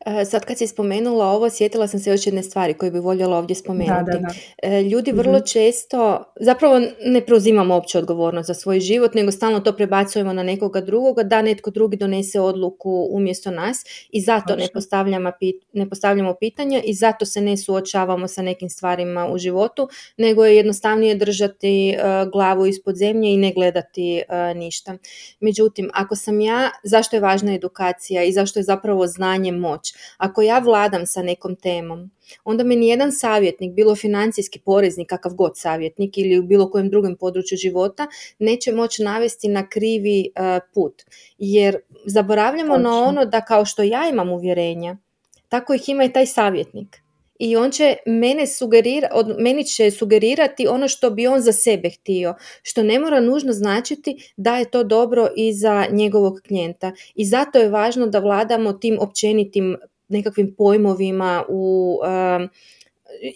E, 0.07 0.25
sad 0.25 0.45
kad 0.45 0.59
si 0.59 0.67
spomenula 0.67 1.27
ovo, 1.27 1.51
sjetila 1.51 1.89
sam 1.89 2.01
se 2.01 2.11
još 2.11 2.27
jedne 2.27 2.43
stvari 2.43 2.75
koje 2.75 2.91
bi 2.91 2.99
voljela 2.99 3.39
ovdje 3.39 3.57
spomenuti. 3.57 4.13
E, 4.63 4.83
ljudi 4.83 5.13
vrlo 5.13 5.39
mhm. 5.39 5.45
često, 5.47 6.25
zapravo 6.41 6.81
ne 7.05 7.21
preuzimamo 7.27 7.75
opće 7.75 7.99
odgovornost 7.99 8.47
za 8.47 8.55
svoj 8.55 8.81
život, 8.81 9.15
nego 9.15 9.31
stalno 9.31 9.61
to 9.61 9.77
prebacujemo 9.77 10.33
na 10.33 10.43
nekoga 10.43 10.81
drugoga, 10.81 11.23
da 11.23 11.43
netko 11.43 11.71
drugi 11.71 11.97
donese 11.97 12.41
odluku 12.41 13.09
umjesto 13.11 13.51
nas 13.51 13.85
i 14.11 14.21
zato 14.21 14.57
ne 14.57 14.69
postavljamo, 14.75 15.33
ne 15.73 15.89
postavljamo 15.89 16.35
pitanja 16.41 16.83
i 16.85 16.95
zato 16.95 17.27
se 17.27 17.41
ne 17.41 17.57
suočavamo 17.57 18.29
sa 18.29 18.43
nekim 18.43 18.71
stvarima 18.71 19.29
u 19.29 19.39
životu, 19.39 19.89
nego 20.17 20.45
je 20.45 20.57
jednostavnije 20.57 21.15
držati 21.15 21.91
e, 21.91 21.97
glavu 22.33 22.67
ispod 22.67 22.97
zemlje 22.97 23.35
i 23.35 23.37
ne 23.37 23.53
gledati 23.53 24.23
ništa. 24.55 24.97
Međutim, 25.41 25.91
ako 25.95 26.17
sam 26.17 26.41
ja, 26.41 26.71
zašto 26.83 27.17
je 27.17 27.21
važna 27.21 27.55
edukacija 27.55 28.23
i 28.23 28.33
zašto 28.33 28.59
je 28.59 28.63
zapravo 28.63 29.07
znanje 29.07 29.53
moć? 29.53 29.94
Ako 30.17 30.43
ja 30.43 30.59
vladam 30.59 31.07
sa 31.07 31.23
nekom 31.23 31.57
temom, 31.57 32.11
onda 32.45 32.65
me 32.65 32.77
nijedan 32.77 33.13
savjetnik, 33.13 33.73
bilo 33.73 33.97
financijski 33.97 34.61
poreznik, 34.61 35.09
kakav 35.09 35.35
god 35.35 35.53
savjetnik 35.55 36.19
ili 36.19 36.39
u 36.39 36.43
bilo 36.43 36.71
kojem 36.71 36.91
drugom 36.91 37.17
području 37.17 37.59
života, 37.59 38.07
neće 38.39 38.73
moći 38.73 39.03
navesti 39.03 39.49
na 39.49 39.69
krivi 39.69 40.21
e, 40.21 40.61
put. 40.75 41.03
Jer 41.39 41.77
zaboravljamo 42.07 42.77
na 42.77 43.03
ono 43.03 43.25
da 43.25 43.41
kao 43.41 43.65
što 43.65 43.83
ja 43.83 44.09
imam 44.09 44.31
uvjerenja, 44.31 44.97
tako 45.49 45.75
ih 45.75 45.89
ima 45.89 46.05
i 46.05 46.13
taj 46.13 46.27
savjetnik 46.27 47.04
i 47.39 47.57
on 47.57 47.70
će 47.70 47.97
mene 48.07 48.47
sugerira, 48.47 49.09
od, 49.12 49.37
meni 49.39 49.64
će 49.64 49.91
sugerirati 49.91 50.66
ono 50.66 50.89
što 50.89 51.11
bi 51.11 51.26
on 51.26 51.41
za 51.41 51.53
sebe 51.53 51.91
htio, 51.91 52.35
što 52.62 52.82
ne 52.82 52.99
mora 52.99 53.20
nužno 53.20 53.53
značiti 53.53 54.32
da 54.37 54.57
je 54.57 54.70
to 54.70 54.85
dobro 54.85 55.28
i 55.37 55.53
za 55.53 55.87
njegovog 55.91 56.41
klijenta. 56.49 56.93
I 57.14 57.24
zato 57.24 57.59
je 57.59 57.68
važno 57.68 58.07
da 58.07 58.18
vladamo 58.18 58.72
tim 58.72 58.99
općenitim 59.01 59.76
nekakvim 60.09 60.55
pojmovima 60.59 61.45
u 61.49 61.99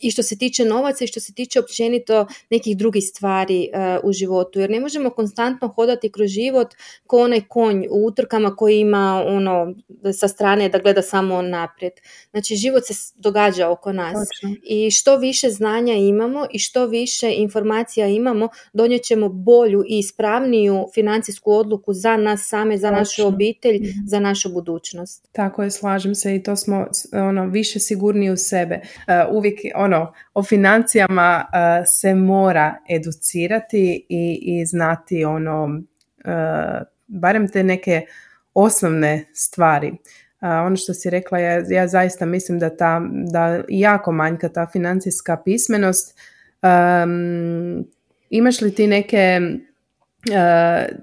i 0.00 0.10
što 0.10 0.22
se 0.22 0.38
tiče 0.38 0.64
novaca 0.64 1.04
i 1.04 1.06
što 1.06 1.20
se 1.20 1.32
tiče 1.32 1.60
općenito 1.60 2.26
nekih 2.50 2.76
drugih 2.76 3.04
stvari 3.04 3.68
uh, 3.72 4.08
u 4.08 4.12
životu. 4.12 4.60
Jer 4.60 4.70
ne 4.70 4.80
možemo 4.80 5.10
konstantno 5.10 5.68
hodati 5.68 6.12
kroz 6.12 6.28
život 6.28 6.74
ko 7.06 7.18
onaj 7.18 7.40
konj 7.48 7.86
u 7.90 8.06
utrkama 8.06 8.56
koji 8.56 8.80
ima 8.80 9.24
ono 9.26 9.74
sa 10.18 10.28
strane 10.28 10.68
da 10.68 10.78
gleda 10.78 11.02
samo 11.02 11.42
naprijed. 11.42 11.92
Znači 12.30 12.56
život 12.56 12.82
se 12.86 13.12
događa 13.16 13.68
oko 13.70 13.92
nas 13.92 14.28
i 14.62 14.90
što 14.90 15.16
više 15.16 15.50
znanja 15.50 15.94
imamo 15.94 16.46
i 16.52 16.58
što 16.58 16.86
više 16.86 17.32
informacija 17.36 18.06
imamo 18.06 18.48
donijet 18.72 19.02
ćemo 19.02 19.28
bolju 19.28 19.84
i 19.88 19.98
ispravniju 19.98 20.86
financijsku 20.94 21.52
odluku 21.52 21.92
za 21.92 22.16
nas 22.16 22.48
same, 22.48 22.78
za 22.78 22.90
našu 22.90 23.26
obitelj, 23.26 23.76
mhm. 23.76 24.06
za 24.06 24.20
našu 24.20 24.48
budućnost. 24.48 25.28
Tako 25.32 25.62
je, 25.62 25.70
slažem 25.70 26.14
se 26.14 26.34
i 26.34 26.42
to 26.42 26.56
smo 26.56 26.86
ono 27.12 27.46
više 27.46 27.80
sigurniji 27.80 28.30
u 28.30 28.36
sebe. 28.36 28.80
Uh, 28.80 29.36
uvijek 29.36 29.58
ono, 29.74 30.12
o 30.34 30.42
financijama 30.42 31.44
uh, 31.44 31.84
se 31.86 32.14
mora 32.14 32.74
educirati 32.88 34.06
i, 34.08 34.38
i 34.42 34.66
znati 34.66 35.24
ono, 35.24 35.64
uh, 35.64 36.86
barem 37.06 37.48
te 37.48 37.62
neke 37.62 38.06
osnovne 38.54 39.24
stvari. 39.32 39.90
Uh, 39.90 40.48
ono 40.66 40.76
što 40.76 40.94
si 40.94 41.10
rekla, 41.10 41.38
ja, 41.38 41.62
ja 41.68 41.88
zaista 41.88 42.26
mislim 42.26 42.58
da, 42.58 42.76
ta, 42.76 43.00
da 43.32 43.62
jako 43.68 44.12
manjka 44.12 44.48
ta 44.48 44.66
financijska 44.72 45.36
pismenost. 45.44 46.18
Um, 46.62 47.84
imaš 48.30 48.60
li 48.60 48.74
ti 48.74 48.86
neke, 48.86 49.40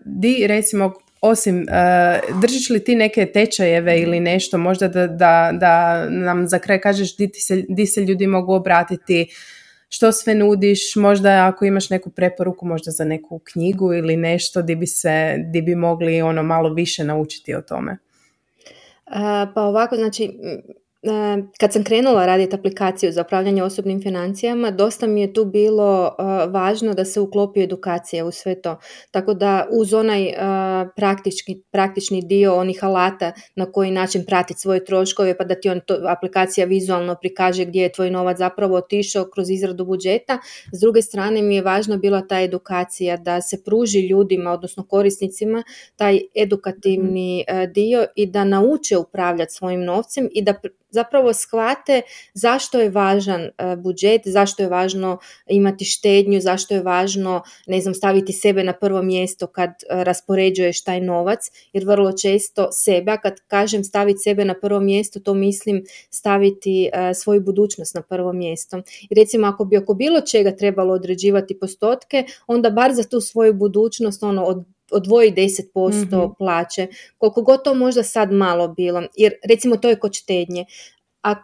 di 0.06 0.48
recimo 0.48 0.94
osim, 1.30 1.66
uh, 1.70 2.42
držiš 2.42 2.70
li 2.70 2.84
ti 2.84 2.96
neke 2.96 3.26
tečajeve 3.26 4.00
ili 4.02 4.20
nešto, 4.20 4.58
možda 4.58 4.88
da, 4.88 5.08
da, 5.08 5.52
da 5.54 6.06
nam 6.10 6.48
za 6.48 6.60
kraj 6.60 6.82
kažeš 6.82 7.18
di, 7.18 7.30
se, 7.34 7.64
di 7.70 7.86
se 7.86 8.02
ljudi 8.02 8.28
mogu 8.28 8.54
obratiti, 8.54 9.28
što 9.90 10.12
sve 10.12 10.36
nudiš, 10.36 10.96
možda 10.96 11.48
ako 11.48 11.66
imaš 11.66 11.90
neku 11.90 12.10
preporuku, 12.10 12.66
možda 12.66 12.92
za 12.92 13.04
neku 13.04 13.40
knjigu 13.40 13.94
ili 13.94 14.18
nešto 14.18 14.62
di 14.62 14.76
bi, 14.76 14.88
se, 14.88 15.36
di 15.52 15.62
bi 15.62 15.76
mogli 15.76 16.22
ono 16.22 16.44
malo 16.44 16.74
više 16.74 17.04
naučiti 17.04 17.56
o 17.56 17.62
tome. 17.62 17.98
Pa 19.54 19.62
ovako, 19.62 19.96
znači, 19.96 20.32
kad 21.60 21.74
sam 21.74 21.84
krenula 21.84 22.26
raditi 22.26 22.56
aplikaciju 22.56 23.12
za 23.12 23.22
upravljanje 23.22 23.64
osobnim 23.64 24.02
financijama, 24.02 24.72
dosta 24.72 25.08
mi 25.08 25.22
je 25.22 25.34
tu 25.34 25.46
bilo 25.46 26.16
važno 26.48 26.94
da 26.94 27.06
se 27.06 27.20
uklopi 27.20 27.62
edukacija 27.62 28.26
u 28.26 28.32
sve 28.32 28.62
to. 28.62 28.78
Tako 29.12 29.34
da 29.34 29.68
uz 29.72 29.94
onaj 29.94 30.34
praktični, 30.96 31.62
praktični 31.72 32.22
dio 32.22 32.56
onih 32.56 32.84
alata 32.84 33.32
na 33.56 33.72
koji 33.72 33.92
način 33.92 34.26
pratiti 34.26 34.60
svoje 34.60 34.86
troškove 34.86 35.38
pa 35.38 35.44
da 35.44 35.56
ti 35.56 35.70
on 35.70 35.82
to, 35.88 35.98
aplikacija 36.08 36.66
vizualno 36.66 37.16
prikaže 37.22 37.66
gdje 37.66 37.82
je 37.82 37.92
tvoj 37.92 38.12
novac 38.12 38.38
zapravo 38.38 38.76
otišao 38.76 39.26
kroz 39.34 39.50
izradu 39.50 39.86
budžeta. 39.86 40.40
S 40.72 40.80
druge 40.80 41.02
strane 41.02 41.42
mi 41.42 41.56
je 41.56 41.62
važno 41.62 41.98
bila 41.98 42.22
ta 42.28 42.42
edukacija 42.42 43.18
da 43.18 43.42
se 43.42 43.64
pruži 43.64 44.08
ljudima, 44.08 44.52
odnosno 44.52 44.84
korisnicima, 44.88 45.64
taj 45.96 46.20
edukativni 46.36 47.46
mhm. 47.50 47.72
dio 47.72 48.06
i 48.16 48.26
da 48.26 48.44
nauče 48.44 48.98
upravljati 48.98 49.54
svojim 49.54 49.84
novcem 49.84 50.30
i 50.32 50.42
da 50.42 50.54
zapravo 50.96 51.34
shvate 51.34 52.02
zašto 52.34 52.80
je 52.80 52.90
važan 52.90 53.42
e, 53.42 53.76
budžet, 53.76 54.22
zašto 54.26 54.64
je 54.64 54.70
važno 54.70 55.18
imati 55.50 55.86
štednju, 55.86 56.40
zašto 56.42 56.76
je 56.76 56.84
važno 56.84 57.42
ne 57.68 57.82
znam, 57.82 57.94
staviti 57.94 58.34
sebe 58.34 58.64
na 58.64 58.74
prvo 58.74 59.02
mjesto 59.04 59.48
kad 59.48 59.70
e, 59.70 60.04
raspoređuješ 60.04 60.84
taj 60.84 61.02
novac, 61.02 61.52
jer 61.74 61.86
vrlo 61.86 62.12
često 62.18 62.70
sebe, 62.72 63.12
a 63.12 63.18
kad 63.22 63.40
kažem 63.48 63.84
staviti 63.84 64.24
sebe 64.24 64.46
na 64.46 64.56
prvo 64.62 64.80
mjesto, 64.80 65.20
to 65.20 65.34
mislim 65.34 65.84
staviti 66.10 66.90
e, 66.94 67.14
svoju 67.14 67.42
budućnost 67.42 67.96
na 67.96 68.02
prvo 68.02 68.34
mjesto. 68.34 68.82
I 69.10 69.16
recimo 69.16 69.48
ako 69.48 69.66
bi 69.66 69.78
oko 69.78 69.94
bilo 69.94 70.22
čega 70.22 70.56
trebalo 70.56 70.94
određivati 70.94 71.60
postotke, 71.60 72.24
onda 72.48 72.70
bar 72.70 72.94
za 72.94 73.04
tu 73.04 73.22
svoju 73.22 73.54
budućnost 73.54 74.24
ono 74.24 74.44
od 74.44 74.75
odvoji 74.92 75.32
10% 75.32 76.28
mm 76.28 76.36
plaće, 76.38 76.88
koliko 77.18 77.42
god 77.42 77.64
to 77.64 77.74
možda 77.74 78.04
sad 78.04 78.32
malo 78.32 78.68
bilo, 78.68 79.04
jer 79.18 79.34
recimo 79.50 79.78
to 79.78 79.90
je 79.90 80.00
kod 80.00 80.14
štednje. 80.14 80.66
A 81.24 81.36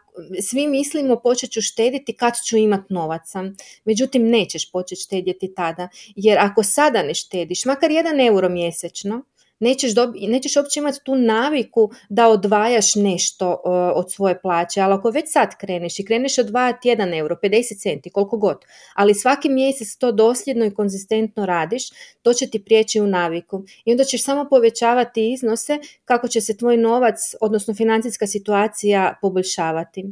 svi 0.50 0.68
mislimo 0.68 1.16
počet 1.16 1.52
ću 1.52 1.62
štediti 1.62 2.14
kad 2.14 2.34
ću 2.46 2.58
imat 2.58 2.90
novaca. 2.90 3.44
Međutim, 3.86 4.30
nećeš 4.30 4.72
početi 4.72 5.02
štedjeti 5.02 5.54
tada. 5.56 5.88
Jer 6.16 6.38
ako 6.40 6.64
sada 6.64 7.04
ne 7.04 7.14
štediš, 7.14 7.66
makar 7.66 7.92
jedan 7.92 8.20
euro 8.20 8.50
mjesečno, 8.50 9.24
nećeš, 9.62 9.96
dobi, 9.96 10.28
nećeš 10.28 10.56
uopće 10.56 10.80
imati 10.80 11.00
tu 11.04 11.16
naviku 11.16 11.92
da 12.10 12.28
odvajaš 12.28 12.96
nešto 12.96 13.50
uh, 13.50 13.58
od 13.96 14.12
svoje 14.12 14.42
plaće, 14.42 14.82
ali 14.82 14.94
ako 14.94 15.10
već 15.10 15.26
sad 15.28 15.58
kreneš 15.58 16.00
i 16.00 16.06
kreneš 16.06 16.38
odvajati 16.38 16.90
1 16.90 17.18
euro, 17.20 17.36
50 17.44 17.82
centi, 17.82 18.10
koliko 18.10 18.38
god, 18.38 18.58
ali 18.96 19.16
svaki 19.16 19.50
mjesec 19.50 19.96
to 19.98 20.12
dosljedno 20.12 20.66
i 20.66 20.74
konzistentno 20.74 21.46
radiš, 21.46 21.84
to 22.22 22.34
će 22.34 22.50
ti 22.50 22.64
prijeći 22.64 23.02
u 23.02 23.08
naviku 23.08 23.64
i 23.86 23.92
onda 23.92 24.04
ćeš 24.04 24.24
samo 24.24 24.50
povećavati 24.50 25.34
iznose 25.34 25.80
kako 26.06 26.28
će 26.28 26.42
se 26.42 26.58
tvoj 26.58 26.78
novac, 26.78 27.18
odnosno 27.42 27.74
financijska 27.74 28.28
situacija 28.28 29.18
poboljšavati. 29.22 30.06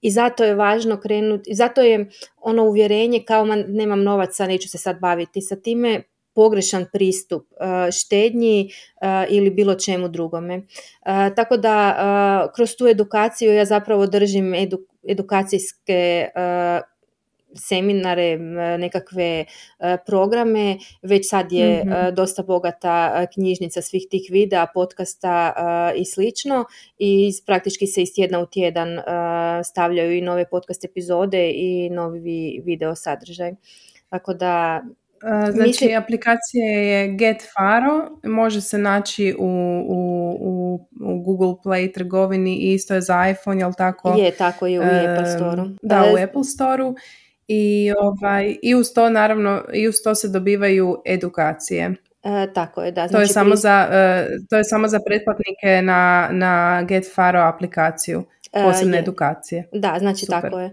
I 0.00 0.10
zato 0.10 0.44
je 0.44 0.54
važno 0.54 1.00
krenuti, 1.00 1.54
zato 1.54 1.80
je 1.80 2.08
ono 2.36 2.64
uvjerenje 2.64 3.24
kao 3.26 3.44
man, 3.44 3.64
nemam 3.68 4.02
novaca, 4.02 4.46
neću 4.46 4.68
se 4.68 4.78
sad 4.78 5.00
baviti 5.00 5.40
sa 5.40 5.56
time, 5.56 6.02
pogrešan 6.40 6.86
pristup 6.92 7.42
uh, 7.52 7.90
štednji 7.92 8.70
uh, 8.70 9.08
ili 9.28 9.50
bilo 9.50 9.74
čemu 9.74 10.08
drugome. 10.08 10.56
Uh, 10.56 11.34
tako 11.36 11.56
da 11.56 12.50
kroz 12.54 12.76
tu 12.78 12.86
edukaciju 12.86 13.52
ja 13.54 13.64
zapravo 13.64 14.06
držim 14.06 14.54
edukacijske 15.08 16.28
seminare, 17.54 18.38
nekakve 18.78 19.44
programe, 20.06 20.76
već 21.02 21.28
sad 21.30 21.52
je 21.52 21.84
mhm. 21.84 22.14
dosta 22.14 22.42
bogata 22.42 23.26
knjižnica 23.34 23.82
svih 23.82 24.06
tih 24.10 24.28
videa, 24.30 24.66
podcasta 24.74 25.54
i 25.96 26.04
slično 26.04 26.64
i 26.98 27.32
praktički 27.46 27.86
se 27.86 28.02
iz 28.02 28.14
tjedna 28.14 28.40
u 28.40 28.46
tjedan 28.46 28.88
stavljaju 29.64 30.16
i 30.16 30.20
nove 30.20 30.48
podcast 30.50 30.84
epizode 30.84 31.50
i 31.54 31.90
novi 31.90 32.62
video 32.64 32.94
sadržaj. 32.94 33.52
Tako 34.10 34.34
da 34.34 34.82
Znači, 35.20 35.68
Mislim... 35.68 35.96
aplikacija 35.98 36.64
je 36.64 37.08
Get 37.08 37.42
Faro, 37.54 38.18
može 38.24 38.60
se 38.60 38.78
naći 38.78 39.34
u, 39.38 39.44
u, 39.88 40.36
u, 40.40 40.88
u 41.00 41.22
Google 41.22 41.54
Play 41.64 41.94
trgovini 41.94 42.56
i 42.56 42.72
isto 42.74 42.94
je 42.94 43.00
za 43.00 43.28
iPhone, 43.30 43.60
jel 43.60 43.72
tako? 43.78 44.14
Je, 44.18 44.30
tako 44.30 44.66
i 44.66 44.78
u 44.78 44.82
Apple 44.82 45.26
Store-u. 45.36 45.66
Da, 45.82 46.04
u 46.14 46.24
Apple 46.24 46.44
Store-u. 46.44 46.94
I, 47.48 47.92
ovaj, 48.00 48.56
I 48.62 48.74
uz 48.74 48.92
to 48.94 49.10
naravno, 49.10 49.62
i 49.72 49.88
uz 49.88 49.94
to 50.04 50.14
se 50.14 50.28
dobivaju 50.28 51.02
edukacije. 51.06 51.94
E, 52.22 52.52
tako 52.54 52.82
je, 52.82 52.92
da. 52.92 53.08
Znači, 53.08 53.12
to, 53.12 53.20
je 53.20 53.26
znači 53.26 53.32
samo 53.32 53.56
za, 53.56 53.88
e, 53.92 54.26
to 54.50 54.56
je 54.56 54.64
samo 54.64 54.88
za 54.88 55.00
pretplatnike 55.06 55.82
na, 55.82 56.28
na 56.32 56.82
Get 56.82 57.14
Faro 57.14 57.40
aplikaciju, 57.40 58.24
e, 58.52 58.62
posebne 58.62 58.98
edukacije. 58.98 59.68
Da, 59.72 59.96
znači 59.98 60.26
tako 60.26 60.58
je. 60.58 60.70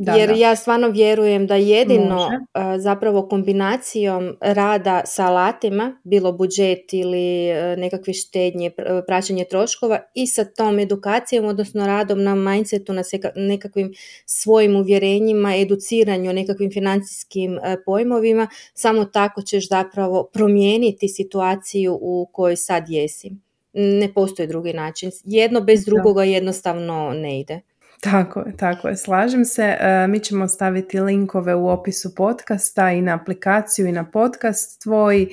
Da, 0.00 0.12
Jer 0.12 0.30
ja 0.30 0.56
stvarno 0.56 0.88
vjerujem 0.88 1.46
da 1.46 1.54
jedino 1.54 2.30
zapravo 2.78 3.28
kombinacijom 3.28 4.36
rada 4.40 5.02
sa 5.06 5.26
alatima, 5.26 6.00
bilo 6.04 6.32
budžet 6.32 6.92
ili 6.92 7.48
e, 7.48 7.76
nekakve 7.76 8.14
štednje, 8.14 8.70
praćenje 9.06 9.44
troškova 9.44 10.00
i 10.14 10.26
sa 10.26 10.44
tom 10.44 10.78
edukacijom, 10.78 11.44
odnosno 11.44 11.86
radom 11.86 12.22
na 12.22 12.34
mindsetu, 12.34 12.92
na 12.92 13.02
nekakvim 13.36 13.92
svojim 14.26 14.76
uvjerenjima, 14.76 15.56
educiranju, 15.56 16.32
nekakvim 16.32 16.70
financijskim 16.72 17.58
e, 17.58 17.76
pojmovima, 17.86 18.48
samo 18.74 19.04
tako 19.04 19.42
ćeš 19.42 19.68
zapravo 19.68 20.30
promijeniti 20.32 21.08
situaciju 21.08 21.98
u 22.00 22.28
kojoj 22.32 22.56
sad 22.56 22.84
jesi. 22.88 23.30
Ne 23.72 24.14
postoji 24.14 24.48
drugi 24.48 24.72
način. 24.72 25.10
Jedno 25.24 25.60
bez 25.60 25.84
drugoga 25.84 26.24
jednostavno 26.24 27.12
ne 27.14 27.40
ide. 27.40 27.60
Tako 28.00 28.40
je, 28.40 28.56
tako 28.56 28.88
je, 28.88 28.96
slažem 28.96 29.44
se. 29.44 29.76
E, 29.80 30.06
mi 30.08 30.20
ćemo 30.20 30.48
staviti 30.48 31.00
linkove 31.00 31.54
u 31.54 31.68
opisu 31.68 32.14
podcasta 32.14 32.90
i 32.90 33.02
na 33.02 33.14
aplikaciju 33.14 33.86
i 33.86 33.92
na 33.92 34.10
podcast 34.10 34.82
tvoj. 34.82 35.22
E, 35.22 35.28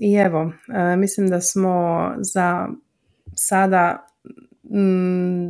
I 0.00 0.14
evo, 0.14 0.52
e, 0.74 0.96
mislim 0.96 1.28
da 1.28 1.40
smo 1.40 2.10
za 2.18 2.68
sada 3.34 4.06
mm, 4.64 5.48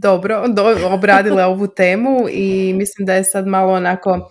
dobro 0.00 0.48
do, 0.48 0.64
obradile 0.86 1.44
ovu 1.44 1.66
temu 1.66 2.26
i 2.30 2.74
mislim 2.74 3.06
da 3.06 3.14
je 3.14 3.24
sad 3.24 3.46
malo 3.46 3.72
onako 3.72 4.30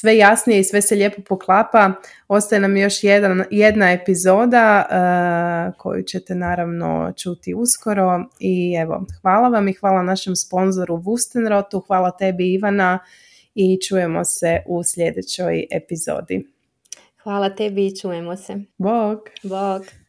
sve 0.00 0.16
jasnije 0.16 0.60
i 0.60 0.64
sve 0.64 0.82
se 0.82 0.94
lijepo 0.94 1.22
poklapa. 1.28 1.92
Ostaje 2.28 2.60
nam 2.60 2.76
još 2.76 3.04
jedan, 3.04 3.44
jedna 3.50 3.92
epizoda 3.92 4.86
uh, 4.90 5.74
koju 5.78 6.02
ćete 6.02 6.34
naravno 6.34 7.12
čuti 7.16 7.54
uskoro 7.54 8.24
i 8.40 8.74
evo, 8.82 9.06
hvala 9.22 9.48
vam 9.48 9.68
i 9.68 9.72
hvala 9.72 10.02
našem 10.02 10.36
sponzoru 10.36 10.94
Wustenrotu, 10.94 11.86
hvala 11.86 12.10
tebi 12.10 12.54
Ivana 12.54 12.98
i 13.54 13.78
čujemo 13.88 14.24
se 14.24 14.62
u 14.66 14.82
sljedećoj 14.84 15.66
epizodi. 15.70 16.46
Hvala 17.22 17.50
tebi 17.50 17.86
i 17.86 17.96
čujemo 17.96 18.36
se. 18.36 18.54
Bog. 18.78 19.18
Bog. 19.42 19.82